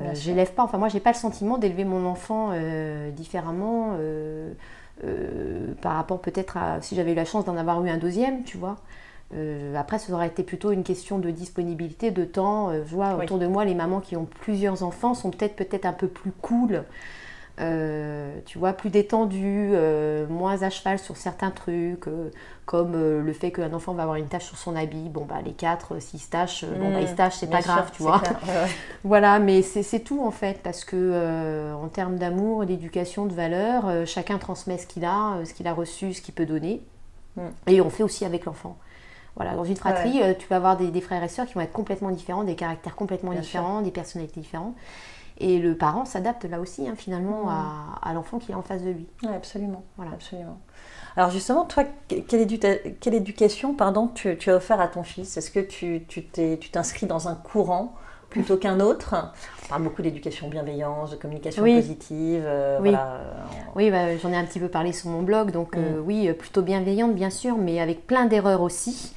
Euh, 0.00 0.10
j'élève 0.14 0.52
pas, 0.52 0.64
enfin 0.64 0.78
moi 0.78 0.88
j'ai 0.88 1.00
pas 1.00 1.12
le 1.12 1.16
sentiment 1.16 1.56
d'élever 1.56 1.84
mon 1.84 2.04
enfant 2.04 2.50
euh, 2.52 3.10
différemment 3.12 3.96
euh, 4.00 4.52
par 5.82 5.94
rapport 5.94 6.20
peut-être 6.20 6.56
à 6.56 6.80
si 6.80 6.96
j'avais 6.96 7.12
eu 7.12 7.16
la 7.16 7.24
chance 7.24 7.44
d'en 7.44 7.56
avoir 7.56 7.84
eu 7.84 7.90
un 7.90 7.98
deuxième, 7.98 8.44
tu 8.44 8.56
vois. 8.56 8.76
Après, 9.76 9.98
ça 9.98 10.12
aurait 10.12 10.28
été 10.28 10.44
plutôt 10.44 10.70
une 10.70 10.84
question 10.84 11.18
de 11.18 11.28
disponibilité, 11.28 12.12
de 12.12 12.24
temps. 12.24 12.72
Je 12.72 12.94
vois 12.94 13.16
Oui. 13.16 13.24
autour 13.24 13.38
de 13.40 13.48
moi, 13.48 13.64
les 13.64 13.74
mamans 13.74 13.98
qui 13.98 14.16
ont 14.16 14.26
plusieurs 14.26 14.84
enfants 14.84 15.12
sont 15.14 15.32
peut-être 15.32 15.56
peut-être 15.56 15.86
un 15.86 15.92
peu 15.92 16.06
plus 16.06 16.30
cool, 16.30 16.84
euh, 17.60 18.36
tu 18.46 18.58
vois, 18.58 18.72
plus 18.72 18.90
détendues, 18.90 19.70
euh, 19.74 20.26
moins 20.26 20.62
à 20.62 20.70
cheval 20.70 20.98
sur 20.98 21.16
certains 21.16 21.50
trucs, 21.52 22.08
euh, 22.08 22.30
comme 22.66 22.94
le 22.94 23.32
fait 23.32 23.52
qu'un 23.52 23.72
enfant 23.72 23.92
va 23.94 24.02
avoir 24.02 24.16
une 24.16 24.26
tache 24.26 24.46
sur 24.46 24.56
son 24.56 24.74
habit. 24.74 25.08
Bon, 25.08 25.24
bah 25.24 25.36
les 25.44 25.52
quatre, 25.52 26.00
s'ils 26.00 26.18
se 26.20 26.30
tachent, 26.30 26.64
bon, 26.64 26.92
bah, 26.92 27.00
ils 27.00 27.08
se 27.08 27.14
tachent, 27.14 27.36
c'est 27.36 27.50
pas 27.50 27.62
sûr, 27.62 27.72
grave, 27.72 27.90
tu 27.92 28.02
vois. 28.02 28.18
clair. 28.20 28.38
Ouais, 28.46 28.54
ouais. 28.54 28.70
Voilà, 29.04 29.38
mais 29.38 29.62
c'est 29.62 30.00
tout 30.00 30.20
en 30.24 30.30
fait, 30.30 30.60
parce 30.62 30.84
que 30.84 31.74
en 31.74 31.88
termes 31.88 32.16
d'amour, 32.16 32.64
d'éducation, 32.66 33.26
de 33.26 33.34
valeurs, 33.34 33.86
euh, 33.86 34.04
chacun 34.06 34.38
transmet 34.38 34.78
ce 34.78 34.86
qu'il 34.86 35.04
a, 35.04 35.44
ce 35.44 35.52
qu'il 35.54 35.68
a 35.68 35.74
reçu, 35.74 36.12
ce 36.14 36.22
qu'il 36.22 36.34
peut 36.34 36.46
donner, 36.46 36.82
Mm. 37.36 37.40
et 37.66 37.80
on 37.80 37.90
fait 37.90 38.04
aussi 38.04 38.24
avec 38.24 38.44
l'enfant. 38.44 38.76
Voilà, 39.34 39.54
dans 39.56 39.64
une 39.64 39.74
fratrie, 39.74 40.20
tu 40.38 40.46
vas 40.46 40.54
avoir 40.56 40.76
des, 40.76 40.92
des 40.92 41.00
frères 41.00 41.24
et 41.24 41.28
sœurs 41.28 41.46
qui 41.46 41.54
vont 41.54 41.60
être 41.62 41.72
complètement 41.72 42.10
différents, 42.10 42.44
des 42.44 42.54
caractères 42.54 42.94
complètement 42.94 43.32
Bien 43.32 43.40
différents, 43.40 43.82
des 43.82 43.90
personnalités 43.90 44.38
différentes, 44.40 44.76
et 45.38 45.58
le 45.58 45.76
parent 45.76 46.04
s'adapte 46.04 46.44
là 46.44 46.60
aussi, 46.60 46.88
hein, 46.88 46.94
finalement, 46.96 47.44
Mm. 47.44 47.48
à, 47.48 48.08
à 48.08 48.12
l'enfant 48.14 48.38
qui 48.38 48.52
est 48.52 48.54
en 48.54 48.62
face 48.62 48.82
de 48.82 48.90
lui. 48.90 49.06
Ouais, 49.22 49.34
absolument. 49.34 49.82
Voilà. 49.96 50.12
absolument. 50.12 50.58
Alors 51.16 51.30
justement, 51.30 51.64
toi, 51.64 51.84
que- 52.08 52.16
quelle, 52.20 53.14
éducation 53.14 53.74
pardon, 53.74 54.08
tu, 54.08 54.36
tu 54.36 54.50
as 54.50 54.56
offert 54.56 54.80
à 54.80 54.88
ton 54.88 55.02
fils? 55.02 55.36
Est-ce 55.36 55.50
que 55.50 55.60
tu 55.60 56.04
t'inscris 56.72 57.06
dans 57.06 57.28
un 57.28 57.34
courant 57.34 57.94
plutôt 58.30 58.56
qu'un 58.56 58.80
autre? 58.80 59.14
On 59.64 59.68
parle 59.68 59.82
beaucoup 59.84 60.02
d'éducation 60.02 60.48
bienveillance, 60.48 61.12
de 61.12 61.16
communication 61.16 61.62
Oui. 61.62 61.76
positive. 61.76 62.42
euh, 62.44 62.78
Oui. 62.80 62.90
voilà. 62.90 63.20
Oui, 63.76 63.90
bah, 63.90 64.16
j'en 64.18 64.30
ai 64.32 64.36
un 64.36 64.44
petit 64.44 64.58
peu 64.60 64.68
parlé 64.68 64.92
sur 64.92 65.08
mon 65.10 65.22
blog, 65.22 65.52
donc 65.52 65.76
euh, 65.76 66.00
oui, 66.00 66.28
euh, 66.28 66.34
plutôt 66.34 66.62
bienveillante 66.62 67.14
bien 67.14 67.30
sûr, 67.30 67.56
mais 67.56 67.80
avec 67.80 68.06
plein 68.06 68.26
d'erreurs 68.26 68.60
aussi. 68.62 69.14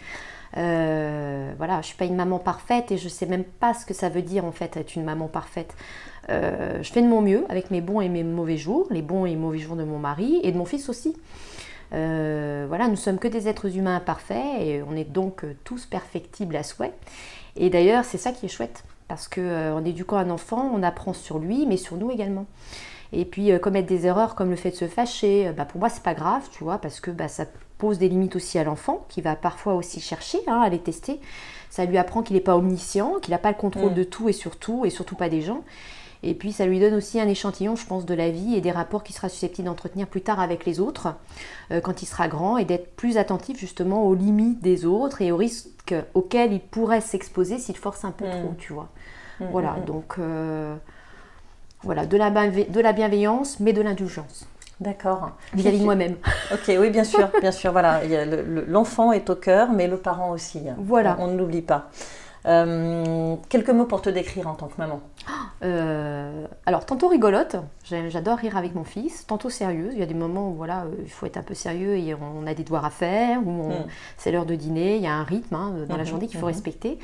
Euh, 0.58 1.52
voilà, 1.58 1.82
je 1.82 1.88
suis 1.88 1.96
pas 1.96 2.06
une 2.06 2.16
maman 2.16 2.40
parfaite 2.40 2.92
et 2.92 2.98
je 2.98 3.08
sais 3.10 3.26
même 3.26 3.44
pas 3.44 3.74
ce 3.74 3.86
que 3.86 3.94
ça 3.94 4.10
veut 4.10 4.22
dire 4.22 4.44
en 4.46 4.52
fait 4.52 4.76
être 4.78 4.96
une 4.96 5.04
maman 5.04 5.28
parfaite. 5.28 5.76
Euh, 6.30 6.82
je 6.82 6.92
fais 6.92 7.02
de 7.02 7.08
mon 7.08 7.22
mieux 7.22 7.46
avec 7.50 7.72
mes 7.72 7.82
bons 7.82 8.02
et 8.02 8.10
mes 8.10 8.24
mauvais 8.24 8.58
jours, 8.58 8.88
les 8.90 9.02
bons 9.02 9.26
et 9.26 9.36
mauvais 9.36 9.60
jours 9.60 9.76
de 9.76 9.84
mon 9.84 10.00
mari 10.00 10.40
et 10.44 10.52
de 10.52 10.58
mon 10.58 10.66
fils 10.66 10.90
aussi. 10.90 11.16
Euh, 11.94 12.66
voilà, 12.68 12.88
nous 12.88 12.96
sommes 12.96 13.20
que 13.20 13.28
des 13.28 13.48
êtres 13.48 13.78
humains 13.78 13.96
imparfaits 13.96 14.62
et 14.62 14.82
on 14.88 14.96
est 14.96 15.10
donc 15.10 15.46
tous 15.64 15.86
perfectibles 15.86 16.56
à 16.56 16.64
souhait. 16.64 16.94
Et 17.56 17.70
d'ailleurs, 17.70 18.04
c'est 18.04 18.18
ça 18.18 18.32
qui 18.32 18.48
est 18.48 18.50
chouette 18.50 18.84
parce 19.08 19.28
que 19.28 19.72
en 19.72 19.86
éduquant 19.86 20.18
un 20.18 20.30
enfant, 20.30 20.70
on 20.74 20.84
apprend 20.84 21.14
sur 21.14 21.40
lui, 21.40 21.66
mais 21.66 21.78
sur 21.78 21.96
nous 21.98 22.12
également. 22.12 22.46
Et 23.14 23.24
puis 23.24 23.58
commettre 23.62 23.88
des 23.88 24.06
erreurs 24.06 24.36
comme 24.36 24.50
le 24.50 24.58
fait 24.58 24.72
de 24.72 24.76
se 24.76 24.88
fâcher, 24.88 25.54
bah, 25.56 25.64
pour 25.64 25.80
moi 25.80 25.88
c'est 25.88 26.04
pas 26.04 26.14
grave, 26.14 26.50
tu 26.52 26.66
vois, 26.66 26.78
parce 26.80 27.00
que 27.00 27.10
bah, 27.10 27.30
ça 27.30 27.46
pose 27.78 27.98
des 28.00 28.10
limites 28.10 28.36
aussi 28.36 28.58
à 28.60 28.64
l'enfant, 28.64 29.06
qui 29.10 29.22
va 29.22 29.36
parfois 29.36 29.74
aussi 29.76 30.00
chercher 30.00 30.40
hein, 30.48 30.62
à 30.62 30.70
les 30.70 30.80
tester. 30.80 31.20
Ça 31.70 31.86
lui 31.86 31.98
apprend 31.98 32.24
qu'il 32.24 32.36
n'est 32.36 32.42
pas 32.42 32.56
omniscient, 32.58 33.16
qu'il 33.22 33.32
n'a 33.32 33.38
pas 33.38 33.52
le 33.52 33.58
contrôle 33.58 33.92
Mm. 33.92 33.96
de 33.96 34.04
tout 34.04 34.30
et 34.30 34.34
surtout, 34.34 34.86
et 34.86 34.90
surtout 34.90 35.16
pas 35.16 35.30
des 35.30 35.42
gens. 35.42 35.62
Et 36.24 36.34
puis 36.34 36.52
ça 36.52 36.66
lui 36.66 36.80
donne 36.80 36.96
aussi 36.96 37.20
un 37.22 37.28
échantillon, 37.28 37.76
je 37.76 37.86
pense, 37.86 38.06
de 38.08 38.14
la 38.16 38.32
vie 38.32 38.56
et 38.56 38.62
des 38.62 38.72
rapports 38.72 39.04
qu'il 39.04 39.16
sera 39.16 39.30
susceptible 39.30 39.68
d'entretenir 39.68 40.08
plus 40.08 40.22
tard 40.22 40.40
avec 40.40 40.66
les 40.66 40.80
autres, 40.80 41.10
euh, 41.72 41.80
quand 41.80 42.02
il 42.02 42.08
sera 42.08 42.28
grand, 42.28 42.58
et 42.58 42.66
d'être 42.66 42.96
plus 42.96 43.18
attentif 43.20 43.60
justement 43.60 44.04
aux 44.08 44.16
limites 44.16 44.60
des 44.64 44.86
autres 44.86 45.22
et 45.22 45.32
aux 45.32 45.38
risques 45.38 45.94
auxquels 46.16 46.54
il 46.54 46.60
pourrait 46.60 47.02
s'exposer 47.02 47.60
s'il 47.60 47.78
force 47.78 48.04
un 48.04 48.12
peu 48.12 48.26
Mm. 48.26 48.32
trop, 48.32 48.54
tu 48.58 48.74
vois. 48.74 48.90
Mm, 49.40 49.46
Voilà, 49.52 49.76
donc 49.86 50.16
euh, 50.18 50.76
voilà, 51.84 52.08
de 52.08 52.18
la, 52.18 52.32
de 52.32 52.80
la 52.82 52.94
bienveillance, 52.94 53.60
mais 53.60 53.72
de 53.74 53.82
l'indulgence 53.84 54.48
D'accord. 54.80 55.32
vis-à-vis 55.54 55.80
de 55.80 55.84
moi-même. 55.86 56.16
Ok, 56.54 56.72
oui, 56.80 56.90
bien 56.90 57.04
sûr, 57.04 57.30
bien 57.42 57.52
sûr. 57.52 57.72
Voilà, 57.72 58.02
l'enfant 58.68 59.12
est 59.12 59.30
au 59.30 59.36
cœur, 59.36 59.72
mais 59.72 59.88
le 59.88 59.98
parent 59.98 60.32
aussi. 60.32 60.62
Voilà. 60.78 61.18
On, 61.20 61.28
ne 61.28 61.38
l'oublie 61.38 61.62
pas. 61.64 61.90
Euh, 62.46 63.36
quelques 63.50 63.72
mots 63.72 63.86
pour 63.86 64.02
te 64.02 64.10
décrire 64.10 64.48
en 64.48 64.54
tant 64.54 64.68
que 64.68 64.78
maman. 64.78 65.02
Euh, 65.64 66.46
alors, 66.68 66.86
tantôt 66.86 67.08
rigolote, 67.08 67.56
j'adore 67.84 68.38
rire 68.38 68.56
avec 68.58 68.76
mon 68.76 68.84
fils, 68.84 69.26
tantôt 69.26 69.50
sérieuse. 69.50 69.94
Il 69.94 70.00
y 70.00 70.04
a 70.04 70.06
des 70.06 70.14
moments 70.14 70.50
où 70.52 70.54
voilà, 70.54 70.82
euh, 70.84 70.92
il 71.04 71.10
faut 71.10 71.26
être 71.26 71.38
un 71.38 71.42
peu 71.42 71.56
sérieux 71.56 71.98
et 71.98 72.14
on 72.14 72.46
a 72.46 72.54
des 72.54 72.64
devoirs 72.64 72.86
à 72.86 72.92
faire, 72.92 73.40
où 73.44 73.50
on- 73.50 73.80
Mm. 73.80 73.88
c'est 74.18 74.32
l'heure 74.32 74.46
de 74.46 74.54
dîner, 74.54 74.98
il 74.98 75.02
y 75.02 75.08
a 75.08 75.14
un 75.14 75.24
rythme 75.24 75.56
hein, 75.56 75.74
dans 75.90 75.98
la 75.98 76.04
Mhm, 76.04 76.10
journée 76.10 76.28
qu'il 76.28 76.38
faut 76.40 76.46
mhm. 76.46 76.52
respecter. 76.54 77.00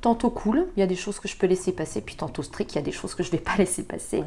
Tantôt 0.00 0.30
cool, 0.30 0.66
il 0.76 0.80
y 0.80 0.82
a 0.82 0.86
des 0.86 0.96
choses 0.96 1.18
que 1.18 1.28
je 1.28 1.36
peux 1.36 1.46
laisser 1.46 1.72
passer, 1.72 2.00
puis 2.00 2.16
tantôt 2.16 2.42
strict, 2.42 2.72
il 2.72 2.76
y 2.76 2.78
a 2.78 2.82
des 2.82 2.92
choses 2.92 3.14
que 3.14 3.22
je 3.22 3.28
ne 3.28 3.32
vais 3.32 3.38
pas 3.42 3.56
laisser 3.58 3.82
passer. 3.82 4.22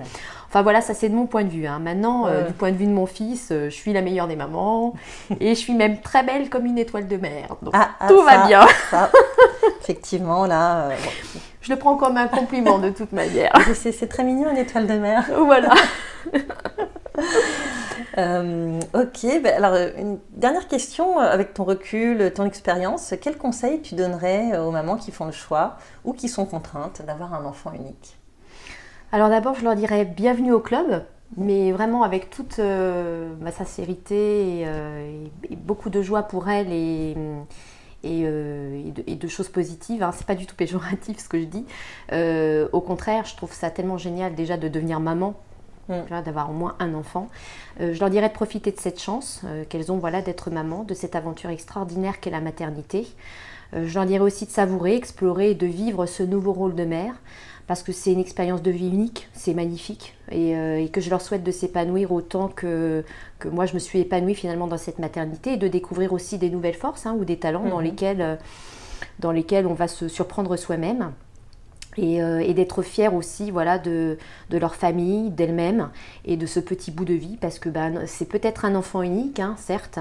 Enfin 0.47 0.62
voilà, 0.62 0.82
ça 0.82 0.93
c'est 0.93 1.10
de 1.10 1.15
mon 1.15 1.27
point 1.27 1.43
de 1.43 1.49
vue. 1.49 1.67
Hein. 1.67 1.79
Maintenant, 1.79 2.27
euh, 2.27 2.47
du 2.47 2.53
point 2.53 2.71
de 2.71 2.77
vue 2.77 2.88
de 2.88 2.91
mon 2.91 3.05
fils, 3.05 3.49
euh, 3.51 3.65
je 3.65 3.75
suis 3.75 3.93
la 3.93 4.01
meilleure 4.01 4.27
des 4.27 4.36
mamans 4.36 4.93
et 5.39 5.49
je 5.49 5.60
suis 5.60 5.73
même 5.73 6.01
très 6.01 6.23
belle 6.23 6.49
comme 6.49 6.65
une 6.65 6.77
étoile 6.77 7.08
de 7.08 7.17
mer. 7.17 7.55
Donc 7.62 7.73
ah, 7.75 7.91
ah, 7.99 8.08
tout 8.08 8.21
va 8.23 8.47
bien. 8.47 8.65
effectivement, 9.82 10.45
là. 10.45 10.89
Euh, 10.89 10.95
je 11.62 11.73
le 11.73 11.79
prends 11.79 11.95
comme 11.95 12.17
un 12.17 12.27
compliment 12.27 12.79
de 12.79 12.89
toute 12.89 13.12
manière. 13.12 13.51
C'est 13.73 14.07
très 14.07 14.23
mignon 14.23 14.49
une 14.49 14.57
étoile 14.57 14.87
de 14.87 14.93
mer. 14.93 15.25
Voilà. 15.37 15.73
Euh, 18.17 18.79
ok, 18.93 19.41
ben, 19.43 19.63
alors 19.63 19.75
une 19.97 20.19
dernière 20.31 20.67
question 20.67 21.19
euh, 21.19 21.23
avec 21.23 21.53
ton 21.53 21.63
recul, 21.63 22.33
ton 22.33 22.43
expérience, 22.43 23.13
quel 23.21 23.37
conseil 23.37 23.81
tu 23.81 23.95
donnerais 23.95 24.57
aux 24.57 24.71
mamans 24.71 24.97
qui 24.97 25.12
font 25.12 25.25
le 25.25 25.31
choix 25.31 25.77
ou 26.03 26.13
qui 26.13 26.27
sont 26.27 26.45
contraintes 26.45 27.01
d'avoir 27.05 27.33
un 27.33 27.45
enfant 27.45 27.71
unique? 27.71 28.17
Alors 29.12 29.29
d'abord, 29.29 29.55
je 29.55 29.63
leur 29.63 29.75
dirais 29.75 30.05
bienvenue 30.05 30.51
au 30.51 30.60
club, 30.60 31.05
mais 31.37 31.71
vraiment 31.71 32.03
avec 32.03 32.29
toute 32.29 32.60
euh, 32.60 33.33
ma 33.39 33.51
sincérité 33.51 34.62
et, 34.62 35.55
beaucoup 35.55 35.89
de 35.89 36.01
joie 36.01 36.23
pour 36.23 36.49
elles 36.49 36.73
et, 36.73 37.15
et, 38.04 38.23
de, 38.23 39.27
choses 39.27 39.50
positives. 39.50 40.04
Hein. 40.04 40.12
C'est 40.13 40.27
pas 40.27 40.35
du 40.35 40.45
tout 40.45 40.56
péjoratif 40.56 41.19
ce 41.19 41.29
que 41.29 41.39
je 41.39 41.45
dis. 41.45 41.65
au 42.73 42.81
contraire, 42.81 43.25
je 43.25 43.35
trouve 43.35 43.54
ça 43.54 43.69
tellement 43.69 43.97
génial 43.97 44.35
déjà 44.35 44.58
de 44.58 44.67
devenir 44.67 45.00
maman 45.00 45.35
Mm. 45.89 46.21
d'avoir 46.23 46.50
au 46.50 46.54
moins 46.54 46.75
un 46.79 46.93
enfant. 46.93 47.29
Euh, 47.81 47.93
je 47.93 48.00
leur 48.00 48.10
dirais 48.10 48.29
de 48.29 48.33
profiter 48.33 48.71
de 48.71 48.79
cette 48.79 49.02
chance 49.02 49.41
euh, 49.45 49.63
qu'elles 49.67 49.91
ont 49.91 49.97
voilà, 49.97 50.21
d'être 50.21 50.52
maman, 50.52 50.83
de 50.83 50.93
cette 50.93 51.15
aventure 51.15 51.50
extraordinaire 51.50 52.19
qu'est 52.19 52.29
la 52.29 52.41
maternité. 52.41 53.08
Euh, 53.73 53.85
je 53.87 53.95
leur 53.95 54.06
dirais 54.06 54.23
aussi 54.23 54.45
de 54.45 54.52
savourer, 54.52 54.95
explorer 54.95 55.52
et 55.52 55.56
de 55.56 55.65
vivre 55.65 56.06
ce 56.06 56.21
nouveau 56.21 56.54
rôle 56.54 56.75
de 56.75 56.85
mère 56.85 57.15
parce 57.69 57.83
que 57.83 57.91
c'est 57.91 58.11
une 58.11 58.19
expérience 58.19 58.63
de 58.63 58.71
vie 58.71 58.87
unique, 58.87 59.29
c'est 59.33 59.53
magnifique, 59.53 60.15
et, 60.31 60.89
que 60.91 61.01
je 61.01 61.09
leur 61.11 61.21
souhaite 61.21 61.43
de 61.43 61.51
s'épanouir 61.51 62.11
autant 62.11 62.47
que, 62.47 63.05
que 63.37 63.47
moi 63.47 63.67
je 63.67 63.75
me 63.75 63.79
suis 63.79 63.99
épanouie 63.99 64.33
finalement 64.33 64.65
dans 64.65 64.79
cette 64.79 64.97
maternité, 64.97 65.53
et 65.53 65.57
de 65.57 65.67
découvrir 65.67 66.11
aussi 66.11 66.39
des 66.39 66.49
nouvelles 66.49 66.73
forces 66.73 67.05
hein, 67.05 67.15
ou 67.19 67.25
des 67.25 67.37
talents 67.37 67.69
dans, 67.69 67.79
mm-hmm. 67.79 67.83
lesquels, 67.83 68.39
dans 69.19 69.31
lesquels 69.31 69.67
on 69.67 69.75
va 69.75 69.87
se 69.87 70.07
surprendre 70.07 70.57
soi-même. 70.57 71.11
Euh, 72.02 72.39
et, 72.39 72.54
d'être 72.54 72.81
fiers 72.81 73.10
aussi 73.10 73.52
voilà, 73.52 73.77
de, 73.79 74.17
leur 74.52 74.75
famille, 74.75 75.29
d'elles-mêmes 75.29 75.89
et 76.25 76.37
de 76.37 76.45
ce 76.45 76.60
petit 76.60 76.91
bout 76.91 77.06
de 77.06 77.13
vie 77.13 77.37
parce 77.37 77.60
que 77.60 77.69
ben, 77.69 78.06
c'est 78.06 78.27
peut-être 78.27 78.65
un 78.65 78.75
enfant 78.75 79.02
unique, 79.02 79.39
hein, 79.39 79.56
certes, 79.58 80.00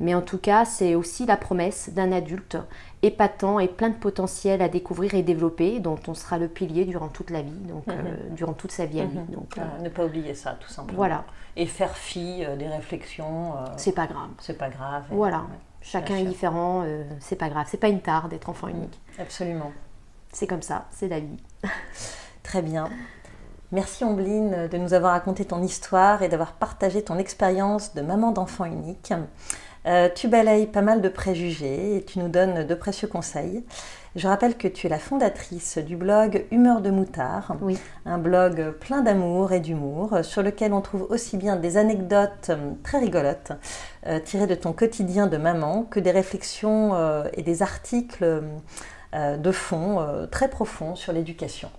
mais 0.00 0.14
en 0.14 0.22
tout 0.22 0.38
cas 0.38 0.64
c'est 0.64 0.94
aussi 0.94 1.26
la 1.26 1.36
promesse 1.36 1.90
d'un 1.92 2.12
adulte 2.12 2.56
épatant 3.02 3.60
et 3.60 3.68
plein 3.68 3.90
de 3.90 3.94
potentiel 3.94 4.62
à 4.62 4.68
découvrir 4.68 5.14
et 5.14 5.22
développer, 5.22 5.80
dont 5.80 5.98
on 6.08 6.14
sera 6.14 6.38
le 6.38 6.48
pilier 6.48 6.84
durant 6.84 7.08
toute 7.08 7.30
la 7.30 7.42
vie, 7.42 7.50
donc 7.68 7.86
mhm. 7.86 7.94
euh, 7.98 8.16
durant 8.30 8.54
toute 8.54 8.72
sa 8.72 8.86
vie 8.86 9.00
à 9.00 9.04
lui. 9.04 9.18
Mhm. 9.18 9.26
Donc, 9.26 9.58
euh, 9.58 9.62
ne 9.82 9.88
pas 9.88 10.04
oublier 10.04 10.34
ça, 10.34 10.56
tout 10.60 10.68
simplement. 10.68 10.96
Voilà. 10.96 11.24
Et 11.56 11.66
faire 11.66 11.96
fi 11.96 12.44
des 12.58 12.68
réflexions. 12.68 13.54
c'est 13.76 13.92
pas 13.92 14.06
grave. 14.06 14.30
C'est 14.38 14.56
pas 14.56 14.68
grave. 14.68 15.04
voilà. 15.10 15.46
Chacun 15.80 16.16
est 16.16 16.24
différent, 16.24 16.84
c'est 17.20 17.36
pas 17.36 17.48
grave. 17.48 17.66
C'est 17.68 17.78
pas 17.78 17.88
une 17.88 18.00
tare 18.00 18.28
d'être 18.28 18.48
enfant 18.48 18.68
unique. 18.68 19.00
Absolument. 19.18 19.72
C'est 20.32 20.46
comme 20.46 20.62
ça, 20.62 20.86
c'est 20.90 21.08
la 21.08 21.20
vie. 21.20 21.36
Très 22.42 22.62
bien. 22.62 22.88
Merci 23.70 24.04
Ombline 24.04 24.68
de 24.68 24.78
nous 24.78 24.94
avoir 24.94 25.12
raconté 25.12 25.44
ton 25.44 25.62
histoire 25.62 26.22
et 26.22 26.28
d'avoir 26.28 26.52
partagé 26.52 27.02
ton 27.02 27.18
expérience 27.18 27.94
de 27.94 28.00
maman 28.00 28.32
d'enfant 28.32 28.64
unique. 28.64 29.12
Euh, 29.86 30.08
tu 30.14 30.28
balayes 30.28 30.66
pas 30.66 30.82
mal 30.82 31.02
de 31.02 31.08
préjugés 31.08 31.96
et 31.96 32.04
tu 32.04 32.18
nous 32.18 32.28
donnes 32.28 32.66
de 32.66 32.74
précieux 32.74 33.08
conseils. 33.08 33.64
Je 34.16 34.26
rappelle 34.26 34.56
que 34.56 34.66
tu 34.66 34.86
es 34.86 34.90
la 34.90 34.98
fondatrice 34.98 35.78
du 35.78 35.96
blog 35.96 36.46
Humeur 36.50 36.80
de 36.80 36.90
Moutard, 36.90 37.56
oui. 37.60 37.78
un 38.04 38.18
blog 38.18 38.72
plein 38.80 39.02
d'amour 39.02 39.52
et 39.52 39.60
d'humour 39.60 40.24
sur 40.24 40.42
lequel 40.42 40.72
on 40.72 40.80
trouve 40.80 41.06
aussi 41.10 41.36
bien 41.36 41.56
des 41.56 41.76
anecdotes 41.76 42.50
très 42.82 42.98
rigolotes 42.98 43.52
euh, 44.06 44.18
tirées 44.18 44.46
de 44.46 44.54
ton 44.54 44.72
quotidien 44.72 45.26
de 45.26 45.36
maman 45.36 45.84
que 45.84 46.00
des 46.00 46.10
réflexions 46.10 46.94
euh, 46.94 47.28
et 47.34 47.42
des 47.42 47.62
articles 47.62 48.24
euh, 48.24 48.40
de 49.14 49.52
fond 49.52 50.00
euh, 50.00 50.26
très 50.26 50.48
profond 50.48 50.94
sur 50.94 51.12
l'éducation. 51.12 51.70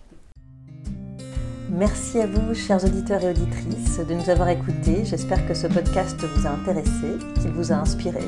Merci 1.72 2.20
à 2.20 2.26
vous, 2.26 2.56
chers 2.56 2.84
auditeurs 2.84 3.24
et 3.24 3.30
auditrices, 3.30 4.00
de 4.00 4.14
nous 4.14 4.30
avoir 4.32 4.50
écoutés. 4.50 5.06
J'espère 5.06 5.48
que 5.48 5.54
ce 5.54 5.68
podcast 5.68 6.20
vous 6.20 6.48
a 6.48 6.50
intéressé, 6.50 7.18
qu'il 7.40 7.52
vous 7.52 7.72
a 7.72 7.76
inspiré 7.76 8.24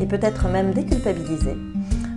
et 0.00 0.06
peut-être 0.06 0.48
même 0.48 0.72
déculpabilisé. 0.72 1.56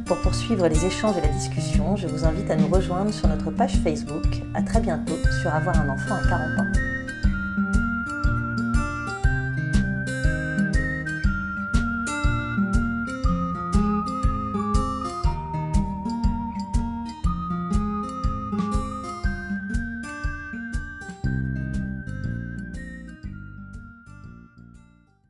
Pour 0.07 0.18
poursuivre 0.22 0.68
les 0.68 0.86
échanges 0.86 1.18
et 1.18 1.22
la 1.22 1.28
discussion, 1.28 1.95
je 1.95 2.07
vous 2.07 2.26
invite 2.26 2.49
à 2.49 2.55
nous 2.55 2.68
rejoindre 2.68 3.13
sur 3.13 3.28
notre 3.28 3.51
page 3.51 3.76
Facebook. 3.84 4.26
À 4.55 4.63
très 4.63 4.80
bientôt 4.80 5.18
sur 5.41 5.53
Avoir 5.53 5.80
un 5.80 5.89
enfant 5.89 6.15
à 6.15 6.28
40 6.28 6.59
ans. 6.59 6.87